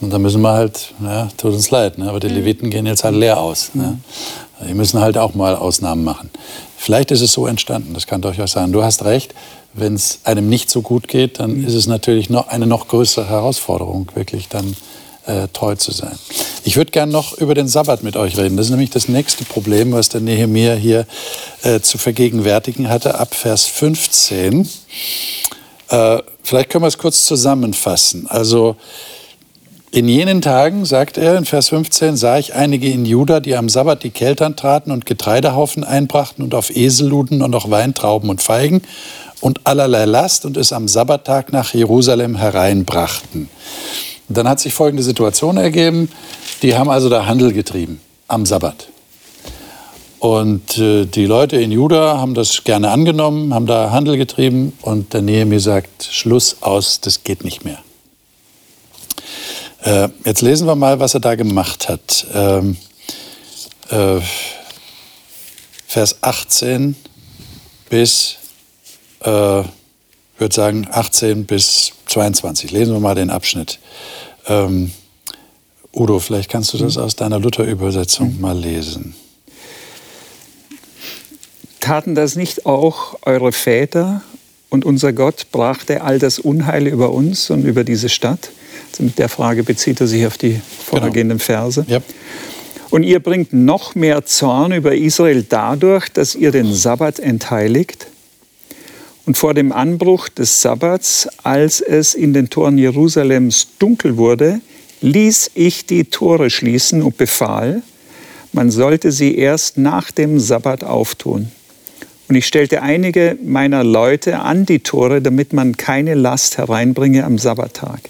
Und 0.00 0.12
da 0.12 0.18
müssen 0.18 0.42
wir 0.42 0.52
halt, 0.52 0.92
ja, 1.02 1.28
tut 1.36 1.54
uns 1.54 1.70
leid, 1.70 1.98
ne, 1.98 2.08
aber 2.08 2.20
die. 2.20 2.28
Leviten 2.28 2.68
gehen 2.68 2.84
jetzt 2.84 3.04
halt 3.04 3.14
leer 3.14 3.40
aus. 3.40 3.70
Ne? 3.74 3.98
Die 4.68 4.74
müssen 4.74 5.00
halt 5.00 5.16
auch 5.16 5.34
mal 5.34 5.54
Ausnahmen 5.54 6.04
machen. 6.04 6.30
Vielleicht 6.76 7.10
ist 7.10 7.20
es 7.20 7.32
so 7.32 7.46
entstanden, 7.46 7.94
das 7.94 8.06
kann 8.06 8.20
durchaus 8.20 8.52
sein. 8.52 8.72
Du 8.72 8.82
hast 8.82 9.04
recht, 9.04 9.34
wenn 9.74 9.94
es 9.94 10.20
einem 10.24 10.48
nicht 10.48 10.70
so 10.70 10.82
gut 10.82 11.08
geht, 11.08 11.40
dann 11.40 11.58
mhm. 11.58 11.66
ist 11.66 11.74
es 11.74 11.86
natürlich 11.86 12.30
noch 12.30 12.48
eine 12.48 12.66
noch 12.66 12.88
größere 12.88 13.28
Herausforderung, 13.28 14.10
wirklich 14.14 14.48
dann 14.48 14.76
äh, 15.26 15.48
treu 15.52 15.74
zu 15.74 15.90
sein. 15.90 16.16
Ich 16.64 16.76
würde 16.76 16.90
gerne 16.90 17.12
noch 17.12 17.36
über 17.38 17.54
den 17.54 17.68
Sabbat 17.68 18.02
mit 18.02 18.16
euch 18.16 18.36
reden. 18.36 18.56
Das 18.56 18.66
ist 18.66 18.70
nämlich 18.70 18.90
das 18.90 19.08
nächste 19.08 19.44
Problem, 19.44 19.92
was 19.92 20.08
der 20.08 20.20
Nehemiah 20.20 20.74
hier 20.74 21.06
äh, 21.62 21.80
zu 21.80 21.98
vergegenwärtigen 21.98 22.88
hatte, 22.88 23.18
ab 23.18 23.34
Vers 23.34 23.66
15. 23.66 24.68
Äh, 25.88 26.18
vielleicht 26.42 26.70
können 26.70 26.84
wir 26.84 26.88
es 26.88 26.98
kurz 26.98 27.24
zusammenfassen. 27.24 28.26
Also 28.28 28.76
in 29.90 30.08
jenen 30.08 30.42
Tagen, 30.42 30.84
sagt 30.84 31.18
er 31.18 31.38
in 31.38 31.44
Vers 31.44 31.68
15, 31.68 32.16
sah 32.16 32.36
ich 32.36 32.54
einige 32.54 32.90
in 32.90 33.06
Juda, 33.06 33.38
die 33.38 33.54
am 33.54 33.68
Sabbat 33.68 34.02
die 34.02 34.10
Keltern 34.10 34.56
traten 34.56 34.90
und 34.90 35.06
Getreidehaufen 35.06 35.84
einbrachten 35.84 36.42
und 36.42 36.54
auf 36.54 36.74
Esel 36.74 37.08
luden 37.08 37.42
und 37.42 37.54
auch 37.54 37.70
Weintrauben 37.70 38.28
und 38.28 38.42
Feigen 38.42 38.82
und 39.40 39.60
allerlei 39.64 40.04
Last 40.04 40.44
und 40.44 40.56
es 40.56 40.72
am 40.72 40.88
Sabbattag 40.88 41.52
nach 41.52 41.74
Jerusalem 41.74 42.36
hereinbrachten. 42.36 43.48
Dann 44.28 44.48
hat 44.48 44.60
sich 44.60 44.72
folgende 44.72 45.02
Situation 45.02 45.56
ergeben. 45.56 46.10
Die 46.62 46.76
haben 46.76 46.88
also 46.88 47.08
da 47.08 47.26
Handel 47.26 47.52
getrieben 47.52 48.00
am 48.28 48.46
Sabbat. 48.46 48.88
Und 50.18 50.78
äh, 50.78 51.04
die 51.04 51.26
Leute 51.26 51.56
in 51.56 51.70
Juda 51.70 52.16
haben 52.16 52.32
das 52.32 52.64
gerne 52.64 52.90
angenommen, 52.90 53.52
haben 53.52 53.66
da 53.66 53.90
Handel 53.90 54.16
getrieben 54.16 54.72
und 54.80 55.12
der 55.12 55.20
Nehemiah 55.20 55.60
sagt, 55.60 56.08
Schluss 56.10 56.62
aus, 56.62 57.00
das 57.00 57.24
geht 57.24 57.44
nicht 57.44 57.62
mehr. 57.64 57.78
Äh, 59.82 60.08
jetzt 60.24 60.40
lesen 60.40 60.66
wir 60.66 60.76
mal, 60.76 60.98
was 60.98 61.12
er 61.12 61.20
da 61.20 61.34
gemacht 61.34 61.90
hat. 61.90 62.26
Ähm, 62.32 62.78
äh, 63.90 64.20
Vers 65.86 66.16
18 66.22 66.96
bis 67.90 68.36
äh, 69.24 69.60
ich 69.60 70.40
würde 70.40 70.54
sagen 70.54 70.86
18 70.90 71.46
bis 71.46 71.92
22. 72.06 72.72
Lesen 72.72 72.92
wir 72.92 73.00
mal 73.00 73.14
den 73.14 73.30
Abschnitt. 73.30 73.78
Ähm, 74.46 74.90
Udo, 75.92 76.18
vielleicht 76.18 76.50
kannst 76.50 76.74
du 76.74 76.78
das 76.78 76.98
aus 76.98 77.14
deiner 77.14 77.38
Luther-Übersetzung 77.38 78.40
mal 78.40 78.58
lesen. 78.58 79.14
Taten 81.78 82.14
das 82.14 82.34
nicht 82.34 82.66
auch 82.66 83.16
eure 83.22 83.52
Väter 83.52 84.22
und 84.70 84.84
unser 84.84 85.12
Gott 85.12 85.46
brachte 85.52 86.02
all 86.02 86.18
das 86.18 86.40
Unheil 86.40 86.88
über 86.88 87.12
uns 87.12 87.50
und 87.50 87.64
über 87.64 87.84
diese 87.84 88.08
Stadt? 88.08 88.50
Also 88.90 89.04
mit 89.04 89.18
der 89.18 89.28
Frage 89.28 89.62
bezieht 89.62 90.00
er 90.00 90.08
sich 90.08 90.26
auf 90.26 90.36
die 90.36 90.60
vorhergehenden 90.84 91.38
genau. 91.38 91.44
Verse. 91.44 91.84
Ja. 91.86 92.00
Und 92.90 93.04
ihr 93.04 93.20
bringt 93.20 93.52
noch 93.52 93.94
mehr 93.94 94.24
Zorn 94.24 94.72
über 94.72 94.96
Israel 94.96 95.44
dadurch, 95.48 96.08
dass 96.08 96.34
ihr 96.34 96.50
den 96.50 96.72
Sabbat 96.72 97.20
entheiligt 97.20 98.08
und 99.26 99.38
vor 99.38 99.54
dem 99.54 99.72
Anbruch 99.72 100.28
des 100.28 100.60
Sabbats, 100.60 101.28
als 101.42 101.80
es 101.80 102.14
in 102.14 102.34
den 102.34 102.50
Toren 102.50 102.76
Jerusalems 102.76 103.68
dunkel 103.78 104.16
wurde, 104.16 104.60
ließ 105.00 105.52
ich 105.54 105.86
die 105.86 106.04
Tore 106.04 106.50
schließen 106.50 107.02
und 107.02 107.16
befahl, 107.16 107.82
man 108.52 108.70
sollte 108.70 109.12
sie 109.12 109.36
erst 109.36 109.78
nach 109.78 110.10
dem 110.10 110.38
Sabbat 110.38 110.84
auftun. 110.84 111.48
Und 112.28 112.36
ich 112.36 112.46
stellte 112.46 112.82
einige 112.82 113.36
meiner 113.42 113.84
Leute 113.84 114.40
an 114.40 114.64
die 114.64 114.78
Tore, 114.78 115.20
damit 115.20 115.52
man 115.52 115.76
keine 115.76 116.14
Last 116.14 116.56
hereinbringe 116.56 117.24
am 117.24 117.38
Sabbattag. 117.38 118.00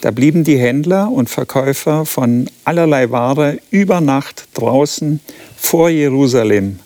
Da 0.00 0.12
blieben 0.12 0.44
die 0.44 0.58
Händler 0.58 1.10
und 1.10 1.28
Verkäufer 1.28 2.06
von 2.06 2.48
allerlei 2.64 3.10
Ware 3.10 3.58
über 3.70 4.00
Nacht 4.00 4.44
draußen 4.54 5.20
vor 5.56 5.90
Jerusalem, 5.90 6.78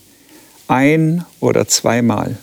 ein 0.67 1.25
oder 1.41 1.69
zweimal. 1.69 2.39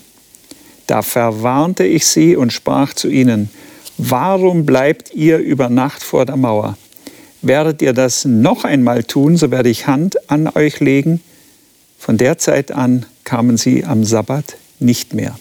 Da 0.90 1.04
verwarnte 1.04 1.84
ich 1.84 2.08
sie 2.08 2.36
und 2.36 2.52
sprach 2.52 2.96
zu 2.96 3.10
ihnen, 3.10 3.52
warum 4.00 4.66
bleibt 4.66 5.14
ihr 5.14 5.38
über 5.38 5.70
Nacht 5.70 6.02
vor 6.02 6.26
der 6.26 6.36
Mauer? 6.36 6.80
Werdet 7.44 7.84
ihr 7.84 7.94
das 7.94 8.26
noch 8.26 8.64
einmal 8.64 9.04
tun, 9.04 9.38
so 9.38 9.52
werde 9.52 9.70
ich 9.70 9.86
Hand 9.86 10.18
an 10.32 10.48
euch 10.48 10.80
legen. 10.80 11.22
Von 12.00 12.18
der 12.18 12.40
Zeit 12.40 12.72
an 12.72 13.06
kamen 13.24 13.56
sie 13.56 13.86
am 13.86 14.04
Sabbat 14.04 14.58
nicht 14.80 15.14
mehr. 15.14 15.36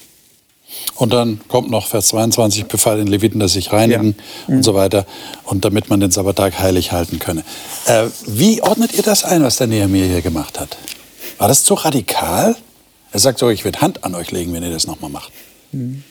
Und 0.97 1.15
dann 1.15 1.41
kommt 1.49 1.71
noch 1.71 1.87
Vers 1.87 2.09
22, 2.09 2.67
befahl 2.67 2.99
den 2.99 3.07
Leviten, 3.07 3.41
dass 3.41 3.55
sich 3.55 3.73
reinigen 3.73 4.17
ja. 4.49 4.55
und 4.55 4.63
so 4.63 4.75
weiter. 4.75 5.07
Und 5.45 5.65
damit 5.65 5.89
man 5.89 6.01
den 6.01 6.11
Sabbattag 6.11 6.59
heilig 6.59 6.93
halten 6.93 7.21
könne. 7.21 7.43
Äh, 7.87 8.09
wie 8.27 8.61
ordnet 8.61 8.93
ihr 8.93 9.03
das 9.03 9.25
ein, 9.25 9.43
was 9.43 9.57
der 9.57 9.67
Nehemiah 9.67 10.09
hier 10.09 10.21
gemacht 10.21 10.61
hat? 10.61 10.77
War 11.39 11.49
das 11.49 11.65
zu 11.65 11.73
radikal? 11.73 12.55
Er 13.19 13.21
sagt 13.21 13.41
so, 13.41 13.51
ich 13.51 13.65
werde 13.65 13.81
Hand 13.81 14.05
an 14.05 14.15
euch 14.15 14.31
legen, 14.31 14.53
wenn 14.53 14.63
ihr 14.63 14.71
das 14.71 14.87
nochmal 14.87 15.11
macht. 15.11 15.33
Mhm. 15.73 16.05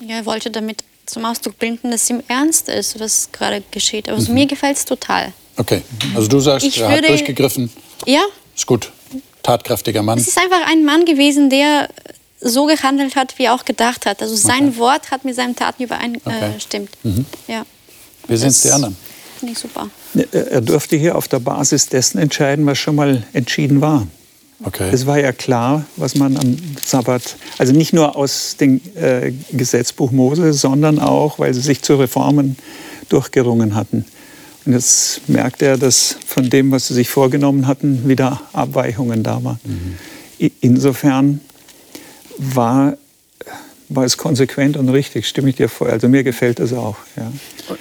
Ja, 0.00 0.16
er 0.16 0.26
wollte 0.26 0.50
damit 0.50 0.82
zum 1.06 1.24
Ausdruck 1.24 1.56
bringen, 1.56 1.78
dass 1.84 2.02
es 2.02 2.10
ihm 2.10 2.20
ernst 2.26 2.68
ist, 2.68 2.98
was 2.98 3.28
gerade 3.30 3.62
geschieht. 3.70 4.08
Also 4.08 4.28
mhm. 4.32 4.38
mir 4.38 4.46
gefällt 4.46 4.76
es 4.76 4.84
total. 4.84 5.32
Okay, 5.56 5.82
also 6.16 6.26
du 6.26 6.40
sagst, 6.40 6.66
ich 6.66 6.80
er 6.80 6.88
hat 6.88 7.08
durchgegriffen. 7.08 7.70
Ja. 8.06 8.24
Ist 8.56 8.66
gut. 8.66 8.90
Tatkräftiger 9.44 10.02
Mann. 10.02 10.18
Es 10.18 10.26
ist 10.26 10.36
einfach 10.36 10.66
ein 10.66 10.84
Mann 10.84 11.04
gewesen, 11.04 11.48
der 11.48 11.88
so 12.40 12.66
gehandelt 12.66 13.14
hat, 13.14 13.38
wie 13.38 13.44
er 13.44 13.54
auch 13.54 13.64
gedacht 13.64 14.04
hat. 14.04 14.20
Also 14.20 14.34
sein 14.34 14.70
okay. 14.70 14.78
Wort 14.78 15.12
hat 15.12 15.24
mit 15.24 15.36
seinen 15.36 15.54
Taten 15.54 15.84
übereingestimmt. 15.84 16.90
Okay. 17.04 17.08
Mhm. 17.08 17.26
Ja. 17.46 17.64
Wie 18.26 18.36
sind 18.36 18.48
es 18.48 18.62
die 18.62 18.70
anderen? 18.72 18.96
Finde 19.38 19.52
ich 19.52 19.60
super. 19.60 19.88
Er 20.32 20.60
dürfte 20.60 20.96
hier 20.96 21.14
auf 21.14 21.28
der 21.28 21.38
Basis 21.38 21.86
dessen 21.86 22.18
entscheiden, 22.18 22.66
was 22.66 22.78
schon 22.78 22.96
mal 22.96 23.22
entschieden 23.32 23.80
war. 23.80 24.08
Okay. 24.64 24.90
Es 24.92 25.06
war 25.06 25.18
ja 25.18 25.32
klar, 25.32 25.84
was 25.96 26.14
man 26.14 26.36
am 26.36 26.56
Sabbat, 26.84 27.36
also 27.58 27.72
nicht 27.72 27.92
nur 27.92 28.16
aus 28.16 28.56
dem 28.58 28.80
äh, 28.94 29.32
Gesetzbuch 29.52 30.10
Mose, 30.12 30.52
sondern 30.52 30.98
auch, 30.98 31.38
weil 31.38 31.52
sie 31.52 31.60
sich 31.60 31.82
zu 31.82 31.96
Reformen 31.96 32.56
durchgerungen 33.08 33.74
hatten. 33.74 34.04
Und 34.64 34.72
jetzt 34.72 35.28
merkt 35.28 35.62
er, 35.62 35.76
dass 35.76 36.16
von 36.24 36.48
dem, 36.48 36.70
was 36.70 36.88
sie 36.88 36.94
sich 36.94 37.08
vorgenommen 37.08 37.66
hatten, 37.66 38.08
wieder 38.08 38.40
Abweichungen 38.52 39.22
da 39.22 39.42
waren. 39.42 39.58
Mhm. 39.64 40.50
Insofern 40.60 41.40
war, 42.38 42.96
war 43.94 44.04
es 44.04 44.16
konsequent 44.16 44.76
und 44.76 44.88
richtig, 44.88 45.26
stimme 45.26 45.50
ich 45.50 45.56
dir 45.56 45.68
vor. 45.68 45.88
Also 45.88 46.08
mir 46.08 46.24
gefällt 46.24 46.58
das 46.58 46.72
auch. 46.72 46.96
Ja. 47.16 47.30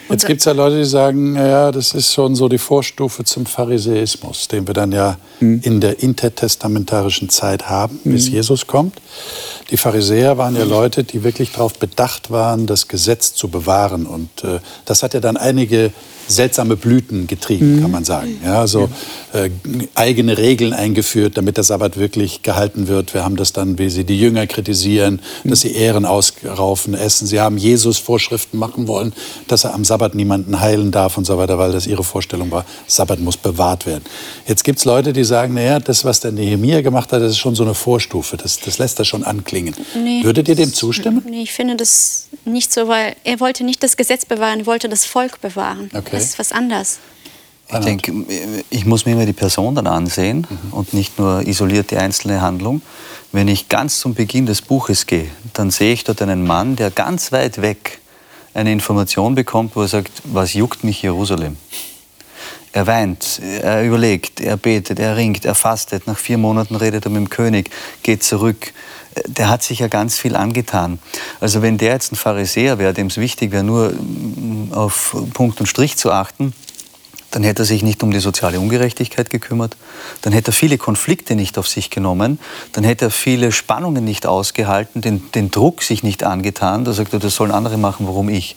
Jetzt 0.10 0.26
gibt 0.26 0.40
es 0.40 0.46
ja 0.46 0.52
Leute, 0.52 0.78
die 0.78 0.86
sagen, 0.86 1.36
ja, 1.36 1.72
das 1.72 1.94
ist 1.94 2.14
schon 2.14 2.36
so 2.36 2.48
die 2.48 2.58
Vorstufe 2.58 3.24
zum 3.24 3.46
Pharisäismus, 3.46 4.48
den 4.48 4.68
wir 4.68 4.74
dann 4.74 4.92
ja 4.92 5.18
mhm. 5.40 5.62
in 5.64 5.82
der 5.82 6.02
intertestamentarischen 6.02 7.30
Zeit 7.30 7.70
haben, 7.70 8.00
mhm. 8.04 8.12
bis 8.12 8.30
Jesus 8.30 8.68
kommt. 8.68 9.02
Die 9.72 9.78
Pharisäer 9.78 10.38
waren 10.38 10.56
ja 10.56 10.64
Leute, 10.64 11.04
die 11.04 11.24
wirklich 11.24 11.52
darauf 11.52 11.80
bedacht 11.80 12.30
waren, 12.30 12.68
das 12.68 12.88
Gesetz 12.88 13.34
zu 13.34 13.48
bewahren. 13.48 14.06
Und 14.06 14.44
äh, 14.44 14.60
das 14.86 15.02
hat 15.02 15.14
ja 15.14 15.20
dann 15.20 15.38
einige 15.38 15.92
seltsame 16.28 16.76
Blüten 16.76 17.28
getrieben, 17.28 17.76
mhm. 17.76 17.82
kann 17.82 17.92
man 17.92 18.04
sagen. 18.04 18.40
Ja, 18.44 18.60
also 18.60 18.90
äh, 19.34 19.50
eigene 19.96 20.38
Regeln 20.38 20.74
eingeführt, 20.74 21.38
damit 21.38 21.58
der 21.58 21.64
Sabbat 21.64 21.98
wirklich 21.98 22.42
gehalten 22.42 22.88
wird. 22.88 23.14
Wir 23.14 23.24
haben 23.24 23.36
das 23.36 23.54
dann, 23.54 23.78
wie 23.78 23.90
sie 23.90 24.04
die 24.04 24.20
Jünger 24.20 24.48
kritisieren, 24.48 25.22
dass 25.44 25.62
sie 25.62 25.74
Ehren 25.74 26.01
ausraufen, 26.06 26.94
essen. 26.94 27.28
Sie 27.28 27.40
haben 27.40 27.58
Jesus 27.58 27.98
Vorschriften 27.98 28.58
machen 28.58 28.88
wollen, 28.88 29.14
dass 29.48 29.64
er 29.64 29.74
am 29.74 29.86
Sabbat 29.86 30.16
niemanden 30.16 30.60
heilen 30.60 30.92
darf 30.92 31.18
und 31.18 31.26
so 31.26 31.38
weiter, 31.38 31.58
weil 31.58 31.72
das 31.72 31.88
ihre 31.88 32.04
Vorstellung 32.04 32.52
war. 32.52 32.66
Sabbat 32.88 33.20
muss 33.20 33.38
bewahrt 33.38 33.86
werden. 33.86 34.04
Jetzt 34.48 34.64
gibt 34.64 34.80
es 34.80 34.86
Leute, 34.86 35.14
die 35.14 35.24
sagen, 35.24 35.54
naja, 35.54 35.80
das, 35.80 36.06
was 36.06 36.20
der 36.20 36.32
Nehemiah 36.32 36.82
gemacht 36.82 37.12
hat, 37.12 37.22
das 37.22 37.32
ist 37.32 37.40
schon 37.40 37.56
so 37.56 37.64
eine 37.64 37.74
Vorstufe. 37.74 38.38
Das, 38.38 38.60
das 38.60 38.78
lässt 38.78 39.00
er 39.00 39.06
schon 39.06 39.24
anklingen. 39.24 39.76
Nee, 39.96 40.24
Würdet 40.24 40.48
ihr 40.48 40.56
dem 40.56 40.74
zustimmen? 40.74 41.24
Nee, 41.30 41.44
ich 41.44 41.54
finde 41.54 41.76
das 41.76 42.28
nicht 42.46 42.74
so, 42.74 42.88
weil 42.88 43.16
er 43.24 43.40
wollte 43.40 43.64
nicht 43.64 43.84
das 43.84 43.98
Gesetz 43.98 44.26
bewahren, 44.26 44.62
er 44.62 44.66
wollte 44.66 44.90
das 44.90 45.06
Volk 45.06 45.42
bewahren. 45.42 45.90
Okay. 45.94 46.10
Das 46.12 46.24
ist 46.24 46.40
was 46.40 46.52
anderes. 46.52 47.00
Ich 47.74 47.86
denke, 47.86 48.14
ich 48.70 48.86
muss 48.86 49.06
mir 49.06 49.14
immer 49.14 49.26
die 49.26 49.34
Person 49.34 49.76
dann 49.76 49.88
ansehen 49.88 50.46
mhm. 50.50 50.74
und 50.74 50.94
nicht 50.94 51.18
nur 51.18 51.48
isoliert 51.48 51.92
die 51.92 51.98
einzelne 51.98 52.42
Handlung. 52.42 52.82
Wenn 53.32 53.48
ich 53.48 53.70
ganz 53.70 54.00
zum 54.00 54.14
Beginn 54.14 54.46
des 54.46 54.62
Buches 54.62 55.06
gehe, 55.06 55.30
dann 55.54 55.72
sehe 55.72 55.94
ich 55.94 56.04
dort 56.04 56.22
einen 56.22 56.46
Mann, 56.46 56.76
der 56.76 56.92
ganz 56.92 57.32
weit 57.32 57.62
weg 57.62 58.02
eine 58.54 58.72
Information 58.72 59.36
bekommt, 59.36 59.76
wo 59.76 59.82
er 59.82 59.88
sagt, 59.88 60.12
was 60.26 60.54
juckt 60.54 60.84
mich 60.84 61.02
Jerusalem? 61.02 61.56
Er 62.74 62.88
weint, 62.88 63.42
er 63.62 63.84
überlegt, 63.84 64.40
er 64.40 64.56
betet, 64.56 65.00
er 65.00 65.18
ringt, 65.18 65.44
er 65.44 65.56
fastet. 65.56 66.08
Nach 66.08 66.18
vier 66.18 66.38
Monaten 66.38 66.76
redet 66.76 67.06
er 67.06 67.12
mit 67.12 67.20
dem 67.20 67.30
König, 67.30 67.70
geht 68.02 68.24
zurück. 68.24 68.74
Der 69.28 69.50
hat 69.50 69.62
sich 69.62 69.80
ja 69.80 69.88
ganz 69.88 70.18
viel 70.18 70.38
angetan. 70.38 71.00
Also 71.42 71.62
wenn 71.62 71.78
der 71.78 71.92
jetzt 71.92 72.14
ein 72.14 72.16
Pharisäer 72.16 72.80
wäre, 72.80 72.94
dem 72.94 73.08
es 73.08 73.18
wichtig 73.18 73.52
wäre, 73.52 73.64
nur 73.64 73.94
auf 74.72 75.16
Punkt 75.34 75.60
und 75.60 75.66
Strich 75.66 75.98
zu 75.98 76.12
achten, 76.12 76.54
dann 77.32 77.44
hätte 77.44 77.64
er 77.64 77.66
sich 77.66 77.82
nicht 77.82 78.04
um 78.04 78.12
die 78.12 78.20
soziale 78.20 78.60
Ungerechtigkeit 78.60 79.30
gekümmert, 79.30 79.78
dann 80.22 80.34
hätte 80.34 80.52
er 80.52 80.54
viele 80.54 80.78
Konflikte 80.78 81.36
nicht 81.36 81.58
auf 81.58 81.68
sich 81.68 81.90
genommen, 81.90 82.40
dann 82.74 82.84
hätte 82.84 83.06
er 83.06 83.12
viele 83.12 83.52
Spannungen 83.52 84.04
nicht 84.04 84.26
ausgehalten, 84.26 85.02
den, 85.02 85.32
den 85.32 85.50
Druck 85.50 85.82
sich 85.82 86.04
nicht 86.04 86.24
angetan, 86.24 86.86
da 86.86 86.94
sagt 86.94 87.14
er, 87.14 87.20
das 87.20 87.36
sollen 87.36 87.52
andere 87.52 87.78
machen, 87.78 88.06
warum 88.08 88.30
ich. 88.30 88.56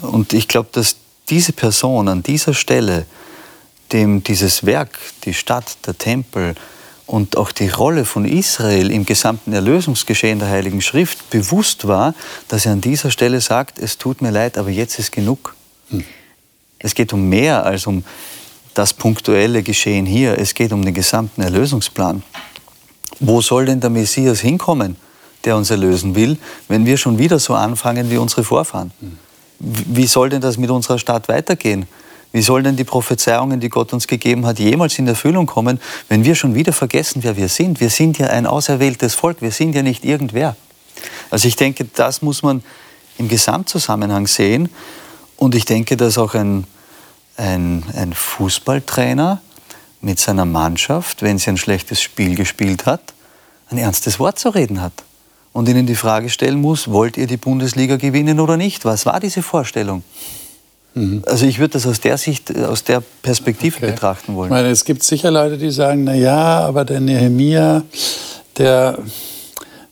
Und 0.00 0.32
ich 0.32 0.48
glaube, 0.48 0.70
dass 0.72 0.96
diese 1.28 1.52
Person 1.52 2.08
an 2.08 2.22
dieser 2.22 2.54
Stelle, 2.54 3.06
dem 3.92 4.24
dieses 4.24 4.66
Werk, 4.66 4.98
die 5.24 5.34
Stadt, 5.34 5.76
der 5.86 5.96
Tempel 5.96 6.54
und 7.06 7.36
auch 7.36 7.52
die 7.52 7.68
Rolle 7.68 8.04
von 8.04 8.24
Israel 8.24 8.90
im 8.90 9.04
gesamten 9.04 9.52
Erlösungsgeschehen 9.52 10.38
der 10.38 10.48
Heiligen 10.48 10.80
Schrift 10.80 11.30
bewusst 11.30 11.86
war, 11.86 12.14
dass 12.48 12.66
er 12.66 12.72
an 12.72 12.80
dieser 12.80 13.10
Stelle 13.10 13.40
sagt, 13.40 13.78
es 13.78 13.98
tut 13.98 14.22
mir 14.22 14.30
leid, 14.30 14.56
aber 14.56 14.70
jetzt 14.70 14.98
ist 14.98 15.12
genug. 15.12 15.54
Hm. 15.90 16.04
Es 16.84 16.94
geht 16.94 17.14
um 17.14 17.30
mehr 17.30 17.64
als 17.64 17.86
um 17.86 18.04
das 18.74 18.92
punktuelle 18.92 19.62
Geschehen 19.62 20.04
hier. 20.04 20.38
Es 20.38 20.52
geht 20.52 20.70
um 20.70 20.84
den 20.84 20.92
gesamten 20.92 21.40
Erlösungsplan. 21.40 22.22
Wo 23.20 23.40
soll 23.40 23.64
denn 23.64 23.80
der 23.80 23.88
Messias 23.88 24.40
hinkommen, 24.40 24.96
der 25.44 25.56
uns 25.56 25.70
erlösen 25.70 26.14
will, 26.14 26.36
wenn 26.68 26.84
wir 26.84 26.98
schon 26.98 27.18
wieder 27.18 27.38
so 27.38 27.54
anfangen 27.54 28.10
wie 28.10 28.18
unsere 28.18 28.44
Vorfahren? 28.44 28.92
Wie 29.60 30.06
soll 30.06 30.28
denn 30.28 30.42
das 30.42 30.58
mit 30.58 30.68
unserer 30.68 30.98
Stadt 30.98 31.26
weitergehen? 31.28 31.86
Wie 32.32 32.42
sollen 32.42 32.64
denn 32.64 32.76
die 32.76 32.84
Prophezeiungen, 32.84 33.60
die 33.60 33.70
Gott 33.70 33.94
uns 33.94 34.06
gegeben 34.06 34.44
hat, 34.44 34.58
jemals 34.58 34.98
in 34.98 35.08
Erfüllung 35.08 35.46
kommen, 35.46 35.80
wenn 36.10 36.22
wir 36.26 36.34
schon 36.34 36.54
wieder 36.54 36.74
vergessen, 36.74 37.24
wer 37.24 37.38
wir 37.38 37.48
sind? 37.48 37.80
Wir 37.80 37.88
sind 37.88 38.18
ja 38.18 38.26
ein 38.26 38.46
auserwähltes 38.46 39.14
Volk, 39.14 39.40
wir 39.40 39.52
sind 39.52 39.74
ja 39.74 39.82
nicht 39.82 40.04
irgendwer. 40.04 40.54
Also 41.30 41.48
ich 41.48 41.56
denke, 41.56 41.86
das 41.94 42.20
muss 42.20 42.42
man 42.42 42.62
im 43.16 43.28
Gesamtzusammenhang 43.28 44.26
sehen. 44.26 44.68
Und 45.36 45.54
ich 45.54 45.64
denke, 45.64 45.96
dass 45.96 46.18
auch 46.18 46.34
ein 46.34 46.66
ein, 47.36 47.84
ein 47.96 48.12
Fußballtrainer 48.12 49.40
mit 50.00 50.18
seiner 50.18 50.44
Mannschaft, 50.44 51.22
wenn 51.22 51.38
sie 51.38 51.50
ein 51.50 51.56
schlechtes 51.56 52.00
Spiel 52.00 52.34
gespielt 52.34 52.86
hat, 52.86 53.14
ein 53.70 53.78
ernstes 53.78 54.20
Wort 54.20 54.38
zu 54.38 54.50
reden 54.50 54.80
hat 54.80 54.92
und 55.52 55.68
ihnen 55.68 55.86
die 55.86 55.94
Frage 55.94 56.28
stellen 56.28 56.60
muss, 56.60 56.88
wollt 56.88 57.16
ihr 57.16 57.26
die 57.26 57.36
Bundesliga 57.36 57.96
gewinnen 57.96 58.40
oder 58.40 58.56
nicht? 58.56 58.84
Was 58.84 59.06
war 59.06 59.20
diese 59.20 59.42
Vorstellung? 59.42 60.02
Mhm. 60.94 61.22
Also 61.26 61.46
ich 61.46 61.58
würde 61.58 61.72
das 61.72 61.86
aus 61.86 62.00
der 62.00 62.18
Sicht, 62.18 62.56
aus 62.56 62.84
der 62.84 63.02
Perspektive 63.22 63.76
okay. 63.78 63.90
betrachten 63.90 64.34
wollen. 64.34 64.48
Ich 64.48 64.54
meine, 64.54 64.68
es 64.68 64.84
gibt 64.84 65.02
sicher 65.02 65.30
Leute, 65.30 65.58
die 65.58 65.70
sagen, 65.70 66.04
na 66.04 66.14
ja, 66.14 66.60
aber 66.60 66.84
der 66.84 67.00
Nehemia, 67.00 67.82
der, 68.58 68.98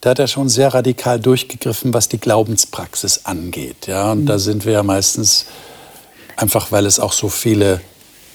der 0.03 0.11
hat 0.11 0.19
ja 0.19 0.27
schon 0.27 0.49
sehr 0.49 0.73
radikal 0.73 1.19
durchgegriffen, 1.19 1.93
was 1.93 2.09
die 2.09 2.19
Glaubenspraxis 2.19 3.23
angeht. 3.25 3.87
Ja, 3.87 4.13
und 4.13 4.23
mhm. 4.23 4.27
da 4.27 4.39
sind 4.39 4.65
wir 4.65 4.75
ja 4.75 4.83
meistens 4.83 5.47
Einfach 6.37 6.73
weil 6.73 6.87
es 6.87 6.99
auch 6.99 7.13
so 7.13 7.29
viele 7.29 7.81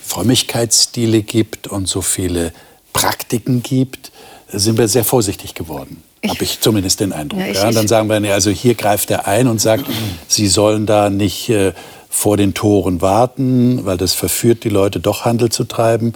Frömmigkeitsstile 0.05 1.21
gibt 1.21 1.67
und 1.67 1.87
so 1.87 2.01
viele 2.01 2.53
Praktiken 2.93 3.61
gibt, 3.61 4.11
sind 4.47 4.77
wir 4.77 4.87
sehr 4.87 5.03
vorsichtig 5.03 5.53
geworden. 5.53 6.03
Habe 6.27 6.43
ich 6.43 6.59
zumindest 6.59 6.99
den 6.99 7.13
Eindruck. 7.13 7.39
Ja, 7.39 7.47
ich, 7.47 7.57
ja, 7.57 7.71
dann 7.71 7.87
sagen 7.87 8.09
wir, 8.09 8.33
also 8.33 8.49
hier 8.49 8.75
greift 8.75 9.11
er 9.11 9.27
ein 9.27 9.47
und 9.47 9.61
sagt, 9.61 9.85
Sie 10.27 10.47
sollen 10.47 10.85
da 10.85 11.09
nicht 11.09 11.49
äh, 11.49 11.73
vor 12.09 12.37
den 12.37 12.53
Toren 12.53 13.01
warten, 13.01 13.85
weil 13.85 13.97
das 13.97 14.13
verführt 14.13 14.63
die 14.63 14.69
Leute 14.69 14.99
doch 14.99 15.25
Handel 15.25 15.49
zu 15.49 15.65
treiben. 15.65 16.13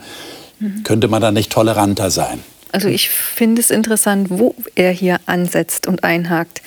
Mhm. 0.60 0.84
Könnte 0.84 1.08
man 1.08 1.22
da 1.22 1.32
nicht 1.32 1.52
toleranter 1.52 2.10
sein? 2.10 2.40
Also 2.72 2.88
ich 2.88 3.10
finde 3.10 3.62
es 3.62 3.70
interessant, 3.70 4.30
wo 4.30 4.56
er 4.76 4.92
hier 4.92 5.20
ansetzt 5.26 5.88
und 5.88 6.04
einhakt. 6.04 6.62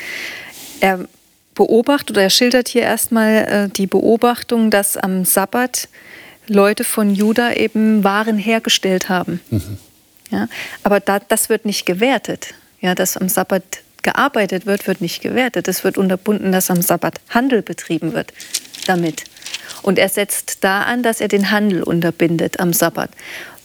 Er 0.81 1.07
beobachtet 1.55 2.13
oder 2.13 2.23
er 2.23 2.31
schildert 2.31 2.69
hier 2.69 2.83
erstmal 2.83 3.33
äh, 3.33 3.69
die 3.69 3.87
Beobachtung, 3.87 4.71
dass 4.71 4.97
am 4.97 5.25
Sabbat 5.25 5.89
Leute 6.47 6.85
von 6.85 7.15
Juda 7.15 7.53
eben 7.53 8.05
Waren 8.05 8.39
hergestellt 8.39 9.09
haben. 9.09 9.41
Mhm. 9.51 9.79
Ja, 10.31 10.49
aber 10.83 11.01
da, 11.01 11.21
das 11.21 11.49
wird 11.49 11.65
nicht 11.65 11.87
gewertet. 11.87 12.55
Ja, 12.81 12.95
dass 12.95 13.17
am 13.17 13.29
Sabbat 13.29 13.63
gearbeitet 14.03 14.67
wird, 14.67 14.87
wird 14.87 15.01
nicht 15.01 15.23
gewertet. 15.23 15.69
Es 15.69 15.85
wird 15.85 15.97
unterbunden, 15.97 16.53
dass 16.53 16.71
am 16.71 16.83
Sabbat 16.83 17.21
Handel 17.31 17.63
betrieben 17.63 18.13
wird 18.13 18.33
damit. 18.87 19.25
Und 19.83 19.99
er 19.99 20.09
setzt 20.09 20.65
da 20.65 20.83
an, 20.83 21.03
dass 21.03 21.21
er 21.21 21.29
den 21.29 21.51
Handel 21.51 21.83
unterbindet 21.83 22.61
am 22.61 22.73
Sabbat. 22.73 23.11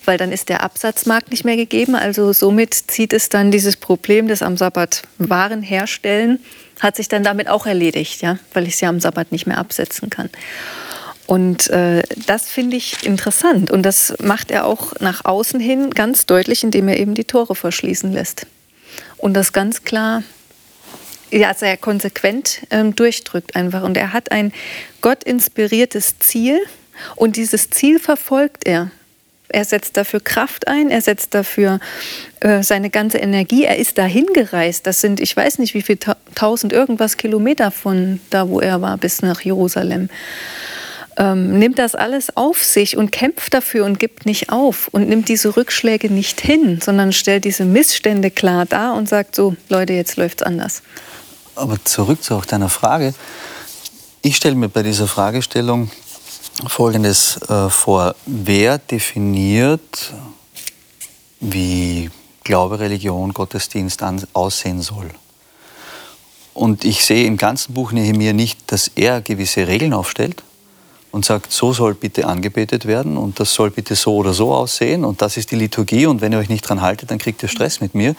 Weil 0.05 0.17
dann 0.17 0.31
ist 0.31 0.49
der 0.49 0.63
Absatzmarkt 0.63 1.31
nicht 1.31 1.45
mehr 1.45 1.57
gegeben. 1.57 1.95
Also 1.95 2.33
somit 2.33 2.73
zieht 2.73 3.13
es 3.13 3.29
dann 3.29 3.51
dieses 3.51 3.77
Problem 3.77 4.27
des 4.27 4.41
am 4.41 4.57
Sabbat 4.57 5.03
Waren 5.17 5.61
herstellen 5.61 6.39
hat 6.79 6.95
sich 6.95 7.09
dann 7.09 7.23
damit 7.23 7.49
auch 7.49 7.65
erledigt, 7.65 8.21
ja, 8.21 8.39
weil 8.53 8.67
ich 8.67 8.77
sie 8.77 8.85
am 8.85 8.99
Sabbat 8.99 9.31
nicht 9.31 9.45
mehr 9.45 9.57
absetzen 9.57 10.09
kann. 10.09 10.29
Und 11.27 11.69
äh, 11.69 12.01
das 12.25 12.49
finde 12.49 12.77
ich 12.77 13.05
interessant. 13.05 13.69
Und 13.69 13.83
das 13.83 14.15
macht 14.19 14.49
er 14.49 14.65
auch 14.65 14.93
nach 14.99 15.25
außen 15.25 15.59
hin 15.59 15.91
ganz 15.91 16.25
deutlich, 16.25 16.63
indem 16.63 16.87
er 16.87 16.97
eben 16.97 17.13
die 17.13 17.25
Tore 17.25 17.53
verschließen 17.53 18.11
lässt. 18.11 18.47
Und 19.17 19.35
das 19.35 19.53
ganz 19.53 19.83
klar, 19.83 20.23
ja, 21.29 21.53
sehr 21.53 21.77
konsequent 21.77 22.61
ähm, 22.71 22.95
durchdrückt 22.95 23.55
einfach. 23.55 23.83
Und 23.83 23.95
er 23.95 24.11
hat 24.11 24.31
ein 24.31 24.51
Gott 25.01 25.23
inspiriertes 25.23 26.17
Ziel. 26.17 26.59
Und 27.15 27.35
dieses 27.35 27.69
Ziel 27.69 27.99
verfolgt 27.99 28.65
er. 28.65 28.89
Er 29.49 29.65
setzt 29.65 29.97
dafür 29.97 30.19
Kraft 30.19 30.67
ein, 30.67 30.89
er 30.89 31.01
setzt 31.01 31.33
dafür 31.33 31.79
äh, 32.39 32.63
seine 32.63 32.89
ganze 32.89 33.17
Energie. 33.17 33.63
Er 33.63 33.77
ist 33.77 33.97
dahin 33.97 34.27
gereist. 34.33 34.87
Das 34.87 35.01
sind, 35.01 35.19
ich 35.19 35.35
weiß 35.35 35.59
nicht, 35.59 35.73
wie 35.73 35.81
viele 35.81 35.99
tausend 36.35 36.71
irgendwas 36.71 37.17
Kilometer 37.17 37.71
von 37.71 38.19
da, 38.29 38.47
wo 38.47 38.59
er 38.59 38.81
war, 38.81 38.97
bis 38.97 39.21
nach 39.21 39.41
Jerusalem. 39.41 40.09
Ähm, 41.17 41.59
nimmt 41.59 41.79
das 41.79 41.95
alles 41.95 42.37
auf 42.37 42.63
sich 42.63 42.95
und 42.95 43.11
kämpft 43.11 43.53
dafür 43.53 43.85
und 43.85 43.99
gibt 43.99 44.25
nicht 44.25 44.51
auf 44.51 44.87
und 44.91 45.09
nimmt 45.09 45.27
diese 45.27 45.57
Rückschläge 45.57 46.09
nicht 46.09 46.39
hin, 46.39 46.79
sondern 46.81 47.11
stellt 47.11 47.43
diese 47.43 47.65
Missstände 47.65 48.31
klar 48.31 48.65
dar 48.65 48.93
und 48.95 49.09
sagt 49.09 49.35
so, 49.35 49.55
Leute, 49.67 49.93
jetzt 49.93 50.15
läuft 50.15 50.41
es 50.41 50.47
anders. 50.47 50.81
Aber 51.55 51.83
zurück 51.83 52.23
zu 52.23 52.35
auch 52.35 52.45
deiner 52.45 52.69
Frage. 52.69 53.13
Ich 54.21 54.37
stelle 54.37 54.55
mir 54.55 54.69
bei 54.69 54.81
dieser 54.81 55.07
Fragestellung 55.07 55.91
Folgendes 56.67 57.37
äh, 57.49 57.69
vor. 57.69 58.15
Wer 58.25 58.77
definiert, 58.77 60.13
wie 61.39 62.09
Glaube, 62.43 62.79
Religion, 62.79 63.33
Gottesdienst 63.33 64.03
an, 64.03 64.23
aussehen 64.33 64.81
soll? 64.81 65.09
Und 66.53 66.83
ich 66.83 67.05
sehe 67.05 67.25
im 67.25 67.37
ganzen 67.37 67.73
Buch 67.73 67.91
Nehemiah 67.91 68.33
nicht, 68.33 68.71
dass 68.71 68.89
er 68.95 69.21
gewisse 69.21 69.67
Regeln 69.67 69.93
aufstellt 69.93 70.43
und 71.11 71.25
sagt, 71.25 71.51
so 71.51 71.73
soll 71.73 71.93
bitte 71.95 72.27
angebetet 72.27 72.85
werden 72.85 73.17
und 73.17 73.39
das 73.39 73.53
soll 73.53 73.71
bitte 73.71 73.95
so 73.95 74.15
oder 74.15 74.33
so 74.33 74.53
aussehen 74.53 75.03
und 75.03 75.21
das 75.21 75.37
ist 75.37 75.51
die 75.51 75.55
Liturgie 75.55 76.05
und 76.05 76.21
wenn 76.21 76.31
ihr 76.31 76.39
euch 76.39 76.49
nicht 76.49 76.61
dran 76.61 76.81
haltet, 76.81 77.11
dann 77.11 77.17
kriegt 77.17 77.41
ihr 77.41 77.49
Stress 77.49 77.81
mit 77.81 77.95
mir, 77.95 78.15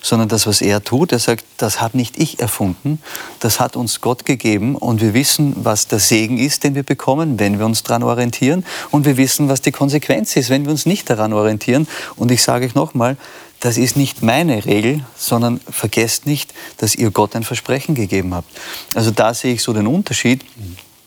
sondern 0.00 0.28
das, 0.28 0.46
was 0.46 0.60
er 0.60 0.82
tut, 0.82 1.12
er 1.12 1.18
sagt, 1.18 1.44
das 1.58 1.80
habe 1.80 1.96
nicht 1.96 2.18
ich 2.18 2.40
erfunden, 2.40 3.00
das 3.40 3.60
hat 3.60 3.76
uns 3.76 4.00
Gott 4.00 4.24
gegeben 4.24 4.76
und 4.76 5.00
wir 5.00 5.14
wissen, 5.14 5.54
was 5.56 5.86
der 5.86 6.00
Segen 6.00 6.38
ist, 6.38 6.64
den 6.64 6.74
wir 6.74 6.82
bekommen, 6.82 7.38
wenn 7.38 7.58
wir 7.58 7.66
uns 7.66 7.82
daran 7.82 8.02
orientieren 8.02 8.64
und 8.90 9.04
wir 9.04 9.16
wissen, 9.16 9.48
was 9.48 9.62
die 9.62 9.72
Konsequenz 9.72 10.34
ist, 10.36 10.50
wenn 10.50 10.64
wir 10.64 10.72
uns 10.72 10.86
nicht 10.86 11.08
daran 11.08 11.32
orientieren 11.32 11.86
und 12.16 12.30
ich 12.30 12.42
sage 12.42 12.66
euch 12.66 12.74
nochmal, 12.74 13.16
das 13.62 13.76
ist 13.76 13.96
nicht 13.96 14.24
meine 14.24 14.64
Regel, 14.64 15.04
sondern 15.16 15.60
vergesst 15.70 16.26
nicht, 16.26 16.52
dass 16.78 16.96
ihr 16.96 17.12
Gott 17.12 17.36
ein 17.36 17.44
Versprechen 17.44 17.94
gegeben 17.94 18.34
habt. 18.34 18.48
Also 18.92 19.12
da 19.12 19.32
sehe 19.34 19.54
ich 19.54 19.62
so 19.62 19.72
den 19.72 19.86
Unterschied. 19.86 20.44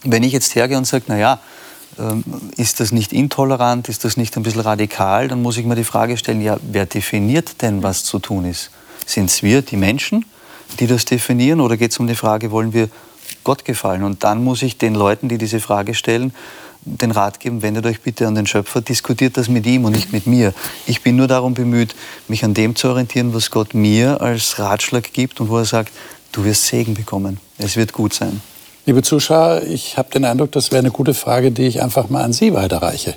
Wenn 0.05 0.23
ich 0.23 0.31
jetzt 0.31 0.55
hergehe 0.55 0.77
und 0.77 0.85
sage, 0.85 1.05
naja, 1.07 1.39
ähm, 1.99 2.23
ist 2.57 2.79
das 2.79 2.91
nicht 2.91 3.13
intolerant, 3.13 3.89
ist 3.89 4.03
das 4.05 4.17
nicht 4.17 4.35
ein 4.37 4.43
bisschen 4.43 4.61
radikal, 4.61 5.27
dann 5.27 5.41
muss 5.41 5.57
ich 5.57 5.65
mir 5.65 5.75
die 5.75 5.83
Frage 5.83 6.17
stellen, 6.17 6.41
ja, 6.41 6.57
wer 6.61 6.85
definiert 6.85 7.61
denn, 7.61 7.83
was 7.83 8.03
zu 8.03 8.19
tun 8.19 8.45
ist? 8.45 8.69
Sind 9.05 9.29
es 9.29 9.43
wir, 9.43 9.61
die 9.61 9.77
Menschen, 9.77 10.25
die 10.79 10.87
das 10.87 11.05
definieren, 11.05 11.61
oder 11.61 11.77
geht 11.77 11.91
es 11.91 11.99
um 11.99 12.07
die 12.07 12.15
Frage, 12.15 12.51
wollen 12.51 12.73
wir 12.73 12.89
Gott 13.43 13.65
gefallen? 13.65 14.03
Und 14.03 14.23
dann 14.23 14.43
muss 14.43 14.61
ich 14.61 14.77
den 14.77 14.95
Leuten, 14.95 15.29
die 15.29 15.37
diese 15.37 15.59
Frage 15.59 15.93
stellen, 15.93 16.33
den 16.85 17.11
Rat 17.11 17.39
geben, 17.39 17.61
wendet 17.61 17.85
euch 17.85 18.01
bitte 18.01 18.27
an 18.27 18.35
den 18.35 18.45
Schöpfer, 18.45 18.81
diskutiert 18.81 19.37
das 19.37 19.49
mit 19.49 19.65
ihm 19.65 19.85
und 19.85 19.93
nicht 19.93 20.13
mit 20.13 20.27
mir. 20.27 20.53
Ich 20.85 21.01
bin 21.01 21.15
nur 21.15 21.27
darum 21.27 21.55
bemüht, 21.55 21.95
mich 22.27 22.43
an 22.43 22.53
dem 22.53 22.75
zu 22.75 22.89
orientieren, 22.89 23.33
was 23.33 23.49
Gott 23.49 23.73
mir 23.73 24.21
als 24.21 24.59
Ratschlag 24.59 25.11
gibt 25.11 25.41
und 25.41 25.49
wo 25.49 25.57
er 25.57 25.65
sagt, 25.65 25.91
du 26.31 26.43
wirst 26.43 26.67
Segen 26.67 26.93
bekommen, 26.93 27.39
es 27.57 27.75
wird 27.75 27.91
gut 27.91 28.13
sein. 28.13 28.41
Liebe 28.87 29.01
Zuschauer, 29.01 29.63
ich 29.63 29.97
habe 29.97 30.11
den 30.11 30.25
Eindruck, 30.25 30.51
das 30.51 30.69
wäre 30.69 30.81
eine 30.81 30.91
gute 30.91 31.15
Frage, 31.15 31.51
die 31.51 31.63
ich 31.63 31.81
einfach 31.81 32.09
mal 32.09 32.23
an 32.23 32.33
Sie 32.33 32.53
weiterreiche. 32.53 33.15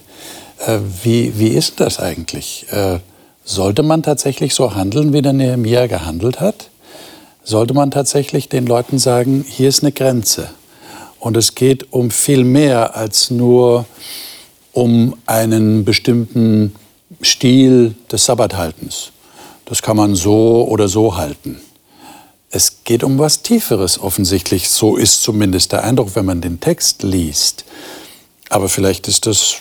Äh, 0.66 0.78
wie, 1.02 1.38
wie 1.38 1.48
ist 1.48 1.78
das 1.80 2.00
eigentlich? 2.00 2.64
Äh, 2.70 3.00
sollte 3.44 3.82
man 3.82 4.02
tatsächlich 4.02 4.54
so 4.54 4.74
handeln, 4.74 5.12
wie 5.12 5.20
der 5.20 5.34
Nehemiah 5.34 5.86
gehandelt 5.86 6.40
hat? 6.40 6.70
Sollte 7.44 7.74
man 7.74 7.90
tatsächlich 7.90 8.48
den 8.48 8.66
Leuten 8.66 8.98
sagen, 8.98 9.44
hier 9.46 9.68
ist 9.68 9.82
eine 9.82 9.92
Grenze? 9.92 10.48
Und 11.20 11.36
es 11.36 11.54
geht 11.54 11.92
um 11.92 12.10
viel 12.10 12.44
mehr 12.44 12.96
als 12.96 13.30
nur 13.30 13.84
um 14.72 15.16
einen 15.26 15.84
bestimmten 15.84 16.74
Stil 17.22 17.94
des 18.10 18.24
Sabbathaltens. 18.24 19.12
Das 19.66 19.82
kann 19.82 19.98
man 19.98 20.14
so 20.14 20.66
oder 20.66 20.88
so 20.88 21.18
halten. 21.18 21.60
Es 22.50 22.84
geht 22.84 23.04
um 23.04 23.18
was 23.18 23.42
Tieferes 23.42 24.00
offensichtlich. 24.00 24.70
So 24.70 24.96
ist 24.96 25.22
zumindest 25.22 25.72
der 25.72 25.84
Eindruck, 25.84 26.14
wenn 26.14 26.24
man 26.24 26.40
den 26.40 26.60
Text 26.60 27.02
liest. 27.02 27.64
Aber 28.48 28.70
vielleicht 28.70 29.06
ist 29.06 29.26
das 29.26 29.56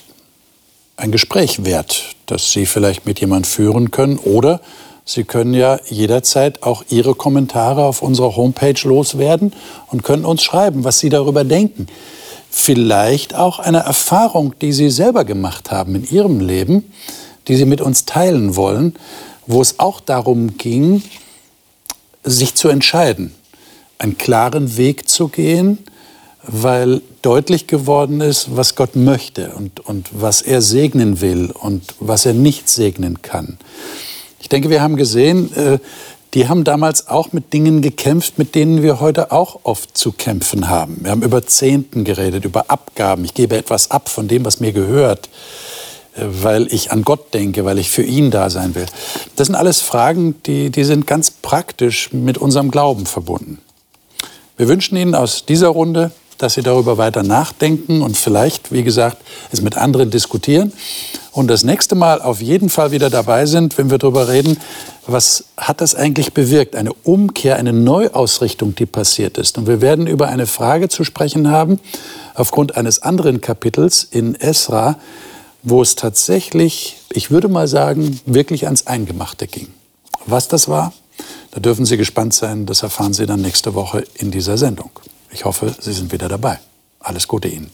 ein 0.95 1.11
Gespräch 1.11 1.65
wert, 1.65 2.15
das 2.27 2.51
Sie 2.53 2.65
vielleicht 2.65 3.05
mit 3.05 3.19
jemand 3.19 3.45
führen 3.45 3.91
können. 3.91 4.17
Oder 4.17 4.61
Sie 5.03 5.25
können 5.25 5.53
ja 5.53 5.79
jederzeit 5.89 6.63
auch 6.63 6.85
Ihre 6.89 7.13
Kommentare 7.13 7.83
auf 7.83 8.01
unserer 8.01 8.37
Homepage 8.37 8.79
loswerden 8.83 9.53
und 9.87 10.03
können 10.03 10.23
uns 10.23 10.41
schreiben, 10.41 10.85
was 10.85 10.99
Sie 10.99 11.09
darüber 11.09 11.43
denken. 11.43 11.87
Vielleicht 12.49 13.35
auch 13.35 13.59
eine 13.59 13.79
Erfahrung, 13.79 14.55
die 14.61 14.71
Sie 14.71 14.89
selber 14.89 15.25
gemacht 15.25 15.71
haben 15.71 15.95
in 15.95 16.09
Ihrem 16.09 16.39
Leben, 16.39 16.91
die 17.49 17.57
Sie 17.57 17.65
mit 17.65 17.81
uns 17.81 18.05
teilen 18.05 18.55
wollen, 18.55 18.95
wo 19.45 19.61
es 19.61 19.79
auch 19.79 19.99
darum 19.99 20.57
ging, 20.57 21.03
sich 22.23 22.55
zu 22.55 22.69
entscheiden, 22.69 23.33
einen 23.97 24.17
klaren 24.17 24.77
Weg 24.77 25.09
zu 25.09 25.27
gehen, 25.27 25.79
weil 26.43 27.01
deutlich 27.21 27.67
geworden 27.67 28.21
ist, 28.21 28.55
was 28.55 28.75
Gott 28.75 28.95
möchte 28.95 29.51
und, 29.51 29.81
und 29.81 30.09
was 30.13 30.41
er 30.41 30.61
segnen 30.61 31.19
will 31.19 31.51
und 31.51 31.95
was 31.99 32.25
er 32.25 32.33
nicht 32.33 32.69
segnen 32.69 33.21
kann. 33.21 33.57
Ich 34.39 34.49
denke, 34.49 34.69
wir 34.69 34.81
haben 34.81 34.95
gesehen, 34.95 35.53
äh, 35.55 35.79
die 36.33 36.47
haben 36.47 36.63
damals 36.63 37.07
auch 37.07 37.33
mit 37.33 37.53
Dingen 37.53 37.81
gekämpft, 37.81 38.37
mit 38.37 38.53
denen 38.53 38.83
wir 38.83 38.99
heute 38.99 39.31
auch 39.31 39.61
oft 39.63 39.97
zu 39.97 40.11
kämpfen 40.11 40.69
haben. 40.69 40.99
Wir 41.01 41.11
haben 41.11 41.23
über 41.23 41.45
Zehnten 41.45 42.03
geredet, 42.03 42.45
über 42.45 42.69
Abgaben. 42.69 43.25
Ich 43.25 43.33
gebe 43.33 43.57
etwas 43.57 43.91
ab 43.91 44.09
von 44.09 44.27
dem, 44.27 44.45
was 44.45 44.59
mir 44.59 44.73
gehört 44.73 45.29
weil 46.19 46.71
ich 46.73 46.91
an 46.91 47.03
Gott 47.03 47.33
denke, 47.33 47.65
weil 47.65 47.77
ich 47.77 47.89
für 47.89 48.03
ihn 48.03 48.31
da 48.31 48.49
sein 48.49 48.75
will. 48.75 48.85
Das 49.35 49.47
sind 49.47 49.55
alles 49.55 49.81
Fragen, 49.81 50.35
die, 50.45 50.69
die 50.69 50.83
sind 50.83 51.07
ganz 51.07 51.31
praktisch 51.31 52.11
mit 52.13 52.37
unserem 52.37 52.71
Glauben 52.71 53.05
verbunden. 53.05 53.59
Wir 54.57 54.67
wünschen 54.67 54.97
Ihnen 54.97 55.13
aus 55.13 55.45
dieser 55.45 55.67
Runde, 55.67 56.11
dass 56.37 56.53
Sie 56.53 56.61
darüber 56.61 56.97
weiter 56.97 57.23
nachdenken 57.23 58.01
und 58.01 58.17
vielleicht, 58.17 58.71
wie 58.71 58.83
gesagt, 58.83 59.17
es 59.51 59.61
mit 59.61 59.77
anderen 59.77 60.09
diskutieren. 60.09 60.73
Und 61.31 61.47
das 61.47 61.63
nächste 61.63 61.95
Mal 61.95 62.21
auf 62.21 62.41
jeden 62.41 62.69
Fall 62.69 62.91
wieder 62.91 63.09
dabei 63.09 63.45
sind, 63.45 63.77
wenn 63.77 63.91
wir 63.91 63.99
darüber 63.99 64.27
reden, 64.27 64.57
was 65.05 65.45
hat 65.55 65.81
das 65.81 65.95
eigentlich 65.95 66.33
bewirkt? 66.33 66.75
Eine 66.75 66.93
Umkehr, 66.93 67.57
eine 67.57 67.73
Neuausrichtung, 67.73 68.75
die 68.75 68.85
passiert 68.85 69.37
ist. 69.37 69.57
Und 69.57 69.67
wir 69.67 69.81
werden 69.81 70.07
über 70.07 70.27
eine 70.27 70.47
Frage 70.47 70.89
zu 70.89 71.03
sprechen 71.03 71.49
haben, 71.49 71.79
aufgrund 72.33 72.75
eines 72.75 73.01
anderen 73.01 73.41
Kapitels 73.41 74.03
in 74.03 74.35
Esra, 74.35 74.97
wo 75.69 75.81
es 75.81 75.95
tatsächlich, 75.95 76.95
ich 77.11 77.29
würde 77.29 77.49
mal 77.49 77.67
sagen, 77.67 78.21
wirklich 78.25 78.65
ans 78.65 78.87
Eingemachte 78.87 79.47
ging. 79.47 79.67
Was 80.25 80.47
das 80.47 80.69
war, 80.69 80.93
da 81.51 81.59
dürfen 81.59 81.85
Sie 81.85 81.97
gespannt 81.97 82.33
sein. 82.33 82.65
Das 82.65 82.83
erfahren 82.83 83.13
Sie 83.13 83.25
dann 83.25 83.41
nächste 83.41 83.73
Woche 83.73 84.05
in 84.15 84.31
dieser 84.31 84.57
Sendung. 84.57 84.91
Ich 85.29 85.43
hoffe, 85.43 85.75
Sie 85.79 85.91
sind 85.91 86.13
wieder 86.13 86.29
dabei. 86.29 86.59
Alles 86.99 87.27
Gute 87.27 87.49
Ihnen. 87.49 87.69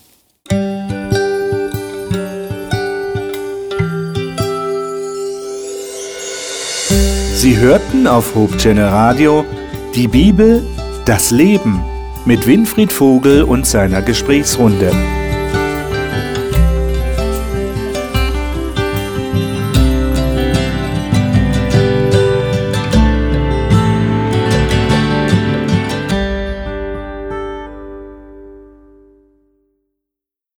Sie 7.35 7.57
hörten 7.57 8.07
auf 8.07 8.33
Hope 8.33 8.57
Radio 8.75 9.45
die 9.93 10.07
Bibel, 10.07 10.65
das 11.05 11.29
Leben 11.29 11.83
mit 12.25 12.47
Winfried 12.47 12.91
Vogel 12.91 13.43
und 13.43 13.67
seiner 13.67 14.01
Gesprächsrunde. 14.01 15.22